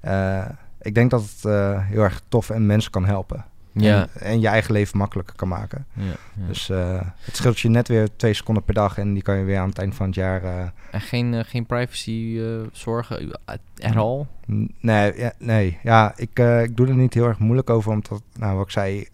Eh, 0.00 0.38
ik 0.82 0.94
denk 0.94 1.10
dat 1.10 1.20
het 1.22 1.44
eh, 1.44 1.78
heel 1.80 2.02
erg 2.02 2.20
tof 2.28 2.50
en 2.50 2.66
mensen 2.66 2.90
kan 2.90 3.04
helpen. 3.04 3.44
Ja. 3.72 4.08
En, 4.14 4.20
en 4.20 4.40
je 4.40 4.48
eigen 4.48 4.72
leven 4.72 4.98
makkelijker 4.98 5.36
kan 5.36 5.48
maken. 5.48 5.86
ja, 5.92 6.02
ja. 6.04 6.46
Dus 6.46 6.70
eh, 6.70 7.00
het 7.20 7.36
scheelt 7.36 7.60
je 7.60 7.68
net 7.68 7.88
weer 7.88 8.08
twee 8.16 8.34
seconden 8.34 8.64
per 8.64 8.74
dag 8.74 8.98
en 8.98 9.12
die 9.14 9.22
kan 9.22 9.36
je 9.36 9.44
weer 9.44 9.58
aan 9.58 9.68
het 9.68 9.78
eind 9.78 9.94
van 9.94 10.06
het 10.06 10.14
jaar... 10.14 10.42
eh, 10.44 10.62
En 10.90 11.00
geen, 11.00 11.34
eh, 11.34 11.40
geen 11.46 11.66
privacy 11.66 12.40
zorgen? 12.72 13.22
uh, 13.22 13.32
Er 13.76 13.98
al? 13.98 14.26
N- 14.52 14.74
Nee, 14.80 15.18
ja, 15.18 15.32
nee. 15.38 15.78
ja 15.82 16.12
ik, 16.16 16.38
ik 16.62 16.76
doe 16.76 16.86
er 16.88 16.94
niet 16.94 17.14
heel 17.14 17.26
erg 17.26 17.38
moeilijk 17.38 17.70
over, 17.70 17.90
omdat, 17.92 18.22
nou, 18.38 18.56
wat 18.56 18.64
ik 18.64 18.70
zei, 18.72 19.08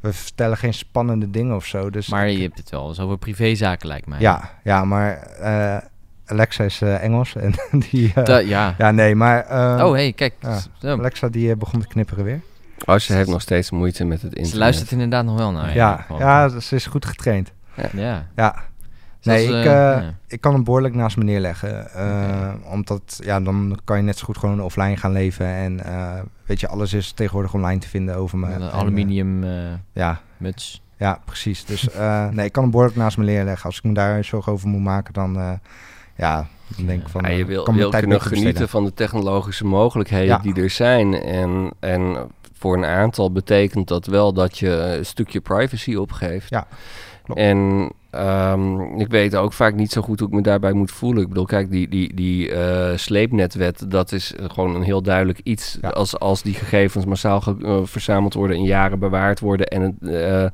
we 0.00 0.12
vertellen 0.12 0.56
geen 0.56 0.74
spannende 0.74 1.30
dingen 1.30 1.56
of 1.56 1.64
zo. 1.66 1.90
Dus 1.90 2.08
Maar 2.08 2.30
je 2.30 2.42
hebt 2.42 2.58
het 2.58 2.70
wel 2.70 2.88
eens 2.88 3.00
over 3.00 3.18
privézaken, 3.18 3.88
lijkt 3.88 4.06
mij. 4.06 4.20
ja, 4.20 4.50
ja, 4.64 4.84
maar 4.84 5.28
Alexa 6.26 6.64
is 6.64 6.80
Engels 6.82 7.34
en 7.36 7.52
die... 7.90 8.12
Da- 8.24 8.38
ja. 8.38 8.74
ja, 8.78 8.90
nee, 8.90 9.14
maar 9.14 9.44
eh, 9.46 9.84
oh, 9.86 9.92
hey, 9.92 10.12
kijk. 10.12 10.34
ja. 10.40 10.60
Alexa 10.90 11.28
die 11.28 11.56
begon 11.56 11.80
te 11.80 11.86
knipperen 11.86 12.24
weer. 12.24 12.40
Oh, 12.86 12.96
ze 12.96 13.12
heeft 13.12 13.28
nog 13.28 13.40
steeds 13.40 13.70
moeite 13.70 14.04
met 14.04 14.16
het 14.16 14.28
internet. 14.30 14.52
Ze 14.52 14.58
luistert 14.58 14.90
inderdaad 14.90 15.24
nog 15.24 15.36
wel 15.36 15.50
naar 15.52 15.68
je. 15.68 15.74
ja, 15.74 16.06
ja, 16.18 16.48
ze 16.60 16.74
is 16.74 16.86
goed 16.86 17.06
getraind. 17.06 17.52
ja. 17.92 18.26
Ja, 18.36 18.54
Zoals, 19.20 19.38
nee, 19.46 19.58
ik, 19.58 19.64
eh, 19.64 19.96
eh, 19.96 20.04
ik 20.26 20.40
kan 20.40 20.52
hem 20.54 20.64
behoorlijk 20.64 20.94
naast 20.94 21.16
me 21.16 21.24
neerleggen. 21.24 21.90
eh, 21.94 22.52
Omdat, 22.64 23.20
ja, 23.22 23.40
dan 23.40 23.78
kan 23.84 23.96
je 23.96 24.02
net 24.02 24.18
zo 24.18 24.24
goed 24.24 24.38
gewoon 24.38 24.60
offline 24.62 24.96
gaan 24.96 25.12
leven. 25.12 25.46
En 25.46 25.84
eh, 25.84 26.20
weet 26.46 26.60
je, 26.60 26.68
alles 26.68 26.92
is 26.92 27.12
tegenwoordig 27.12 27.54
online 27.54 27.78
te 27.80 27.88
vinden 27.88 28.16
over 28.16 28.38
me. 28.38 28.52
Een 28.52 28.70
aluminium 28.70 29.44
ja, 29.92 30.20
muts. 30.36 30.82
ja, 30.96 31.18
precies. 31.24 31.64
Dus 31.64 31.90
eh, 31.90 32.28
nee, 32.36 32.44
ik 32.46 32.52
kan 32.52 32.62
hem 32.62 32.70
behoorlijk 32.72 32.98
naast 32.98 33.16
me 33.18 33.24
neerleggen. 33.24 33.66
Als 33.66 33.76
ik 33.76 33.84
me 33.84 33.92
daar 33.94 34.24
zorgen 34.24 34.52
over 34.52 34.68
moet 34.68 34.82
maken, 34.82 35.12
dan, 35.12 35.36
eh, 35.38 35.52
ja, 36.16 36.46
dan 36.76 36.86
denk 36.86 37.02
ik 37.02 37.08
van... 37.08 37.22
Ja, 37.22 37.28
je 37.28 37.44
wil, 37.44 37.62
kan 37.62 37.74
wil 37.74 37.90
kunnen 37.90 38.20
genieten 38.20 38.68
van 38.68 38.84
de 38.84 38.94
technologische 38.94 39.64
mogelijkheden 39.66 40.26
Ja. 40.26 40.38
die 40.38 40.54
er 40.62 40.70
zijn. 40.70 41.14
En, 41.14 41.70
en 41.80 42.16
voor 42.64 42.76
een 42.76 42.84
aantal 42.84 43.32
betekent 43.32 43.88
dat 43.88 44.06
wel 44.06 44.32
dat 44.32 44.58
je 44.58 44.70
een 44.70 45.06
stukje 45.06 45.40
privacy 45.40 45.94
opgeeft. 45.94 46.50
Ja, 46.50 46.66
klopt. 47.22 47.40
En 47.40 47.90
ehm, 48.10 48.80
ik 49.00 49.08
weet 49.08 49.36
ook 49.36 49.52
vaak 49.52 49.74
niet 49.74 49.92
zo 49.92 50.02
goed 50.02 50.18
hoe 50.18 50.28
ik 50.28 50.34
me 50.34 50.40
daarbij 50.40 50.72
moet 50.72 50.90
voelen. 50.90 51.22
Ik 51.22 51.28
bedoel, 51.28 51.44
kijk, 51.44 51.70
die, 51.70 51.88
die, 51.88 52.14
die 52.14 52.50
eh, 52.52 52.96
sleepnetwet, 52.96 53.84
dat 53.90 54.12
is 54.12 54.34
gewoon 54.36 54.74
een 54.74 54.82
heel 54.82 55.02
duidelijk 55.02 55.40
iets. 55.42 55.78
Ja. 55.80 55.88
Als, 55.88 56.18
als 56.18 56.42
die 56.42 56.54
gegevens 56.54 57.04
massaal 57.04 57.40
ge- 57.40 57.56
eh, 57.62 57.78
verzameld 57.82 58.34
worden 58.34 58.56
en 58.56 58.62
jaren 58.62 58.98
bewaard 58.98 59.40
worden 59.40 59.66
en 59.66 59.82
het... 59.82 60.10
eh, 60.10 60.46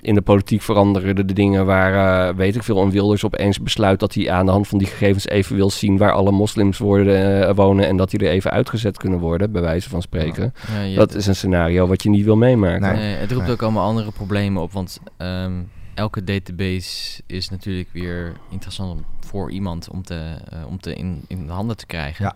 in 0.00 0.14
de 0.14 0.20
politiek 0.22 0.62
veranderen 0.62 1.16
de 1.16 1.32
dingen 1.32 1.66
waar, 1.66 2.28
eh, 2.28 2.34
weet 2.36 2.56
ik 2.56 2.62
veel, 2.62 2.82
een 2.82 2.90
Wilders 2.90 3.24
opeens 3.24 3.60
besluit 3.60 4.00
dat 4.00 4.14
hij 4.14 4.30
aan 4.30 4.46
de 4.46 4.52
hand 4.52 4.68
van 4.68 4.78
die 4.78 4.86
gegevens 4.86 5.26
even 5.26 5.56
wil 5.56 5.70
zien 5.70 5.96
waar 5.96 6.12
alle 6.12 6.30
moslims 6.30 6.78
worden, 6.78 7.48
eh, 7.48 7.54
wonen 7.54 7.86
en 7.86 7.96
dat 7.96 8.10
die 8.10 8.20
er 8.20 8.30
even 8.30 8.50
uitgezet 8.50 8.96
kunnen 8.96 9.18
worden, 9.18 9.52
bij 9.52 9.62
wijze 9.62 9.88
van 9.88 10.02
spreken. 10.02 10.54
Ja, 10.86 10.96
Dat 10.96 11.14
is 11.14 11.26
een 11.26 11.34
scenario 11.36 11.86
wat 11.86 12.02
je 12.02 12.10
niet 12.10 12.24
wil 12.24 12.36
meemaken. 12.36 12.80
Nee. 12.80 12.96
Nee, 12.96 13.14
het 13.14 13.30
roept 13.32 13.42
Nee. 13.44 13.52
ook 13.52 13.62
allemaal 13.62 13.86
andere 13.86 14.10
problemen 14.10 14.62
op, 14.62 14.72
want 14.72 15.00
ehm, 15.16 15.52
elke 15.94 16.24
database 16.24 17.22
is 17.26 17.48
natuurlijk 17.50 17.88
weer 17.92 18.32
interessant 18.50 18.92
om- 18.92 19.04
voor 19.20 19.50
iemand 19.50 19.88
om 19.90 20.02
te, 20.02 20.14
eh, 20.48 20.58
om 20.68 20.80
te 20.80 20.94
in, 20.94 21.22
in 21.26 21.46
de 21.46 21.52
handen 21.52 21.76
te 21.76 21.86
krijgen. 21.86 22.24
Ja. 22.24 22.34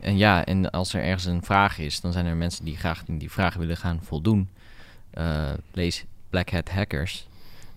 En 0.00 0.16
ja, 0.16 0.44
en 0.44 0.70
als 0.70 0.94
er 0.94 1.02
ergens 1.02 1.24
een 1.24 1.42
vraag 1.42 1.78
is, 1.78 2.00
dan 2.00 2.12
zijn 2.12 2.26
er 2.26 2.36
mensen 2.36 2.64
die 2.64 2.76
graag 2.76 3.02
in 3.06 3.18
die 3.18 3.30
vraag 3.30 3.54
willen 3.54 3.76
gaan 3.76 3.98
voldoen. 4.02 4.48
Eh, 5.10 5.24
lees 5.72 6.04
Black 6.34 6.50
Hat 6.50 6.68
Hackers. 6.70 7.26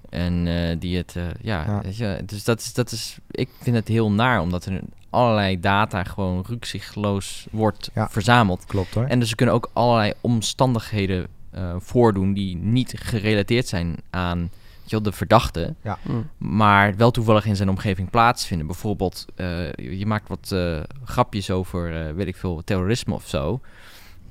En 0.10 0.48
eh, 0.48 0.76
die 0.80 0.98
het, 0.98 1.16
eh, 1.16 1.24
ja, 1.42 1.64
Ja. 1.66 1.82
Weet 1.82 1.98
je, 1.98 2.22
dus 2.26 2.44
dat 2.44 2.60
is, 2.60 2.74
dat 2.74 2.92
is, 2.92 3.18
ik 3.32 3.50
vind 3.62 3.76
het 3.76 3.88
heel 3.88 4.12
naar, 4.12 4.42
omdat 4.42 4.66
er 4.66 4.80
allerlei 5.10 5.60
data 5.60 6.04
gewoon 6.04 6.44
rukzichtloos 6.48 7.48
wordt 7.52 7.90
Ja. 7.94 8.10
verzameld. 8.10 8.66
Klopt 8.66 8.94
hoor. 8.94 9.06
En 9.06 9.20
dus 9.20 9.30
ze 9.30 9.36
kunnen 9.36 9.56
ook 9.56 9.70
allerlei 9.74 10.14
omstandigheden 10.22 11.28
eh, 11.52 11.76
voordoen 11.80 12.34
die 12.34 12.56
niet 12.58 12.94
gerelateerd 12.98 13.68
zijn 13.68 13.96
aan 14.10 14.40
weet 14.40 14.50
je 14.90 14.96
wel, 15.04 15.12
de 15.12 15.18
verdachte, 15.18 15.74
Hm. 15.82 16.12
maar 16.38 16.96
wel 16.96 17.12
toevallig 17.12 17.46
in 17.46 17.56
zijn 17.56 17.70
omgeving 17.70 18.10
plaatsvinden. 18.10 18.68
Bijvoorbeeld, 18.68 19.26
eh, 19.36 19.72
je 19.74 20.06
maakt 20.06 20.28
wat 20.28 20.52
eh, 20.52 20.80
grapjes 21.04 21.52
over, 21.52 22.08
eh, 22.08 22.14
weet 22.14 22.28
ik 22.28 22.36
veel, 22.36 22.62
terrorisme 22.66 23.14
of 23.14 23.28
zo. 23.28 23.62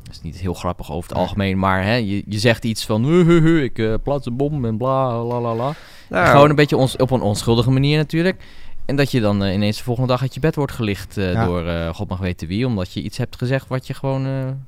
Dat 0.07 0.15
is 0.15 0.23
niet 0.23 0.37
heel 0.37 0.55
grappig 0.55 0.93
over 0.93 1.09
het 1.09 1.19
algemeen, 1.19 1.59
maar 1.59 1.85
hè, 1.85 1.95
je, 1.95 2.23
je 2.27 2.39
zegt 2.39 2.65
iets 2.65 2.87
van, 2.87 3.05
"Huh, 3.05 3.27
huh, 3.27 3.43
huh, 3.43 3.63
ik 3.63 3.79
eh, 3.79 3.95
plaats 4.03 4.27
een 4.27 4.37
bom 4.37 4.65
en 4.65 4.77
bla, 4.77 5.23
la, 5.25 5.41
la, 5.41 5.55
la. 5.55 5.73
Nou, 6.09 6.27
Gewoon 6.27 6.51
een 6.51 6.57
beetje 6.57 6.77
ons, 6.77 6.97
op 6.97 7.11
een 7.11 7.21
onschuldige 7.21 7.71
manier 7.71 7.97
natuurlijk. 7.97 8.43
En 8.85 8.97
dat 8.97 9.11
je 9.11 9.21
dan 9.21 9.45
eh, 9.45 9.55
ineens 9.55 9.77
de 9.77 9.83
volgende 9.83 10.09
dag 10.09 10.23
uit 10.23 10.35
je 10.35 10.41
bed 10.41 10.55
wordt 10.55 10.73
gelicht 10.73 11.17
eh, 11.17 11.33
Ja. 11.33 11.45
door 11.45 11.95
god 11.95 12.09
mag 12.09 12.19
weten 12.19 12.49
wie. 12.49 12.67
Omdat 12.67 12.93
je 12.93 13.03
iets 13.03 13.19
hebt 13.19 13.37
gezegd 13.37 13.69
wat 13.69 13.87
je 13.87 13.95
gewoon... 13.95 14.23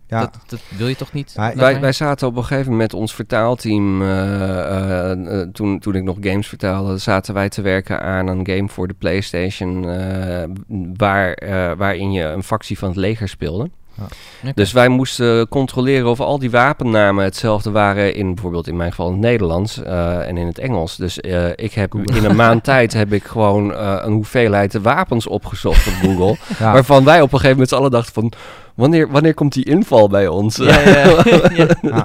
Ja. 0.06 0.20
dat, 0.20 0.38
dat 0.46 0.60
wil 0.76 0.88
je 0.88 0.96
toch 0.96 1.12
niet? 1.12 1.32
Wij, 1.34 1.54
mij. 1.54 1.80
wij 1.80 1.92
zaten 1.92 2.28
op 2.28 2.36
een 2.36 2.44
gegeven 2.44 2.70
moment 2.70 2.92
met 2.92 3.00
ons 3.00 3.14
vertaalteam, 3.14 3.98
toen, 5.52 5.78
toen 5.78 5.94
ik 5.94 6.02
nog 6.02 6.16
games 6.20 6.48
vertaalde, 6.48 6.98
zaten 6.98 7.34
wij 7.34 7.48
te 7.48 7.62
werken 7.62 8.00
aan 8.02 8.26
een 8.26 8.46
game 8.46 8.68
voor 8.68 8.88
de 8.88 8.94
PlayStation, 8.94 9.82
waar, 10.96 11.38
waarin 11.76 12.12
je 12.12 12.24
een 12.24 12.42
factie 12.42 12.78
van 12.78 12.88
het 12.88 12.96
leger 12.96 13.28
speelde. 13.28 13.70
Dus 14.54 14.72
wij 14.72 14.88
moesten 14.88 15.48
controleren 15.48 16.10
of 16.10 16.20
al 16.20 16.38
die 16.38 16.50
wapennamen 16.50 17.24
hetzelfde 17.24 17.70
waren 17.70 18.14
in 18.14 18.34
bijvoorbeeld 18.34 18.66
in 18.66 18.76
mijn 18.76 18.90
geval 18.90 19.06
in 19.06 19.12
het 19.12 19.22
Nederlands 19.22 19.82
eh, 19.82 20.28
en 20.28 20.36
in 20.36 20.46
het 20.46 20.58
Engels. 20.58 20.96
Dus 20.96 21.20
eh, 21.20 21.50
ik 21.54 21.72
heb 21.72 21.94
in 21.94 22.24
een 22.24 22.36
maand 22.36 22.64
tijd 22.74 22.92
heb 22.92 23.12
ik 23.12 23.24
gewoon 23.24 23.74
eh, 23.74 24.00
een 24.02 24.12
hoeveelheid 24.12 24.78
wapens 24.82 25.26
opgezocht 25.26 25.86
op 25.86 25.92
Google. 25.92 26.36
Ja. 26.58 26.72
Waarvan 26.72 27.04
wij 27.04 27.20
op 27.20 27.32
een 27.32 27.38
gegeven 27.38 27.50
moment 27.50 27.68
z'n 27.68 27.74
allen 27.74 27.90
dachten 27.90 28.12
van... 28.12 28.32
Wanneer, 28.74 29.10
wanneer 29.10 29.34
komt 29.34 29.52
die 29.52 29.64
inval 29.64 30.08
bij 30.08 30.28
ons? 30.28 30.56
Ja, 30.56 30.80
ja, 30.80 31.22
ja. 31.24 31.46
Ja. 31.82 32.04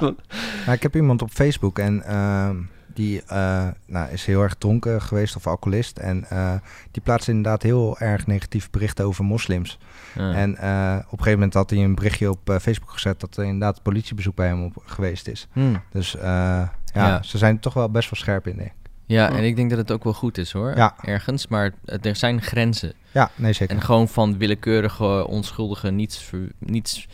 Nou, 0.65 0.71
ik 0.71 0.83
heb 0.83 0.95
iemand 0.95 1.21
op 1.21 1.29
Facebook 1.31 1.79
en 1.79 2.03
ehm, 2.05 2.55
die 2.93 3.23
eh, 3.23 3.67
nou, 3.85 4.11
is 4.11 4.25
heel 4.25 4.41
erg 4.41 4.55
dronken 4.55 5.01
geweest 5.01 5.35
of 5.35 5.47
alcoholist. 5.47 5.97
En 5.97 6.25
eh, 6.29 6.53
die 6.91 7.01
plaatst 7.01 7.27
inderdaad 7.27 7.61
heel 7.63 7.99
erg 7.99 8.27
negatieve 8.27 8.67
berichten 8.71 9.05
over 9.05 9.23
moslims. 9.23 9.79
Ja. 10.15 10.33
En 10.33 10.57
eh, 10.57 10.95
op 10.97 11.11
een 11.11 11.17
gegeven 11.17 11.31
moment 11.33 11.53
had 11.53 11.69
hij 11.69 11.79
een 11.83 11.95
berichtje 11.95 12.29
op 12.29 12.49
eh, 12.49 12.59
Facebook 12.59 12.91
gezet 12.91 13.19
dat 13.19 13.37
er 13.37 13.43
inderdaad 13.43 13.81
politiebezoek 13.83 14.35
bij 14.35 14.47
hem 14.47 14.63
op 14.63 14.83
geweest 14.85 15.27
is. 15.27 15.47
Hmm. 15.51 15.81
Dus 15.91 16.15
eh, 16.15 16.21
ja, 16.23 16.69
Ja. 16.93 17.23
ze 17.23 17.37
zijn 17.37 17.55
er 17.55 17.61
toch 17.61 17.73
wel 17.73 17.89
best 17.89 18.09
wel 18.09 18.19
scherp 18.19 18.47
in, 18.47 18.55
denk 18.57 18.67
ik. 18.69 18.73
Ja, 19.05 19.29
en 19.29 19.43
ik 19.43 19.55
denk 19.55 19.69
dat 19.69 19.79
het 19.79 19.91
ook 19.91 20.03
wel 20.03 20.13
goed 20.13 20.37
is 20.37 20.51
hoor. 20.51 20.75
Ja. 20.75 20.95
Ergens, 21.01 21.47
maar 21.47 21.71
er 21.85 22.15
zijn 22.15 22.41
grenzen. 22.41 22.93
Ja, 23.11 23.31
nee 23.35 23.53
zeker. 23.53 23.75
En 23.75 23.81
gewoon 23.81 24.07
van 24.07 24.37
willekeurige, 24.37 25.27
onschuldige, 25.27 25.91
niets, 25.91 26.31
niets, 26.59 27.07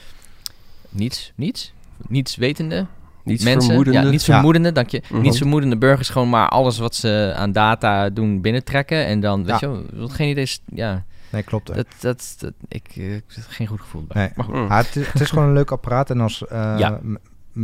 niets, 0.89 1.31
niets, 1.35 1.73
niets 2.07 2.35
wetende 2.35 2.85
Niets 3.29 3.43
mensen. 3.43 3.63
vermoedende. 3.63 3.99
Ja, 3.99 4.09
niets 4.09 4.25
Ja. 4.25 4.33
vermoedende, 4.33 4.71
dank 4.71 4.89
je. 4.89 5.01
Mhm. 5.09 5.21
Niets 5.21 5.37
vermoedende 5.37 5.77
burgers 5.77 6.09
gewoon 6.09 6.29
maar 6.29 6.49
alles 6.49 6.77
wat 6.77 6.95
ze 6.95 7.33
aan 7.35 7.51
data 7.51 8.09
doen 8.09 8.41
binnentrekken. 8.41 9.05
En 9.05 9.19
dan, 9.19 9.45
weet 9.45 9.59
Ja. 9.59 9.67
je 9.67 9.73
wel, 9.73 9.83
wat 9.93 10.13
geen 10.13 10.29
idee 10.29 10.43
is, 10.43 10.61
ja, 10.73 11.03
Nee, 11.31 11.43
klopt. 11.43 11.67
dat, 11.75 11.85
dat, 11.99 12.35
dat, 12.39 12.53
ik, 12.67 12.87
eh, 12.95 13.15
ik 13.15 13.23
heb 13.29 13.43
geen 13.47 13.67
goed 13.67 13.81
gevoel 13.81 14.03
bij. 14.07 14.21
Nee. 14.21 14.31
Maar 14.35 14.45
goed. 14.45 14.55
Ja, 14.69 14.77
het, 14.77 14.95
is, 14.95 15.07
het 15.07 15.21
is 15.21 15.29
gewoon 15.29 15.47
een 15.47 15.53
leuk 15.53 15.71
apparaat 15.71 16.09
en 16.09 16.21
als 16.21 16.47
eh, 16.47 16.75
Ja. 16.77 16.99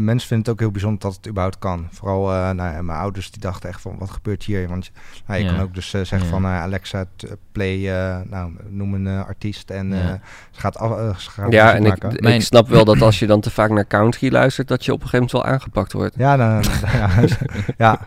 Mensen 0.03 0.27
vinden 0.27 0.45
het 0.45 0.53
ook 0.53 0.59
heel 0.59 0.71
bijzonder 0.71 0.99
dat 0.99 1.13
het 1.15 1.27
überhaupt 1.27 1.57
kan. 1.59 1.87
Vooral 1.91 2.31
eh, 2.33 2.49
nou, 2.51 2.73
ja, 2.75 2.81
mijn 2.81 2.99
ouders 2.99 3.31
die 3.31 3.41
dachten 3.41 3.69
echt 3.69 3.81
van 3.81 3.95
wat 3.99 4.09
gebeurt 4.09 4.43
hier? 4.43 4.67
Want 4.67 4.91
nou, 5.27 5.39
je 5.39 5.45
Ja. 5.45 5.51
kan 5.53 5.61
ook 5.61 5.73
dus 5.73 5.85
eh, 5.93 6.01
zeggen 6.01 6.19
Ja. 6.27 6.33
van 6.33 6.43
eh, 6.45 6.61
Alexa 6.61 7.05
play, 7.51 7.89
eh, 7.89 8.17
nou 8.29 8.51
noem 8.69 8.93
een 8.93 9.07
artiest 9.07 9.69
en 9.69 9.89
Ja. 9.89 9.95
eh, 10.01 10.13
ze 10.51 10.59
gaat 10.59 10.77
af, 10.77 11.21
ze 11.21 11.29
gaat 11.29 11.51
Ja, 11.51 11.71
en 11.73 11.83
ik, 11.83 11.87
maken. 11.89 12.11
ik 12.11 12.21
Mijn- 12.21 12.41
snap 12.41 12.67
wel 12.69 12.85
dat 12.85 13.01
als 13.01 13.19
je 13.19 13.27
dan 13.27 13.39
te 13.41 13.49
vaak 13.51 13.69
naar 13.69 13.87
country 13.87 14.31
luistert... 14.31 14.67
dat 14.67 14.85
je 14.85 14.91
op 14.93 15.01
een 15.01 15.07
gegeven 15.07 15.25
moment 15.33 15.43
wel 15.47 15.53
aangepakt 15.53 15.93
wordt. 15.93 16.15
Ja, 16.17 16.37
dan, 16.37 16.63
ja, 16.93 17.09
ja, 17.77 17.99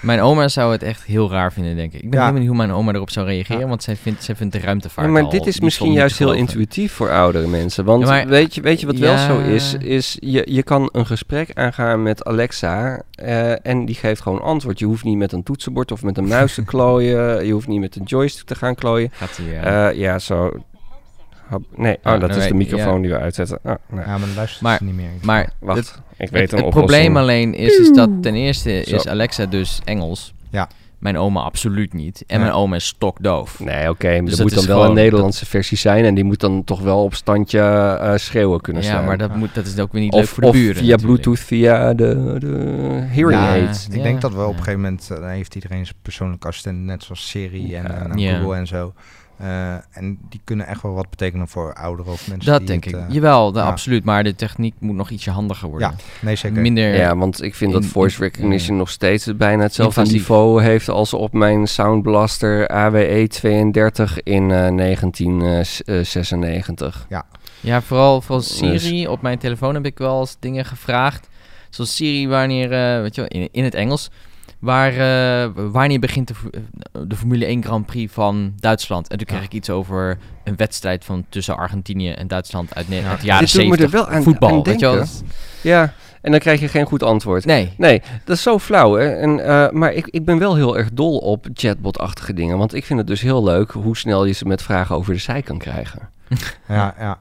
Mijn 0.00 0.20
oma 0.20 0.48
zou 0.48 0.72
het 0.72 0.82
echt 0.82 1.02
heel 1.04 1.30
raar 1.30 1.52
vinden, 1.52 1.76
denk 1.76 1.92
ik. 1.92 2.02
Ik 2.02 2.10
ben 2.10 2.18
Ja. 2.18 2.18
helemaal 2.18 2.40
niet 2.40 2.48
hoe 2.48 2.56
mijn 2.66 2.72
oma 2.78 2.92
erop 2.92 3.10
zou 3.10 3.26
reageren, 3.26 3.60
Ja. 3.60 3.66
want 3.68 3.82
zij 3.82 3.96
vindt, 3.96 4.22
zij 4.24 4.36
vindt 4.36 4.52
de 4.52 4.60
ruimtevaart 4.60 5.06
Ja, 5.06 5.12
maar 5.12 5.22
al 5.22 5.30
dit 5.30 5.46
is 5.46 5.60
misschien 5.60 5.92
juist 5.92 6.18
heel 6.18 6.32
intuïtief 6.32 6.92
voor 6.92 7.10
oudere 7.10 7.46
mensen. 7.46 7.84
Want 7.84 8.02
Ja, 8.02 8.08
maar- 8.08 8.26
weet, 8.26 8.54
je, 8.54 8.60
weet 8.60 8.80
je 8.80 8.86
wat 8.86 8.96
wel 8.98 9.18
zo 9.18 9.38
is? 9.38 9.74
Is 9.74 10.16
je, 10.20 10.42
je 10.50 10.62
kan 10.62 10.88
een 10.92 11.03
gesprek 11.06 11.50
aangaan 11.54 12.02
met 12.02 12.24
Alexa 12.24 13.02
eh, 13.10 13.66
en 13.66 13.84
die 13.84 13.94
geeft 13.94 14.22
gewoon 14.22 14.42
antwoord. 14.42 14.78
Je 14.78 14.84
hoeft 14.84 15.04
niet 15.04 15.16
met 15.18 15.32
een 15.32 15.42
toetsenbord 15.42 15.92
of 15.92 16.02
met 16.02 16.18
een 16.18 16.26
muis 16.28 16.54
te 16.54 16.64
klooien. 16.72 17.46
Je 17.46 17.52
hoeft 17.52 17.68
niet 17.68 17.80
met 17.80 17.96
een 17.96 18.02
joystick 18.02 18.46
te 18.46 18.54
gaan 18.54 18.74
klooien. 18.74 19.08
Gaat 19.12 19.36
hij, 19.36 19.46
Ja, 19.46 19.88
ja 19.88 20.18
zo... 20.18 20.52
Hop- 21.48 21.64
Nee, 21.76 21.98
oh, 22.04 22.20
dat 22.20 22.30
nee, 22.30 22.38
is 22.38 22.46
de 22.46 22.54
microfoon 22.54 22.94
ja. 22.94 23.00
die 23.02 23.10
we 23.10 23.18
uitzetten. 23.18 23.58
Nee. 23.62 23.76
ja, 23.90 24.04
maar 24.06 24.18
dan 24.20 24.34
luistert 24.34 24.60
Maar- 24.62 24.76
ze 24.78 24.84
niet 24.84 24.94
meer. 24.94 25.10
maar 25.22 25.50
Wacht, 25.60 25.78
het, 25.78 26.00
ik 26.16 26.30
weet 26.30 26.42
het, 26.50 26.52
een 26.52 26.58
het 26.58 26.66
oplossing. 26.66 26.72
probleem 26.72 27.16
alleen 27.16 27.54
is, 27.54 27.76
is 27.78 27.92
dat 27.92 28.10
ten 28.22 28.34
eerste 28.34 28.80
is 28.80 29.02
Zo. 29.02 29.10
Alexa 29.10 29.46
dus 29.46 29.80
Engels. 29.84 30.34
Ja. 30.50 30.68
Mijn 31.04 31.18
oma 31.18 31.40
absoluut 31.40 31.92
niet. 31.92 32.24
En 32.26 32.40
mijn 32.40 32.52
oma 32.52 32.76
is 32.76 32.86
stokdoof. 32.86 33.60
Nee, 33.60 33.90
oké, 33.90 34.08
maar 34.12 34.24
Dus 34.24 34.36
dat 34.36 34.46
moet 34.46 34.54
dan 34.54 34.66
wel 34.66 34.84
een 34.84 34.94
Nederlandse 34.94 35.46
versie 35.46 35.78
zijn 35.78 36.04
en 36.04 36.14
die 36.14 36.24
moet 36.24 36.40
dan 36.40 36.64
toch 36.64 36.80
wel 36.80 37.02
op 37.04 37.14
standje 37.14 37.58
eh, 37.60 38.12
schreeuwen 38.16 38.60
kunnen 38.60 38.82
Ja, 38.82 38.88
staan. 38.88 39.04
maar 39.04 39.18
dat, 39.18 39.36
moet, 39.36 39.54
dat 39.54 39.66
is 39.66 39.78
ook 39.78 39.92
weer 39.92 40.02
niet 40.02 40.14
leuk 40.14 40.22
of, 40.22 40.28
voor 40.28 40.42
de 40.42 40.48
of 40.48 40.54
buren. 40.54 40.74
via 40.76 40.90
natuurlijk. 40.90 41.22
Bluetooth, 41.22 41.38
via 41.44 41.94
de, 41.94 42.36
de 42.38 42.46
hearing 43.08 43.40
Ja, 43.42 43.50
aids. 43.52 43.86
Ik 43.88 43.96
Ja, 43.96 44.02
denk 44.02 44.20
dat 44.20 44.32
we 44.34 44.38
op 44.40 44.42
ja. 44.44 44.48
een 44.50 44.56
gegeven 44.58 44.80
moment, 44.80 45.08
eh, 45.10 45.16
dan 45.18 45.28
heeft 45.28 45.54
iedereen 45.54 45.84
zijn 45.86 45.98
persoonlijke 46.02 46.46
assistent, 46.48 46.78
net 46.84 47.02
zoals 47.02 47.28
Siri 47.28 47.74
en 47.74 47.82
Ja. 47.82 48.06
eh, 48.06 48.16
Ja. 48.16 48.38
Google 48.38 48.56
en 48.56 48.66
zo. 48.66 48.92
Eh, 49.44 49.74
en 49.90 50.18
die 50.28 50.40
kunnen 50.44 50.66
echt 50.66 50.82
wel 50.82 50.92
wat 50.92 51.10
betekenen 51.10 51.48
voor 51.48 51.74
ouderen 51.74 52.12
of 52.12 52.28
mensen 52.28 52.50
Dat 52.50 52.58
die 52.58 52.66
denk 52.68 52.84
het, 52.84 52.94
ik. 52.94 53.00
eh, 53.00 53.06
Jawel, 53.14 53.52
de- 53.52 53.58
ja. 53.58 53.64
absoluut. 53.66 54.04
Maar 54.04 54.24
de 54.24 54.34
techniek 54.34 54.74
moet 54.78 54.96
nog 54.96 55.10
ietsje 55.10 55.30
handiger 55.30 55.68
worden. 55.68 55.88
ja, 55.88 55.94
nee 56.20 56.36
zeker. 56.36 56.60
Minder... 56.60 56.94
Ja, 56.96 57.16
want 57.16 57.42
ik 57.42 57.54
vind 57.54 57.72
dat 57.72 57.84
voice 57.84 58.16
in- 58.16 58.22
recognition 58.22 58.76
nog 58.76 58.90
steeds 58.90 59.36
bijna 59.36 59.62
hetzelfde 59.62 60.02
niveau 60.02 60.62
heeft 60.62 60.88
als 60.88 61.14
op 61.14 61.32
mijn 61.32 61.66
Sound 61.66 62.02
Blaster 62.02 62.68
AWE 62.68 63.26
32 63.28 64.22
in 64.22 64.50
eh, 64.50 64.76
1996. 64.76 67.06
Ja, 67.60 67.82
vooral 67.82 68.20
voor 68.20 68.36
Dus- 68.38 68.56
Siri. 68.56 69.06
Op 69.06 69.22
mijn 69.22 69.38
telefoon 69.38 69.74
heb 69.74 69.86
ik 69.86 69.98
wel 69.98 70.20
eens 70.20 70.36
dingen 70.40 70.64
gevraagd. 70.64 71.28
Zoals 71.70 71.96
Siri, 71.96 72.28
wanneer, 72.28 72.72
eh, 72.72 73.00
weet 73.00 73.14
je 73.14 73.20
wel, 73.20 73.30
in, 73.42 73.48
in 73.52 73.64
het 73.64 73.74
Engels. 73.74 74.10
Waar, 74.64 74.92
eh, 74.92 75.50
wanneer 75.54 75.98
begint 75.98 76.28
de, 76.28 76.34
eh, 76.50 77.00
de 77.06 77.16
Formule 77.16 77.48
1 77.50 77.64
Grand 77.64 77.86
Prix 77.86 78.12
van 78.12 78.52
Duitsland? 78.56 79.08
En 79.08 79.16
toen 79.16 79.26
kreeg 79.26 79.38
Ja. 79.40 79.44
ik 79.44 79.52
iets 79.52 79.70
over 79.70 80.18
een 80.44 80.56
wedstrijd 80.56 81.04
van 81.04 81.24
tussen 81.28 81.56
Argentinië 81.56 82.10
en 82.10 82.26
Duitsland 82.28 82.74
uit, 82.74 82.86
Ja. 82.88 83.10
uit 83.10 83.20
de 83.20 83.26
jaren 83.26 83.44
Dit 83.44 83.52
doet 83.54 83.64
me 83.64 83.70
er 83.70 83.76
70. 83.78 83.90
wel 83.90 84.08
aan- 84.08 84.22
Voetbal, 84.22 84.48
aan 84.50 84.62
weet 84.62 84.80
je 84.80 84.86
wel? 84.86 84.94
denken. 84.94 85.12
Ja, 85.62 85.92
en 86.22 86.30
dan 86.30 86.40
krijg 86.40 86.60
je 86.60 86.68
geen 86.68 86.86
goed 86.86 87.02
antwoord. 87.02 87.44
Nee. 87.44 87.72
Nee, 87.76 88.02
dat 88.24 88.36
is 88.36 88.42
zo 88.42 88.58
flauw, 88.58 88.94
hè. 88.94 89.08
En, 89.10 89.40
eh, 89.46 89.70
maar 89.70 89.92
ik, 89.92 90.06
ik 90.06 90.24
ben 90.24 90.38
wel 90.38 90.54
heel 90.54 90.76
erg 90.78 90.88
dol 90.92 91.18
op 91.18 91.46
chatbot-achtige 91.54 92.32
dingen. 92.34 92.58
Want 92.58 92.74
ik 92.74 92.84
vind 92.84 92.98
het 92.98 93.08
dus 93.08 93.20
heel 93.20 93.44
leuk 93.44 93.70
hoe 93.70 93.96
snel 93.96 94.24
je 94.24 94.32
ze 94.32 94.44
met 94.46 94.62
vragen 94.62 94.96
over 94.96 95.12
de 95.12 95.18
zij 95.18 95.42
kan 95.42 95.58
krijgen. 95.58 96.08
Ja, 96.68 96.94
ja. 96.98 97.18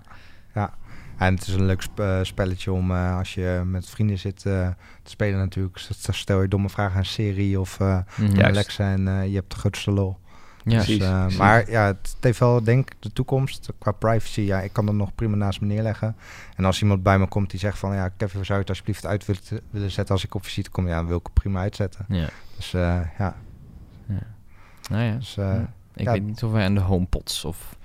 En 1.17 1.33
het 1.35 1.47
is 1.47 1.53
een 1.53 1.65
leuk 1.65 1.81
sp- 1.81 1.99
eh, 1.99 2.19
spelletje 2.21 2.71
om 2.71 2.91
eh, 2.91 3.17
als 3.17 3.33
je 3.33 3.61
met 3.65 3.89
vrienden 3.89 4.17
zit 4.19 4.45
eh, 4.45 4.67
te 5.03 5.09
spelen 5.09 5.39
natuurlijk. 5.39 5.77
S- 5.77 5.89
Stel 6.09 6.41
je 6.41 6.47
domme 6.47 6.69
vragen 6.69 6.97
aan 6.97 7.05
Siri 7.05 7.57
of 7.57 7.79
eh 7.79 7.97
Mhm. 8.17 8.25
Juist. 8.35 8.43
Alexa 8.43 8.91
en 8.91 9.07
eh, 9.07 9.27
je 9.27 9.35
hebt 9.35 9.51
de 9.51 9.57
grootste 9.57 9.91
lol. 9.91 10.17
Ja. 10.65 10.77
Dus, 10.77 10.85
Precies, 10.85 10.97
precies. 11.07 11.37
maar 11.37 11.69
ja, 11.71 11.85
het, 11.85 12.15
heeft 12.19 12.39
wel 12.39 12.63
denk 12.63 12.89
ik 12.91 12.95
de 13.01 13.13
toekomst 13.13 13.69
qua 13.79 13.91
privacy. 13.91 14.41
Ja, 14.41 14.59
ik 14.61 14.73
kan 14.73 14.85
dat 14.85 14.95
nog 14.95 15.15
prima 15.15 15.35
naast 15.35 15.61
me 15.61 15.67
neerleggen. 15.67 16.15
En 16.55 16.65
als 16.65 16.81
iemand 16.81 17.03
bij 17.03 17.19
me 17.19 17.27
komt 17.27 17.49
die 17.49 17.59
zegt 17.59 17.79
van 17.79 17.95
ja, 17.95 18.09
Kevin, 18.09 18.45
zou 18.45 18.53
je 18.53 18.59
het 18.59 18.69
alsjeblieft 18.69 19.05
uit 19.05 19.25
willen, 19.25 19.41
willen 19.69 19.91
zetten 19.91 20.13
als 20.15 20.23
ik 20.23 20.35
op 20.35 20.43
visite 20.43 20.69
kom? 20.69 20.87
Ja, 20.87 20.95
dan 20.95 21.07
wil 21.07 21.17
ik 21.17 21.23
het 21.25 21.33
prima 21.33 21.59
uitzetten. 21.59 22.05
Ja. 22.07 22.27
Dus 22.55 22.73
eh, 22.73 22.99
ja, 23.17 23.35
Nou 24.89 25.03
ja. 25.03 25.15
dus, 25.15 25.37
eh, 25.37 25.45
Ja. 25.45 25.73
Ik 25.95 26.05
Ja. 26.05 26.11
weet 26.11 26.23
niet 26.23 26.43
of 26.43 26.51
wij 26.51 26.65
aan 26.65 26.73
de 26.73 26.79
HomePods 26.81 27.45
of 27.45 27.75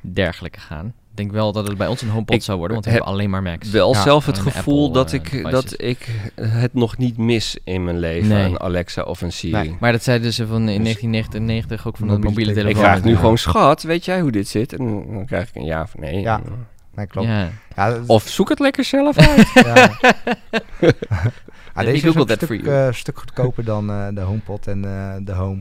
dergelijke 0.00 0.60
gaan. 0.60 0.94
Ik 1.10 1.16
denk 1.16 1.32
wel 1.32 1.52
dat 1.52 1.66
het 1.68 1.76
bij 1.76 1.86
ons 1.86 2.02
een 2.02 2.08
HomePod 2.08 2.34
Ik 2.34 2.42
zou 2.42 2.58
worden, 2.58 2.74
want 2.76 2.86
we 2.88 2.92
heb 2.92 3.00
hebben 3.04 3.18
alleen 3.18 3.30
maar 3.30 3.42
Macs. 3.42 3.70
Wel 3.70 3.92
Ja, 3.94 4.02
zelf 4.02 4.26
het 4.26 4.38
gevoel 4.38 4.86
Apple, 4.86 4.94
dat, 5.02 5.08
eh, 5.12 5.14
ik, 5.18 5.30
devices. 5.30 5.50
dat 5.52 5.74
ik 5.80 6.30
het 6.40 6.74
nog 6.74 6.96
niet 6.98 7.16
mis 7.16 7.56
in 7.64 7.84
mijn 7.84 7.98
leven. 7.98 8.28
Nee. 8.28 8.44
Een 8.44 8.60
Alexa 8.60 9.02
of 9.02 9.20
een 9.20 9.32
Siri. 9.32 9.52
Nee. 9.56 9.76
Maar 9.80 9.92
dat 9.92 10.02
zeiden 10.02 10.32
ze 10.32 10.46
van 10.46 10.56
in 10.60 10.66
Dus- 10.66 10.76
1999 10.82 11.86
ook 11.86 11.96
van 11.96 12.06
de 12.06 12.12
Mobiele 12.12 12.30
mobiele 12.30 12.52
telefoon. 12.52 12.82
ik 12.84 12.88
vraag 12.88 13.04
nu 13.04 13.10
Ja. 13.10 13.16
gewoon, 13.18 13.38
schat, 13.38 13.82
weet 13.82 14.04
jij 14.04 14.20
hoe 14.20 14.30
dit 14.30 14.48
zit? 14.48 14.72
En 14.72 15.04
dan 15.12 15.24
krijg 15.26 15.48
ik 15.48 15.54
een 15.54 15.64
ja 15.64 15.82
of 15.82 15.96
nee. 15.98 16.20
Ja. 16.20 16.40
nee, 16.94 17.06
klopt. 17.06 17.28
Ja. 17.28 17.48
Ja, 17.76 17.90
dat- 17.90 18.06
Of 18.06 18.28
zoek 18.28 18.48
het 18.48 18.58
lekker 18.58 18.84
zelf 18.84 19.16
uit. 19.28 19.50
ja. 19.54 19.90
Ah, 21.74 21.84
deze 21.84 21.96
is 21.96 22.02
Google 22.02 22.20
ook 22.20 22.28
that 22.28 22.40
een 22.42 22.46
for 22.46 22.56
stuk, 22.56 22.66
you. 22.68 22.86
eh, 22.88 22.92
stuk 22.94 23.18
goedkoper 23.18 23.64
dan 23.64 23.90
eh, 23.90 24.06
de 24.14 24.20
HomePod 24.20 24.66
en 24.66 24.84
eh, 24.84 25.12
de 25.20 25.32
Home. 25.32 25.60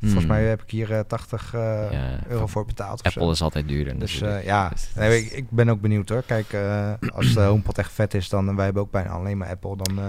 Volgens 0.00 0.24
Hmm. 0.24 0.32
mij 0.32 0.44
heb 0.44 0.62
ik 0.62 0.70
hier 0.70 0.92
eh, 0.92 1.00
80 1.06 1.54
eh, 1.54 1.60
Ja, 1.90 2.18
euro 2.28 2.46
voor 2.46 2.64
betaald. 2.66 3.02
Apple 3.02 3.22
zo. 3.24 3.30
is 3.30 3.42
altijd 3.42 3.68
duurder. 3.68 3.98
Dus 3.98 4.20
eh, 4.20 4.44
ja, 4.44 4.68
Dus- 4.68 4.90
nee, 4.96 5.24
ik, 5.24 5.32
ik 5.32 5.50
ben 5.50 5.68
ook 5.68 5.80
benieuwd 5.80 6.08
hoor. 6.08 6.22
Kijk, 6.22 6.52
eh, 6.52 6.92
als 7.14 7.34
de 7.34 7.40
HomePod 7.40 7.78
echt 7.78 7.92
vet 7.92 8.14
is, 8.14 8.28
dan 8.28 8.56
wij 8.56 8.64
hebben 8.64 8.82
ook 8.82 8.90
bijna 8.90 9.10
alleen 9.10 9.38
maar 9.38 9.48
Apple, 9.48 9.76
dan 9.76 9.98
eh, 9.98 10.04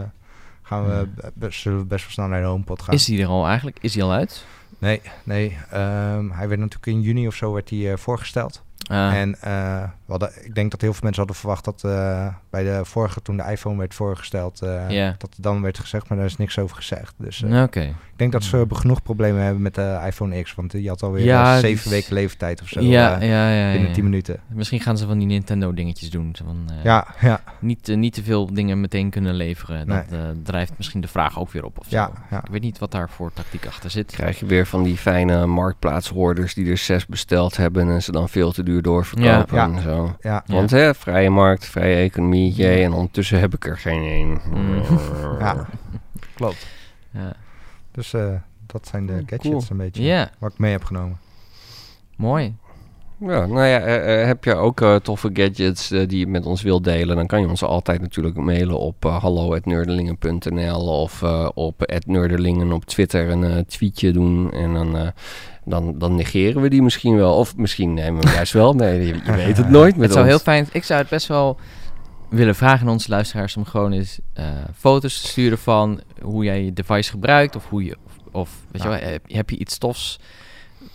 gaan 0.61 0.85
we, 0.85 0.91
Ja. 0.93 1.05
be- 1.15 1.31
be- 1.33 1.51
zullen 1.51 1.79
we 1.79 1.85
best 1.85 2.03
wel 2.03 2.11
snel 2.13 2.27
naar 2.27 2.41
de 2.41 2.47
HomePod 2.47 2.81
gaan. 2.81 2.93
Is 2.93 3.05
die 3.05 3.21
er 3.21 3.27
al 3.27 3.45
eigenlijk? 3.47 3.77
Is 3.81 3.93
die 3.93 4.03
al 4.03 4.11
uit? 4.11 4.45
Nee, 4.79 5.01
nee. 5.23 5.57
ehm, 5.69 6.29
hij 6.29 6.47
werd 6.47 6.59
natuurlijk 6.59 6.85
in 6.85 7.01
juni 7.01 7.27
of 7.27 7.35
zo 7.35 7.53
werd 7.53 7.69
hij, 7.69 7.91
eh, 7.91 7.97
voorgesteld. 7.97 8.63
Ah, 8.91 9.13
En 9.15 9.35
eh, 9.41 9.81
we 10.05 10.11
hadden, 10.11 10.31
ik 10.45 10.55
denk 10.55 10.71
dat 10.71 10.81
heel 10.81 10.91
veel 10.91 11.01
mensen 11.03 11.19
hadden 11.21 11.39
verwacht 11.41 11.65
dat 11.65 11.83
eh, 11.83 12.27
bij 12.49 12.63
de 12.63 12.79
vorige, 12.83 13.21
toen 13.21 13.37
de 13.37 13.43
iPhone 13.43 13.77
werd 13.77 13.93
voorgesteld, 13.93 14.61
eh, 14.61 14.87
dat 15.17 15.33
er 15.35 15.41
dan 15.41 15.61
werd 15.61 15.79
gezegd, 15.79 16.09
maar 16.09 16.17
daar 16.17 16.27
is 16.27 16.37
niks 16.37 16.59
over 16.59 16.75
gezegd. 16.75 17.13
Dus 17.17 17.43
Oké. 17.43 17.79
ik 17.81 17.93
denk 18.15 18.31
dat 18.31 18.43
ze 18.43 18.65
genoeg 18.69 19.01
problemen 19.03 19.41
hebben 19.43 19.61
met 19.61 19.75
de 19.75 20.01
iPhone 20.05 20.41
X, 20.41 20.55
want 20.55 20.71
die 20.71 20.87
had 20.89 21.03
alweer 21.03 21.23
Ja, 21.25 21.59
zeven 21.59 21.85
is- 21.85 21.91
weken 21.91 22.13
leeftijd 22.13 22.61
of 22.61 22.67
zo. 22.67 22.81
Ja, 22.81 23.21
ja, 23.21 23.49
ja, 23.51 23.71
binnen 23.71 23.87
ja. 23.89 23.93
10 23.93 24.03
minuten. 24.03 24.39
Misschien 24.47 24.79
gaan 24.79 24.97
ze 24.97 25.07
van 25.07 25.17
die 25.17 25.27
Nintendo 25.27 25.73
dingetjes 25.73 26.09
doen. 26.09 26.35
Van, 26.45 26.57
eh, 26.69 26.83
Ja, 26.83 27.07
ja, 27.21 27.41
niet, 27.59 27.87
niet 27.87 28.13
te 28.13 28.23
veel 28.23 28.53
dingen 28.53 28.81
meteen 28.81 29.09
kunnen 29.09 29.33
leveren. 29.33 29.87
Dat 29.87 30.09
Nee. 30.09 30.19
eh, 30.19 30.25
drijft 30.43 30.73
misschien 30.77 31.01
de 31.01 31.07
vraag 31.07 31.39
ook 31.39 31.51
weer 31.51 31.63
op 31.65 31.79
of 31.79 31.89
ja, 31.89 32.05
zo. 32.05 32.21
ja. 32.35 32.43
Ik 32.43 32.51
weet 32.51 32.61
niet 32.61 32.79
wat 32.79 32.91
daar 32.91 33.09
voor 33.09 33.33
tactiek 33.33 33.65
achter 33.67 33.89
zit. 33.89 34.11
krijg 34.11 34.39
je 34.39 34.45
weer 34.45 34.65
van 34.67 34.83
die 34.83 34.97
fijne 34.97 35.45
marktplaatshoorders 35.45 36.53
die 36.53 36.69
er 36.69 36.77
zes 36.77 37.05
besteld 37.05 37.57
hebben 37.57 37.89
en 37.89 38.03
ze 38.03 38.11
dan 38.11 38.29
veel 38.29 38.51
te 38.51 38.63
duur 38.63 38.80
doorverkopen 38.81 39.55
Ja. 39.57 39.63
en 39.75 39.81
zo. 39.81 40.15
ja. 40.21 40.43
Ja. 40.45 40.53
Want 40.55 40.71
hè, 40.71 40.95
vrije 40.95 41.29
markt, 41.29 41.65
vrije 41.65 41.95
economie, 41.95 42.53
jee, 42.53 42.83
en 42.83 42.93
ondertussen 42.93 43.39
heb 43.39 43.53
ik 43.53 43.65
er 43.65 43.77
geen 43.77 44.01
één. 44.03 44.41
Mm. 44.53 44.81
Ja. 45.39 45.65
Klopt. 46.35 46.67
Ja. 47.11 47.33
Dus 47.91 48.13
eh, 48.13 48.33
dat 48.65 48.87
zijn 48.87 49.05
de 49.05 49.13
gadgets 49.25 49.47
cool. 49.49 49.63
een 49.69 49.77
beetje 49.77 50.03
ja, 50.03 50.29
wat 50.39 50.51
ik 50.51 50.59
mee 50.59 50.71
heb 50.71 50.83
genomen. 50.83 51.17
mooi. 52.15 52.55
Ja, 53.19 53.45
nou 53.45 53.65
ja, 53.65 53.79
eh, 53.79 54.21
eh, 54.21 54.27
heb 54.27 54.43
je 54.43 54.55
ook 54.55 54.81
eh, 54.81 54.95
toffe 54.95 55.29
gadgets 55.33 55.87
die 55.87 56.17
je 56.17 56.27
met 56.27 56.45
ons 56.45 56.61
wilt 56.61 56.83
delen, 56.83 57.15
dan 57.15 57.27
kan 57.27 57.41
je 57.41 57.47
ons 57.49 57.63
altijd 57.63 58.01
natuurlijk 58.01 58.35
mailen 58.35 58.79
op 58.79 59.05
uh, 59.05 59.21
hallo.nerdelingen.nl 59.21 61.01
of 61.01 61.21
eh, 61.23 61.49
op 61.53 62.01
@nerdelingen 62.05 62.71
op 62.71 62.85
Twitter 62.85 63.29
een 63.29 63.65
tweetje 63.65 64.11
doen 64.11 64.51
en 64.51 64.73
dan, 64.73 64.97
eh, 64.97 65.07
dan, 65.65 65.97
dan 65.97 66.15
negeren 66.15 66.61
we 66.61 66.69
die 66.69 66.81
misschien 66.81 67.15
wel. 67.15 67.35
Of 67.37 67.55
misschien 67.55 67.93
nemen 67.93 68.21
we 68.21 68.27
hem 68.27 68.35
juist 68.35 68.53
wel 68.53 68.73
mee, 68.73 69.07
je, 69.07 69.15
je 69.25 69.31
weet 69.31 69.57
het 69.57 69.69
nooit 69.79 69.95
met 69.95 70.03
het 70.03 70.11
zou 70.11 70.23
ons. 70.23 70.33
heel 70.33 70.43
fijn... 70.43 70.67
Ik 70.71 70.83
zou 70.83 70.99
het 70.99 71.09
best 71.09 71.27
wel 71.27 71.57
willen 72.29 72.55
vragen 72.55 72.87
aan 72.87 72.93
onze 72.93 73.09
luisteraars... 73.09 73.57
om 73.57 73.65
gewoon 73.65 73.91
eens 73.91 74.19
eh, 74.33 74.45
foto's 74.77 75.21
te 75.21 75.27
sturen 75.27 75.57
van 75.57 76.01
hoe 76.21 76.43
jij 76.43 76.63
je 76.63 76.73
device 76.73 77.09
gebruikt... 77.09 77.55
of, 77.55 77.69
hoe 77.69 77.83
je, 77.83 77.97
of, 78.05 78.13
of 78.31 78.49
weet 78.71 78.83
Ja. 78.83 78.93
je 78.93 78.99
wel, 78.99 79.09
heb, 79.09 79.23
heb 79.27 79.49
je 79.49 79.57
iets 79.57 79.77
tofs, 79.77 80.19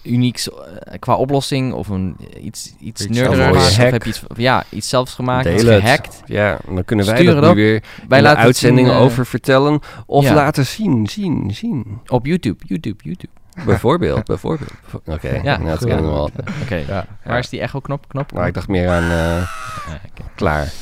unieks 0.03 0.51
eh, 0.51 0.57
qua 0.99 1.17
oplossing... 1.17 1.73
of 1.73 1.89
een, 1.89 2.17
iets, 2.41 2.75
iets 2.81 3.07
of 3.07 3.77
heb 3.77 4.03
je 4.03 4.09
iets, 4.09 4.23
ja, 4.37 4.65
iets 4.71 4.89
zelfs 4.89 5.15
gemaakt, 5.15 5.49
iets 5.49 5.63
het. 5.63 5.81
gehackt. 5.83 6.23
Ja, 6.27 6.59
dan 6.67 6.85
kunnen 6.85 7.07
wij 7.07 7.25
dat 7.25 7.41
nu 7.41 7.55
weer 7.55 7.83
Wij 8.09 8.23
laten 8.23 8.43
uitzendingen 8.43 8.91
zien, 8.91 9.01
eh, 9.01 9.05
over 9.05 9.27
vertellen 9.27 9.81
of 10.07 10.25
ja. 10.25 10.35
laten 10.35 10.67
zien, 10.67 11.07
zien, 11.07 11.51
zien. 11.55 12.01
Op 12.07 12.27
YouTube, 12.27 12.65
YouTube, 12.67 13.03
YouTube. 13.05 13.36
Bijvoorbeeld, 13.65 14.25
bijvoorbeeld. 14.25 14.71
Oké, 15.05 15.29
Ja, 15.29 15.43
nou, 15.57 15.65
dat 15.65 15.79
goed. 15.79 15.87
kennen 15.87 16.05
we 16.05 16.11
wel. 16.13 16.31
Oké, 16.63 16.75
Ja. 16.75 17.07
waar 17.25 17.39
is 17.39 17.49
die 17.49 17.61
echo-knop? 17.61 18.09
Knop? 18.09 18.33
Nou, 18.33 18.47
ik 18.47 18.55
dacht 18.55 18.69
meer 18.69 18.89
aan 18.89 19.03
eh, 19.03 19.09
Ja, 19.89 20.01
oké. 20.11 20.23
klaar. 20.35 20.73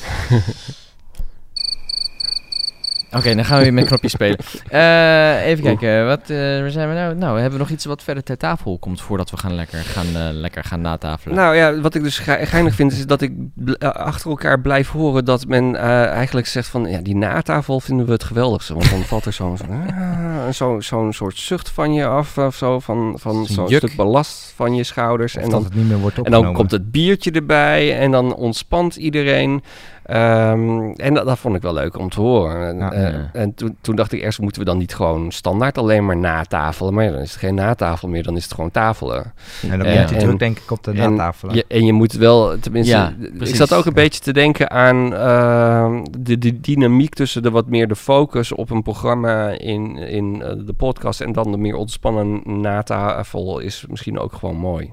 Oké, 3.17 3.35
dan 3.35 3.45
gaan 3.45 3.57
we 3.59 3.63
weer 3.65 3.73
met 3.73 3.85
knopjes 3.87 4.13
spelen. 4.21 4.39
Eh, 4.69 5.47
even 5.47 5.65
kijken, 5.65 6.07
wat, 6.07 6.31
eh, 6.31 6.37
waar 6.37 6.71
zijn 6.71 6.89
we 6.89 6.95
nou? 6.95 7.15
Nou, 7.15 7.35
hebben 7.35 7.53
we 7.59 7.65
nog 7.65 7.71
iets 7.73 7.85
wat 7.85 8.03
verder 8.03 8.23
ter 8.23 8.37
tafel 8.37 8.79
komt 8.79 9.01
voordat 9.01 9.31
we 9.31 9.37
gaan 9.37 9.55
lekker 9.55 9.79
gaan, 9.79 10.07
eh, 10.07 10.29
lekker 10.33 10.65
gaan 10.65 10.81
natafelen? 10.81 11.37
Nou 11.37 11.57
ja, 11.57 11.81
wat 11.81 11.95
ik 11.95 12.03
dus 12.03 12.19
ge- 12.19 12.39
geinig 12.47 12.75
vind 12.75 12.93
is 12.93 13.07
dat 13.07 13.21
ik 13.21 13.33
eh, 13.79 13.89
achter 13.89 14.31
elkaar 14.31 14.61
blijf 14.61 14.91
horen 14.91 15.25
dat 15.25 15.47
men 15.47 15.77
eh, 15.77 16.05
eigenlijk 16.07 16.47
zegt 16.47 16.69
van 16.69 16.87
ja, 16.91 17.01
die 17.01 17.17
natafel 17.17 17.81
vinden 17.81 18.07
we 18.07 18.13
het 18.13 18.25
geweldigste. 18.25 18.75
Want 18.75 18.91
dan 18.91 19.03
valt 19.03 19.25
er 19.25 19.33
zo'n 19.33 19.57
ah, 19.69 20.49
zo, 20.53 20.81
zo'n 20.81 21.13
soort 21.13 21.39
zucht 21.39 21.71
van 21.71 21.93
je 21.93 22.07
af 22.07 22.39
of 22.39 22.55
zo, 22.57 22.81
van, 22.81 23.15
van 23.19 23.47
Zo'n 23.47 23.69
stuk 23.69 23.97
ballast 23.97 24.53
van 24.57 24.75
je 24.75 24.83
schouders. 24.85 25.37
Of 25.37 25.43
en 25.43 25.51
dan 25.51 25.65
het 25.65 25.75
niet 25.75 25.89
meer 25.89 25.99
wordt 25.99 26.19
En 26.23 26.31
dan 26.31 26.53
komt 26.53 26.71
het 26.71 26.91
biertje 26.91 27.31
erbij 27.31 27.99
en 27.99 28.11
dan 28.11 28.35
ontspant 28.35 28.97
iedereen. 28.97 29.63
Ehm, 30.05 30.91
en 30.97 31.15
dat, 31.15 31.27
dat 31.27 31.39
vond 31.39 31.57
ik 31.57 31.63
wel 31.63 31.73
leuk 31.75 31.99
om 31.99 32.09
te 32.11 32.21
horen. 32.21 32.69
En, 32.69 32.79
Ja. 32.79 32.93
eh, 32.93 33.13
Ja. 33.13 33.31
en 33.33 33.55
toen, 33.55 33.77
toen 33.81 33.97
dacht 33.97 34.13
ik 34.13 34.21
eerst, 34.23 34.41
moeten 34.41 34.61
we 34.61 34.67
dan 34.67 34.79
niet 34.79 34.95
gewoon 34.95 35.31
standaard 35.33 35.79
alleen 35.79 36.05
maar 36.07 36.17
natafelen? 36.17 36.95
Maar 36.95 37.05
ja, 37.05 37.11
dan 37.11 37.21
is 37.21 37.31
het 37.31 37.39
geen 37.41 37.55
natafel 37.55 38.09
meer, 38.09 38.23
dan 38.23 38.37
is 38.37 38.43
het 38.45 38.55
gewoon 38.55 38.71
tafelen. 38.71 39.33
En 39.63 39.79
dan 39.79 39.87
Eh, 39.87 40.01
moet 40.01 40.09
je 40.11 40.15
en- 40.17 40.21
druk 40.25 40.39
denk 40.39 40.59
ik 40.59 40.71
op 40.71 40.83
de 40.85 40.91
en 40.91 41.11
natafelen. 41.15 41.55
Je, 41.55 41.65
en 41.69 41.85
je 41.85 41.93
moet 41.93 42.13
wel, 42.13 42.59
tenminste, 42.59 42.93
Ja, 42.97 43.15
ik 43.39 43.55
zat 43.57 43.75
ook 43.75 43.87
een 43.87 43.93
beetje 43.93 44.21
te 44.21 44.33
denken 44.33 44.71
aan 44.71 45.15
ehm, 45.15 46.05
de, 46.19 46.39
de 46.39 46.61
dynamiek 46.61 47.15
tussen 47.15 47.43
de 47.43 47.51
wat 47.51 47.69
meer 47.69 47.89
de 47.89 47.97
focus 47.97 48.53
op 48.53 48.71
een 48.71 48.83
programma 48.83 49.49
in, 49.49 49.97
in 49.97 50.43
eh, 50.43 50.53
de 50.67 50.73
podcast 50.73 51.21
en 51.21 51.33
dan 51.33 51.51
de 51.51 51.59
meer 51.59 51.77
ontspannen 51.77 52.43
natafel 52.61 53.59
is 53.59 53.85
misschien 53.89 54.19
ook 54.19 54.33
gewoon 54.33 54.57
mooi. 54.57 54.93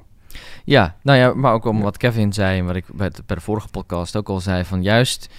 Ja, 0.64 0.96
nou 1.02 1.18
ja, 1.20 1.34
maar 1.34 1.54
ook 1.54 1.66
om 1.66 1.82
wat 1.82 1.98
Kevin 1.98 2.34
zei 2.34 2.60
en 2.60 2.66
wat 2.66 2.76
ik 2.76 2.86
bij, 2.94 3.08
het- 3.08 3.22
bij 3.26 3.36
de 3.36 3.42
vorige 3.42 3.68
podcast 3.68 4.16
ook 4.16 4.30
al 4.30 4.40
zei, 4.40 4.66
van 4.66 4.84
juist 4.84 5.30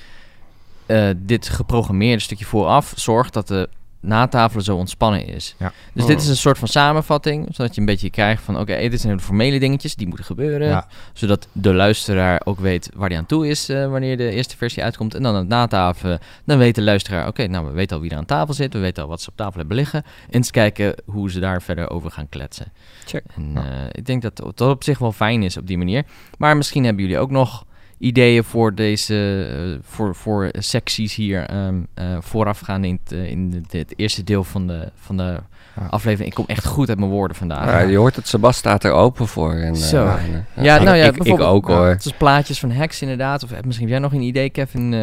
eh, 0.86 1.09
dit 1.16 1.49
geprogrammeerde 1.49 2.22
stukje 2.22 2.45
vooraf 2.45 2.93
zorgt 2.97 3.32
dat 3.32 3.49
de 3.49 3.68
natafelen 4.03 4.64
zo 4.64 4.76
ontspannen 4.76 5.26
is. 5.26 5.55
Ja. 5.59 5.72
Dus 5.92 6.07
dit 6.07 6.20
is 6.20 6.28
een 6.28 6.36
soort 6.36 6.59
van 6.59 6.68
samenvatting, 6.68 7.46
zodat 7.50 7.74
je 7.74 7.80
een 7.80 7.86
beetje 7.86 8.11
krijgt 8.11 8.42
van, 8.42 8.59
oké, 8.59 8.88
dit 8.88 9.00
zijn 9.00 9.16
de 9.16 9.22
formele 9.22 9.59
dingetjes, 9.59 9.94
die 9.94 10.07
moeten 10.07 10.24
gebeuren, 10.24 10.68
Ja. 10.68 10.86
zodat 11.12 11.48
de 11.53 11.74
luisteraar 11.74 12.40
ook 12.44 12.61
weet 12.61 12.90
waar 12.94 13.09
hij 13.09 13.18
aan 13.18 13.26
toe 13.26 13.48
is 13.48 13.68
eh, 13.68 13.90
wanneer 13.90 14.16
de 14.16 14.30
eerste 14.30 14.57
versie 14.57 14.82
uitkomt. 14.82 15.14
En 15.14 15.22
dan 15.22 15.32
aan 15.32 15.38
het 15.40 15.48
natafelen, 15.48 16.18
dan 16.44 16.59
weet 16.59 16.74
de 16.74 16.82
luisteraar, 16.82 17.26
oké, 17.28 17.46
nou, 17.46 17.66
we 17.66 17.72
weten 17.72 17.96
al 17.96 18.03
wie 18.03 18.11
er 18.11 18.16
aan 18.16 18.24
tafel 18.24 18.55
zit, 18.55 18.72
we 18.72 18.78
weten 18.78 19.03
al 19.03 19.09
wat 19.09 19.20
ze 19.22 19.28
op 19.30 19.36
tafel 19.36 19.59
hebben 19.59 19.76
liggen, 19.76 20.03
en 20.26 20.34
eens 20.34 20.50
kijken 20.50 20.94
hoe 21.05 21.30
ze 21.30 21.40
daar 21.40 21.62
verder 21.62 21.90
over 21.90 22.11
gaan 22.11 22.28
kletsen. 22.28 22.72
Check. 23.07 23.24
En 23.36 23.53
eh, 23.57 23.62
ik 23.92 24.07
denk 24.07 24.22
dat 24.22 24.36
dat 24.36 24.61
op 24.61 24.84
zich 24.84 24.98
wel 24.98 25.12
fijn 25.12 25.42
is 25.42 25.57
op 25.57 25.66
die 25.66 25.78
manier. 25.78 26.05
Maar 26.38 26.57
misschien 26.57 26.84
hebben 26.84 27.03
jullie 27.03 27.18
ook 27.18 27.30
nog 27.30 27.64
ideeën 28.03 28.44
voor 28.44 28.74
deze 28.74 29.46
eh, 29.50 29.78
voor, 29.82 30.14
voor 30.14 30.50
secties 30.59 31.14
hier 31.14 31.46
ehm, 31.46 31.80
eh, 31.94 32.16
voorafgaand 32.20 32.84
in, 32.84 32.98
het, 33.03 33.12
eh, 33.12 33.30
in 33.30 33.53
het, 33.55 33.72
het 33.72 33.94
eerste 33.96 34.24
deel 34.24 34.44
van 34.44 34.66
de, 34.66 34.88
van 34.94 35.16
de 35.16 35.40
Ja. 35.81 35.87
aflevering. 35.91 36.29
Ik 36.29 36.35
kom 36.35 36.45
echt 36.47 36.66
goed 36.66 36.89
uit 36.89 36.99
mijn 36.99 37.11
woorden 37.11 37.37
vandaag. 37.37 37.64
Ja, 37.66 37.79
je 37.81 37.97
hoort 37.97 38.16
het, 38.16 38.29
Sebas 38.29 38.57
staat 38.57 38.85
er 38.85 38.93
open 38.93 39.27
voor. 39.29 39.53
En, 39.55 39.77
Zo. 39.77 40.07
eh, 40.07 40.64
Ja, 40.64 40.83
nou 40.83 40.97
ja, 40.97 41.05
ik, 41.05 41.11
ik 41.11 41.16
bijvoorbeeld- 41.18 41.49
ook 41.51 41.68
ja, 41.68 41.75
hoor. 41.75 41.87
Het 41.87 42.05
is 42.05 42.12
plaatjes 42.12 42.59
van 42.61 42.70
hacks 42.73 43.03
inderdaad. 43.03 43.43
Of 43.45 43.51
eh, 43.53 43.57
misschien 43.64 43.87
heb 43.89 43.95
jij 43.99 44.05
nog 44.09 44.12
een 44.12 44.27
idee, 44.27 44.51
Kevin? 44.51 44.91
Dus 44.91 45.01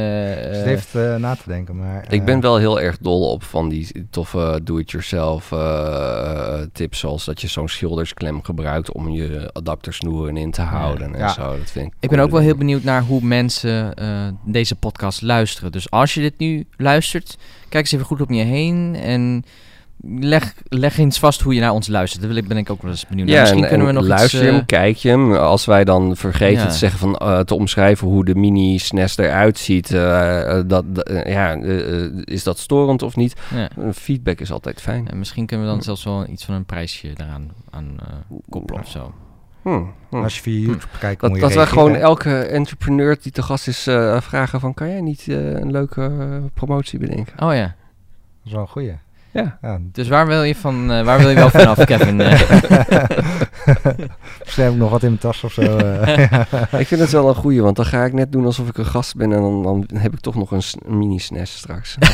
het 0.47 0.55
eh, 0.57 0.63
heeft 0.63 0.95
eh, 0.95 1.15
na 1.15 1.35
te 1.35 1.41
denken. 1.45 1.77
Maar, 1.77 2.05
Ik 2.09 2.25
ben 2.25 2.39
wel 2.41 2.57
heel 2.57 2.79
erg 2.81 2.97
dol 2.97 3.31
op 3.31 3.43
van 3.43 3.69
die 3.69 4.07
toffe 4.09 4.59
do-it-yourself 4.63 5.51
eh, 5.51 6.59
tips. 6.73 6.99
Zoals 6.99 7.25
dat 7.25 7.41
je 7.41 7.47
zo'n 7.47 7.67
schildersklem 7.69 8.43
gebruikt 8.43 8.91
om 8.91 9.09
je 9.09 9.49
adaptersnoeren 9.53 10.37
in 10.37 10.51
te 10.51 10.61
houden 10.61 11.13
en 11.13 11.19
Ja. 11.19 11.27
zo. 11.29 11.57
Dat 11.57 11.71
vind 11.71 11.87
ik, 11.87 11.93
Ik 11.99 12.09
ben 12.09 12.19
ook 12.19 12.31
wel 12.31 12.39
heel 12.41 12.55
benieuwd 12.55 12.83
naar 12.83 13.01
hoe 13.03 13.21
mensen 13.23 13.93
eh, 13.95 14.07
deze 14.45 14.75
podcast 14.75 15.21
luisteren. 15.21 15.71
Dus 15.71 15.89
als 15.91 16.13
je 16.13 16.21
dit 16.21 16.37
nu 16.37 16.67
luistert, 16.77 17.37
kijk 17.69 17.83
eens 17.83 17.91
even 17.93 18.05
goed 18.05 18.21
om 18.21 18.33
je 18.33 18.43
heen 18.43 18.95
en 18.95 19.43
leg, 20.07 20.53
leg 20.67 20.97
eens 20.97 21.19
vast 21.19 21.41
hoe 21.41 21.53
je 21.53 21.59
naar 21.61 21.71
ons 21.71 21.87
luistert. 21.87 22.21
Daar 22.21 22.31
wil 22.33 22.41
ik- 22.41 22.47
ben 22.47 22.57
ik 22.57 22.69
ook 22.69 22.81
wel 22.81 22.91
eens 22.91 23.07
benieuwd 23.07 23.27
naar. 23.27 23.35
Ja, 23.35 23.41
Misschien 23.41 23.63
en, 23.63 23.69
kunnen 23.69 23.87
we 23.87 23.93
en 23.93 23.99
nog 23.99 24.07
luister 24.09 24.39
iets... 24.39 24.47
je 24.47 24.47
eh, 24.51 24.55
hem, 24.57 24.65
kijk 24.65 24.95
je 24.97 25.09
hem. 25.09 25.33
Als 25.33 25.65
wij 25.65 25.83
dan 25.83 26.15
vergeten 26.15 26.63
Ja. 26.63 26.69
te 26.69 26.75
zeggen 26.77 26.99
van 26.99 27.15
eh, 27.17 27.39
te 27.39 27.55
omschrijven 27.55 28.07
hoe 28.07 28.25
de 28.25 28.35
mini 28.35 28.77
SNES 28.77 29.17
eruit 29.17 29.57
ziet, 29.57 29.91
eh, 29.91 30.59
dat, 30.65 30.85
ja, 31.25 31.53
is 32.23 32.43
dat 32.43 32.59
storend 32.59 33.01
of 33.01 33.15
niet? 33.15 33.35
ja. 33.55 33.91
Feedback 33.93 34.39
is 34.39 34.51
altijd 34.51 34.81
fijn. 34.81 35.09
En 35.09 35.17
misschien 35.19 35.45
kunnen 35.45 35.65
we 35.65 35.71
dan 35.71 35.81
zelfs 35.81 36.03
wel 36.03 36.27
iets 36.29 36.45
van 36.45 36.55
een 36.55 36.65
prijsje 36.65 37.13
daaraan 37.13 37.51
aan, 37.69 37.95
eh, 37.99 38.37
koppelen 38.49 38.81
of 38.81 38.89
zo. 38.89 39.13
Hm, 39.61 39.81
hm. 40.09 40.15
Als 40.15 40.35
je 40.35 40.41
via 40.41 40.59
YouTube 40.59 40.97
kijkt, 40.99 41.21
Dat, 41.21 41.29
moet 41.29 41.39
je 41.39 41.45
dat 41.45 41.53
we 41.53 41.59
reageren. 41.59 41.83
gewoon 41.83 42.01
elke 42.01 42.39
entrepreneur 42.41 43.17
die 43.21 43.31
te 43.31 43.41
gast 43.41 43.67
is 43.67 43.87
eh, 43.87 44.21
vragen 44.21 44.59
van... 44.59 44.73
kan 44.73 44.87
jij 44.89 45.01
niet 45.01 45.25
een 45.27 45.71
leuke 45.71 46.11
promotie 46.53 46.99
bedenken? 46.99 47.47
Oh 47.47 47.53
ja. 47.53 47.61
Dat 47.61 48.45
is 48.45 48.51
wel 48.51 48.61
een 48.61 48.67
goeie. 48.67 48.93
Ja. 49.31 49.57
Ja, 49.61 49.79
Dus 49.81 50.07
waar 50.07 50.27
wil 50.27 50.43
je, 50.43 50.55
van, 50.55 50.91
eh, 50.91 51.03
waar 51.05 51.19
wil 51.19 51.29
je 51.29 51.35
wel 51.35 51.49
vanaf, 51.49 51.83
Kevin? 51.85 52.21
Eh, 52.21 52.31
Misschien 54.39 54.63
heb 54.63 54.71
ik 54.73 54.77
nog 54.79 54.89
wat 54.91 55.01
in 55.03 55.07
mijn 55.07 55.19
tas 55.19 55.43
of 55.43 55.53
zo. 55.53 55.61
eh. 55.77 56.79
Ik 56.79 56.87
vind 56.87 57.01
het 57.01 57.11
wel 57.11 57.29
een 57.29 57.35
goeie, 57.35 57.61
want 57.61 57.75
dan 57.75 57.85
ga 57.85 58.03
ik 58.03 58.13
net 58.13 58.31
doen 58.31 58.45
alsof 58.45 58.67
ik 58.69 58.77
een 58.77 58.85
gast 58.85 59.15
ben... 59.15 59.31
en 59.33 59.41
dan, 59.41 59.63
dan 59.63 59.87
heb 59.93 60.13
ik 60.13 60.19
toch 60.19 60.35
nog 60.35 60.51
een, 60.51 60.61
mini-SNES 60.97 61.57
straks. 61.57 61.97
nou, 61.99 62.11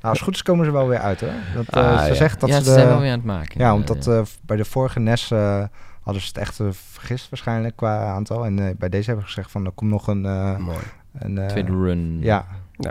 als 0.00 0.12
het 0.12 0.20
goed 0.22 0.34
is 0.34 0.42
komen 0.42 0.64
ze 0.64 0.70
wel 0.70 0.88
weer 0.88 0.98
uit, 0.98 1.20
hoor. 1.20 1.30
Dat, 1.54 1.64
eh, 1.68 1.92
Ah, 1.92 2.02
ze 2.02 2.08
ja. 2.08 2.14
zegt 2.14 2.40
dat 2.40 2.48
ja, 2.48 2.56
ze 2.58 2.62
ze 2.64 2.68
de... 2.70 2.74
zijn 2.74 2.88
wel 2.88 3.00
weer 3.00 3.10
aan 3.10 3.16
het 3.18 3.26
maken. 3.26 3.60
Ja, 3.60 3.74
omdat 3.74 4.06
eh, 4.06 4.20
bij 4.46 4.56
de 4.56 4.64
vorige 4.64 5.00
NES 5.00 5.30
eh, 5.30 5.62
hadden 6.02 6.22
ze 6.22 6.28
het 6.28 6.38
echt 6.38 6.60
vergist 6.92 7.30
waarschijnlijk 7.30 7.76
qua 7.76 8.06
aantal. 8.06 8.44
En 8.44 8.76
bij 8.78 8.88
deze 8.88 9.04
hebben 9.06 9.22
ze 9.28 9.32
gezegd 9.34 9.50
van 9.50 9.64
er 9.64 9.72
komt 9.72 9.90
nog 9.90 10.06
een... 10.06 10.24
eh, 10.26 10.56
Mooi. 10.56 10.78
een 11.18 11.38
eh, 11.38 11.46
Tweede 11.46 11.72
run. 11.72 12.18
ja. 12.20 12.46
Ja. 12.76 12.90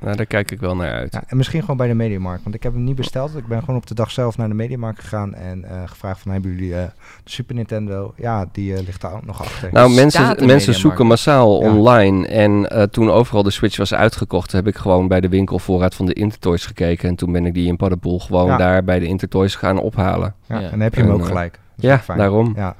Nou, 0.00 0.16
daar 0.16 0.26
kijk 0.26 0.50
ik 0.50 0.60
wel 0.60 0.76
naar 0.76 0.92
uit. 0.92 1.12
ja, 1.12 1.22
en 1.26 1.36
misschien 1.36 1.60
gewoon 1.60 1.76
bij 1.76 1.88
de 1.88 1.94
Mediamarkt. 1.94 2.42
Want 2.42 2.54
ik 2.54 2.62
heb 2.62 2.72
hem 2.72 2.84
niet 2.84 2.94
besteld. 2.96 3.36
Ik 3.36 3.46
ben 3.46 3.60
gewoon 3.60 3.76
op 3.76 3.86
de 3.86 3.94
dag 3.94 4.10
zelf 4.10 4.36
naar 4.36 4.48
de 4.48 4.54
Mediamarkt 4.54 5.00
gegaan 5.00 5.34
en 5.34 5.64
eh, 5.64 5.82
gevraagd 5.86 6.20
van 6.20 6.32
hebben 6.32 6.50
jullie 6.50 6.74
eh, 6.74 6.82
de 7.24 7.30
Super 7.30 7.54
Nintendo? 7.54 8.12
Ja, 8.16 8.46
die 8.52 8.74
eh, 8.74 8.84
ligt 8.86 9.00
daar 9.00 9.14
ook 9.14 9.26
nog 9.26 9.40
achter. 9.42 9.68
Nou, 9.72 9.94
mensen, 9.94 10.46
mensen 10.46 10.74
zoeken 10.74 11.06
massaal 11.06 11.62
Ja. 11.62 11.70
online. 11.70 12.26
En 12.26 12.70
eh, 12.70 12.82
toen 12.82 13.10
overal 13.10 13.42
de 13.42 13.50
Switch 13.50 13.76
was 13.76 13.94
uitgekocht, 13.94 14.52
heb 14.52 14.66
ik 14.66 14.76
gewoon 14.76 15.08
bij 15.08 15.20
de 15.20 15.28
winkelvoorraad 15.28 15.94
van 15.94 16.06
de 16.06 16.12
Intertoys 16.12 16.66
gekeken. 16.66 17.08
En 17.08 17.14
toen 17.14 17.32
ben 17.32 17.46
ik 17.46 17.54
die 17.54 17.66
in 17.66 17.76
Paddenpoel 17.76 18.18
gewoon 18.20 18.46
Ja. 18.46 18.56
daar 18.56 18.84
bij 18.84 18.98
de 18.98 19.06
Intertoys 19.06 19.54
gaan 19.54 19.78
ophalen. 19.78 20.34
ja, 20.46 20.56
ja. 20.58 20.64
En 20.64 20.70
dan 20.70 20.80
heb 20.80 20.94
je 20.94 21.00
hem 21.00 21.10
En, 21.10 21.16
ook 21.16 21.26
gelijk. 21.26 21.58
Ja, 21.76 22.02
daarom. 22.16 22.52
Ja. 22.56 22.76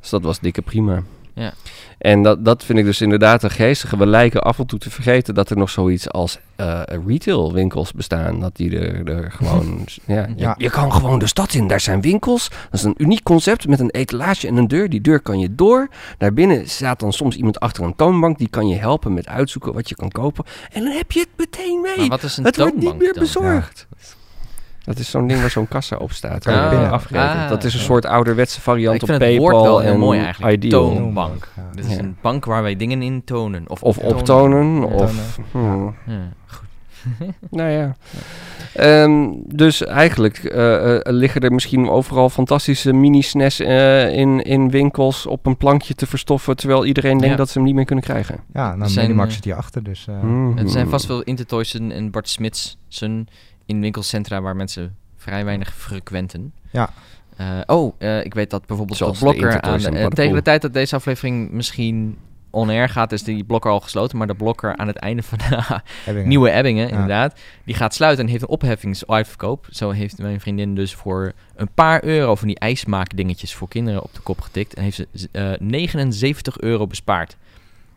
Dus 0.00 0.10
dat 0.10 0.22
was 0.22 0.40
dikke 0.40 0.62
prima. 0.62 1.02
Ja. 1.36 1.52
En 1.98 2.22
dat, 2.22 2.44
dat 2.44 2.64
vind 2.64 2.78
ik 2.78 2.84
dus 2.84 3.00
inderdaad 3.00 3.42
een 3.42 3.50
geestige. 3.50 3.96
We 3.96 4.06
lijken 4.06 4.42
af 4.42 4.58
en 4.58 4.66
toe 4.66 4.78
te 4.78 4.90
vergeten 4.90 5.34
dat 5.34 5.50
er 5.50 5.56
nog 5.56 5.70
zoiets 5.70 6.10
als 6.10 6.38
eh 6.56 6.82
retailwinkels 7.06 7.92
bestaan. 7.92 8.40
Dat 8.40 8.56
die 8.56 8.78
er, 8.78 9.08
er 9.16 9.30
gewoon... 9.38 9.84
ja, 10.06 10.26
je, 10.26 10.32
Ja. 10.36 10.54
je 10.58 10.70
kan 10.70 10.92
gewoon 10.92 11.18
de 11.18 11.26
stad 11.26 11.54
in, 11.54 11.66
daar 11.68 11.80
zijn 11.80 12.00
winkels. 12.00 12.48
Dat 12.48 12.72
is 12.72 12.82
een 12.82 12.94
uniek 12.96 13.22
concept 13.22 13.68
met 13.68 13.80
een 13.80 13.90
etalage 13.90 14.46
en 14.46 14.56
een 14.56 14.68
deur. 14.68 14.88
Die 14.90 15.00
deur 15.00 15.20
kan 15.20 15.38
je 15.38 15.54
door. 15.54 15.88
Daarbinnen 16.18 16.68
staat 16.68 17.00
dan 17.00 17.12
soms 17.12 17.36
iemand 17.36 17.60
achter 17.60 17.84
een 17.84 17.96
toonbank. 17.96 18.38
Die 18.38 18.48
kan 18.48 18.68
je 18.68 18.74
helpen 18.76 19.14
met 19.14 19.26
uitzoeken 19.28 19.72
wat 19.72 19.88
je 19.88 19.94
kan 19.94 20.10
kopen. 20.10 20.44
En 20.72 20.82
dan 20.84 20.92
heb 20.92 21.12
je 21.12 21.20
het 21.20 21.28
meteen 21.36 21.80
mee. 21.80 21.96
Maar 21.96 22.08
wat 22.08 22.22
is 22.22 22.36
een 22.36 22.44
het 22.44 22.56
wordt 22.56 22.72
toonbank 22.72 22.94
niet 22.94 23.02
meer 23.02 23.12
dan? 23.12 23.22
bezorgd. 23.22 23.86
Dat 24.86 24.98
is 24.98 25.10
zo'n 25.10 25.26
ding 25.26 25.40
waar 25.40 25.50
zo'n 25.50 25.68
kassa 25.68 25.96
op 25.96 26.12
staat. 26.12 26.44
Kan 26.44 26.54
je 26.54 26.60
waar 26.60 26.70
binnen. 26.70 26.90
Ah. 27.30 27.48
dat 27.48 27.64
is 27.64 27.74
een 27.74 27.80
soort 27.80 28.04
ouderwetse 28.06 28.60
variant 28.60 28.94
Ik 28.96 29.02
op 29.02 29.08
vind 29.08 29.20
het 29.20 29.28
PayPal 29.30 29.50
woord 29.50 29.64
wel 29.64 29.78
heel 29.78 29.92
en 29.92 29.98
mooi 29.98 30.20
eigenlijk. 30.20 30.54
Ideal. 30.64 30.94
Toonbank. 30.94 31.48
Ja. 31.56 31.62
Dit 31.74 31.84
is 31.84 31.92
Ja. 31.92 31.98
een 31.98 32.16
bank 32.20 32.44
waar 32.44 32.62
wij 32.62 32.76
dingen 32.76 33.02
in 33.02 33.24
tonen. 33.24 33.64
Of, 33.66 33.82
Of 33.82 33.98
optonen. 33.98 34.82
of... 34.84 35.38
hmm, 35.50 35.94
Ja, 36.06 36.28
goed. 36.46 36.64
nou 37.50 37.70
ja. 37.70 37.96
Ehm, 38.74 39.28
dus 39.44 39.84
eigenlijk 39.84 40.36
eh, 40.38 40.94
eh, 40.96 41.00
liggen 41.04 41.40
er 41.40 41.52
misschien 41.52 41.88
overal 41.88 42.30
fantastische 42.30 42.92
mini-SNES 42.92 43.60
eh, 43.60 44.16
in, 44.16 44.42
in 44.42 44.70
winkels 44.70 45.26
op 45.26 45.46
een 45.46 45.56
plankje 45.56 45.94
te 45.94 46.06
verstoffen... 46.06 46.56
terwijl 46.56 46.84
iedereen 46.86 47.18
denkt 47.18 47.30
Ja. 47.30 47.36
dat 47.36 47.48
ze 47.48 47.58
hem 47.58 47.66
niet 47.66 47.74
meer 47.76 47.84
kunnen 47.84 48.04
krijgen. 48.04 48.38
Ja, 48.52 48.74
nou, 48.76 48.90
zijn, 48.90 49.18
eh, 49.20 49.28
zit 49.28 49.44
hierachter, 49.44 49.82
dus... 49.82 50.06
eh, 50.08 50.22
Mhm. 50.22 50.58
Er 50.58 50.68
zijn 50.68 50.88
vast 50.88 51.06
wel 51.06 51.22
Intertoysen 51.22 51.92
en 51.92 52.10
Bart 52.10 52.28
Smitsen 52.28 53.26
in 53.66 53.80
winkelcentra 53.80 54.40
waar 54.40 54.56
mensen 54.56 54.96
vrij 55.16 55.44
weinig 55.44 55.74
frequenten. 55.74 56.52
Ja. 56.70 56.90
Eh, 57.36 57.60
oh, 57.66 57.94
eh, 57.98 58.24
ik 58.24 58.34
weet 58.34 58.50
dat 58.50 58.66
bijvoorbeeld 58.66 58.98
Zoals 58.98 59.18
de 59.18 59.24
de 59.24 59.30
blokker 59.30 59.60
aan 59.60 59.78
de, 59.78 59.88
eh, 59.88 60.06
tegen 60.06 60.34
de 60.34 60.42
tijd 60.42 60.62
dat 60.62 60.72
deze 60.72 60.94
aflevering 60.94 61.50
misschien 61.50 62.18
on-air 62.50 62.88
gaat, 62.88 63.12
is 63.12 63.22
die 63.22 63.44
blokker 63.44 63.70
al 63.70 63.80
gesloten. 63.80 64.18
Maar 64.18 64.26
de 64.26 64.34
blokker 64.34 64.76
aan 64.76 64.86
het 64.86 64.96
einde 64.96 65.22
van 65.22 65.38
de 65.38 65.80
Ebbingen. 66.06 66.28
Nieuwe 66.32 66.50
Ebbingen, 66.50 66.86
Ja. 66.86 66.92
inderdaad. 66.92 67.40
Die 67.64 67.74
gaat 67.74 67.94
sluiten 67.94 68.24
en 68.24 68.30
heeft 68.30 68.42
een 68.42 68.48
opheffingsuitverkoop. 68.48 69.66
Zo 69.70 69.90
heeft 69.90 70.18
mijn 70.18 70.40
vriendin 70.40 70.74
dus 70.74 70.94
voor 70.94 71.32
een 71.54 71.68
paar 71.74 72.04
euro 72.04 72.34
van 72.34 72.46
die 72.48 72.58
ijsmaakdingetjes 72.58 73.54
voor 73.54 73.68
kinderen 73.68 74.02
op 74.02 74.14
de 74.14 74.20
kop 74.20 74.40
getikt. 74.40 74.74
En 74.74 74.82
heeft 74.82 74.96
ze 74.96 75.28
eh 75.32 75.52
79 75.58 76.60
euro 76.60 76.86
bespaard. 76.86 77.36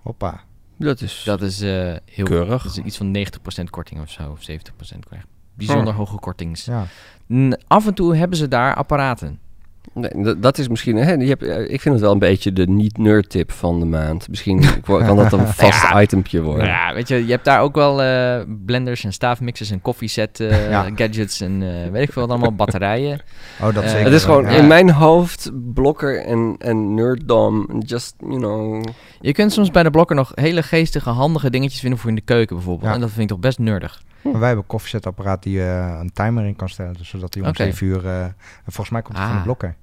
Hoppa. 0.02 0.44
Dat 0.78 1.02
is... 1.02 1.22
Dat 1.26 1.42
is 1.42 1.62
eh, 1.62 1.94
heel 2.06 2.26
Keurig. 2.26 2.64
Dat 2.64 2.72
is 2.72 2.84
iets 2.84 2.98
van 2.98 3.18
90% 3.18 3.70
korting 3.70 4.02
of 4.02 4.10
zo, 4.10 4.30
of 4.32 4.40
70% 4.40 4.46
korting. 4.78 5.24
Bijzonder 5.68 5.94
hoge 5.94 6.20
kortings. 6.20 6.66
Ja. 6.66 6.86
Af 7.68 7.88
en 7.88 7.94
toe 7.94 8.16
hebben 8.16 8.38
ze 8.38 8.48
daar 8.48 8.76
apparaten. 8.76 9.40
Nee, 9.94 10.24
dat, 10.24 10.42
dat 10.42 10.58
is 10.58 10.68
misschien... 10.68 10.96
Hè, 10.96 11.14
je 11.14 11.28
hebt, 11.28 11.44
eh, 11.44 11.60
ik 11.74 11.82
vind 11.82 11.94
het 11.96 12.04
wel 12.04 12.12
een 12.12 12.20
beetje 12.20 12.54
de 12.54 12.68
niet-nerd-tip 12.68 13.52
van 13.52 13.80
de 13.80 13.86
maand. 13.86 14.30
Misschien 14.30 14.64
kan 14.86 15.16
dat 15.16 15.34
een 15.34 15.48
vast 15.48 15.82
Ja. 15.82 16.02
itempje 16.02 16.42
worden. 16.42 16.66
Ja, 16.66 16.94
weet 16.94 17.08
je, 17.08 17.26
je 17.26 17.32
hebt 17.32 17.46
daar 17.46 17.62
ook 17.62 17.76
wel 17.76 18.02
eh, 18.02 18.42
blenders 18.66 19.04
en 19.04 19.14
staafmixers 19.14 19.72
en 19.72 19.82
koffieset 19.82 20.40
eh, 20.40 20.70
Ja. 20.72 20.90
gadgets 20.96 21.42
en 21.42 21.62
eh, 21.62 21.92
weet 21.92 22.04
ik 22.04 22.12
veel 22.14 22.22
wat 22.22 22.32
allemaal, 22.32 22.56
batterijen. 22.56 23.20
Oh, 23.64 23.74
dat 23.74 23.84
zeker. 23.90 24.04
Het 24.04 24.14
is 24.14 24.24
gewoon 24.24 24.44
Ja. 24.44 24.50
in 24.50 24.68
mijn 24.68 24.90
hoofd 24.92 25.52
blokker 25.74 26.26
en, 26.26 26.56
en 26.60 26.94
nerddom. 26.94 27.82
Just, 27.86 28.16
you 28.20 28.38
know... 28.38 28.84
Je 29.22 29.34
kunt 29.34 29.54
soms 29.54 29.72
bij 29.72 29.84
de 29.84 29.92
blokker 29.92 30.16
nog 30.16 30.32
hele 30.36 30.64
geestige, 30.64 31.10
handige 31.10 31.50
dingetjes 31.50 31.80
vinden 31.80 32.00
voor 32.00 32.10
in 32.10 32.16
de 32.16 32.22
keuken 32.22 32.56
bijvoorbeeld. 32.56 32.88
Ja. 32.90 32.94
En 32.96 33.00
dat 33.02 33.10
vind 33.10 33.22
ik 33.22 33.28
toch 33.28 33.40
best 33.40 33.60
nerdig. 33.60 34.02
Maar 34.24 34.32
wij 34.40 34.48
hebben 34.48 34.58
een 34.64 34.70
koffiezetapparaat 34.70 35.44
die 35.44 35.62
eh, 35.64 35.98
een 36.00 36.12
timer 36.14 36.46
in 36.46 36.56
kan 36.56 36.70
stellen. 36.70 36.94
Dus 36.94 37.10
zodat 37.10 37.34
hij 37.34 37.44
om 37.44 37.50
Oké. 37.50 37.64
7 37.64 37.88
uur... 37.88 38.06
eh, 38.08 38.24
en 38.24 38.36
volgens 38.66 38.90
mij 38.90 39.02
komt 39.02 39.18
het 39.18 39.26
van 39.26 39.36
Ah. 39.36 39.40
de 39.40 39.44
blokker. 39.46 39.76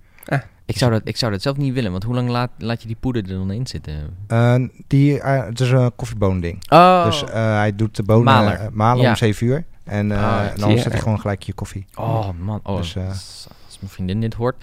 Ik 0.65 0.79
zou, 0.79 0.91
dat, 0.93 1.01
ik 1.05 1.17
zou 1.17 1.33
dat 1.33 1.43
zelf 1.43 1.57
niet 1.57 1.75
willen, 1.75 1.91
want 1.91 2.03
hoe 2.03 2.15
lang 2.15 2.29
laat, 2.29 2.51
laat 2.59 2.81
je 2.81 2.87
die 2.87 2.97
poeder 3.01 3.23
er 3.23 3.29
dan 3.29 3.51
in 3.51 3.67
zitten? 3.67 4.17
Eh, 4.27 4.55
die, 4.87 5.21
eh, 5.21 5.45
het 5.45 5.61
is 5.61 5.71
een 5.71 5.93
koffieboonding. 5.97 6.63
Oh, 6.69 7.05
Dus 7.05 7.25
eh, 7.25 7.33
hij 7.57 7.77
doet 7.77 7.97
de 7.97 8.03
bonen 8.03 8.59
eh, 8.61 8.67
malen 8.73 9.03
Ja. 9.03 9.09
om 9.11 9.17
7 9.17 9.47
uur. 9.47 9.65
En, 9.85 10.13
eh, 10.13 10.25
Ah, 10.25 10.47
en 10.47 10.61
dan 10.61 10.71
ja. 10.71 10.77
zet 10.83 10.93
hij 10.93 11.01
gewoon 11.01 11.21
gelijk 11.21 11.43
je 11.43 11.53
koffie. 11.53 11.87
oh 11.95 12.29
man. 12.39 12.61
Oh, 12.63 12.77
Dus, 12.77 12.97
eh, 12.97 13.09
als 13.09 13.47
als 13.67 13.79
mijn 13.81 13.93
vriendin 13.93 14.21
dit 14.21 14.35
hoort. 14.35 14.57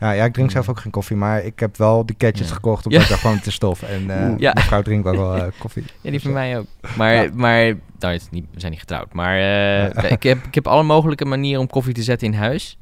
Ja, 0.00 0.10
ja, 0.10 0.24
ik 0.24 0.32
drink 0.32 0.50
zelf 0.50 0.68
ook 0.68 0.80
geen 0.80 0.92
koffie, 0.92 1.16
maar 1.16 1.44
ik 1.44 1.60
heb 1.60 1.76
wel 1.76 2.06
die 2.06 2.14
gadgets 2.18 2.48
Ja. 2.48 2.54
gekocht 2.54 2.84
omdat 2.84 3.00
Ja. 3.00 3.04
ik 3.06 3.10
dacht 3.10 3.22
van 3.22 3.34
het 3.36 3.46
is 3.46 3.54
stof. 3.54 3.82
En 3.82 4.10
eh 4.10 4.38
Ja. 4.38 4.52
mijn 4.52 4.66
vrouw 4.66 4.82
drinkt 4.82 5.08
ook 5.08 5.14
wel 5.16 5.36
eh, 5.36 5.46
koffie. 5.58 5.82
Ja, 6.00 6.10
die 6.10 6.20
van 6.20 6.30
Dus, 6.32 6.40
eh, 6.40 6.46
mij 6.48 6.58
ook. 6.58 6.66
Maar, 6.96 7.34
maar 7.34 7.64
nou, 7.98 8.12
het 8.12 8.20
is 8.22 8.28
niet, 8.30 8.44
we 8.52 8.60
zijn 8.60 8.70
niet 8.72 8.80
getrouwd. 8.80 9.12
Maar 9.12 9.36
eh, 9.38 10.10
ik, 10.10 10.22
heb, 10.22 10.44
ik 10.44 10.54
heb 10.54 10.66
alle 10.66 10.82
mogelijke 10.82 11.24
manieren 11.24 11.60
om 11.60 11.66
koffie 11.68 11.94
te 11.94 12.02
zetten 12.02 12.26
in 12.28 12.34
huis. 12.34 12.78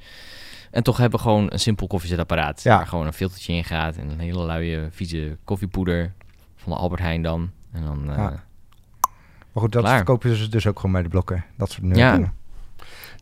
En 0.71 0.83
toch 0.83 0.97
hebben 0.97 1.19
we 1.19 1.25
gewoon 1.25 1.47
een 1.53 1.61
simpel 1.61 1.87
koffiezetapparaat. 1.87 2.63
Waar 2.63 2.87
gewoon 2.87 3.07
een 3.07 3.13
filtertje 3.13 3.53
in 3.53 3.65
gaat. 3.65 3.97
En 3.97 4.11
een 4.11 4.21
hele 4.21 4.43
luie, 4.45 4.81
vieze 4.91 5.37
koffiepoeder. 5.45 6.13
Van 6.57 6.73
de 6.73 6.79
Albert 6.79 7.01
Heijn 7.01 7.23
dan. 7.23 7.51
En 7.73 7.83
dan... 7.85 8.05
Maar 8.05 9.63
goed, 9.63 9.73
dat 9.73 9.89
verkopen 9.89 10.37
ze 10.37 10.49
dus 10.49 10.67
ook 10.67 10.77
gewoon 10.77 10.93
bij 10.93 11.03
de 11.03 11.09
blokker. 11.09 11.45
Dat 11.57 11.71
soort 11.71 11.83
dingen. 11.95 12.33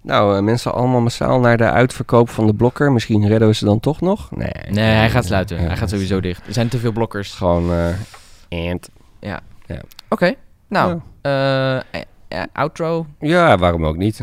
Nou, 0.03 0.37
eh, 0.37 0.43
mensen 0.43 0.75
allemaal 0.75 1.01
massaal 1.01 1.41
naar 1.41 1.57
de 1.57 1.71
uitverkoop 1.71 2.29
van 2.31 2.47
de 2.47 2.55
blokker. 2.55 2.93
Misschien 2.93 3.27
redden 3.29 3.49
we 3.49 3.55
ze 3.55 3.65
dan 3.65 3.81
toch 3.81 4.01
nog? 4.01 4.29
Nee. 4.31 4.53
Nee, 4.71 4.85
hij 4.85 5.11
gaat 5.11 5.25
sluiten. 5.25 5.61
Ja, 5.61 5.67
hij 5.67 5.77
gaat 5.77 5.91
sowieso 5.91 6.21
dicht. 6.21 6.47
Er 6.47 6.53
zijn 6.53 6.69
te 6.69 6.79
veel 6.79 6.93
blokkers. 6.93 7.33
Gewoon... 7.33 7.73
eh 7.73 8.67
and. 8.67 8.89
Oké, 10.09 10.35
nou. 10.69 11.01
eh, 11.23 11.77
eh, 11.77 11.83
outro. 12.53 13.07
Ja, 13.21 13.59
waarom 13.59 13.87
ook 13.87 13.97
niet? 13.97 14.21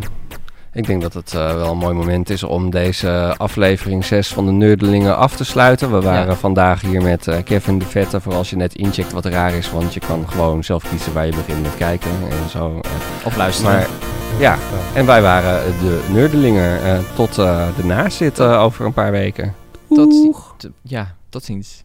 Ik 0.73 0.85
denk 0.87 1.01
dat 1.01 1.13
het 1.13 1.31
wel 1.31 1.71
een 1.71 1.77
mooi 1.77 1.93
moment 1.93 2.29
is 2.29 2.43
om 2.43 2.69
deze 2.69 3.33
aflevering 3.37 4.05
6 4.05 4.27
van 4.27 4.45
de 4.45 4.51
Nerdelingen 4.51 5.17
af 5.17 5.35
te 5.35 5.43
sluiten. 5.45 5.91
We 5.91 6.01
waren 6.01 6.27
Ja. 6.27 6.35
vandaag 6.35 6.81
hier 6.81 7.01
met 7.01 7.27
Kevin 7.43 7.79
de 7.79 7.85
Vette. 7.85 8.21
Voor 8.21 8.33
als 8.33 8.49
je 8.49 8.55
net 8.55 8.75
incheckt 8.75 9.11
wat 9.11 9.25
raar 9.25 9.53
is, 9.53 9.71
want 9.71 9.93
je 9.93 9.99
kan 9.99 10.29
gewoon 10.29 10.63
zelf 10.63 10.89
kiezen 10.89 11.13
waar 11.13 11.25
je 11.25 11.35
begint 11.35 11.61
met 11.61 11.75
kijken 11.77 12.11
en 12.29 12.49
zo. 12.49 12.79
Of 13.25 13.35
luisteren. 13.37 13.71
Maar 13.71 13.87
Ja, 14.39 14.57
en 14.93 15.05
wij 15.05 15.21
waren 15.21 15.79
de 15.79 16.07
Nerdelingen. 16.11 16.83
Eh, 16.83 16.99
tot 17.15 17.37
eh, 17.37 17.75
de 17.75 17.85
nazit 17.85 18.39
eh, 18.39 18.61
over 18.61 18.85
een 18.85 18.93
paar 18.93 19.11
weken. 19.11 19.55
Tot, 19.89 20.69
ja, 20.81 21.15
tot 21.29 21.43
ziens. 21.43 21.83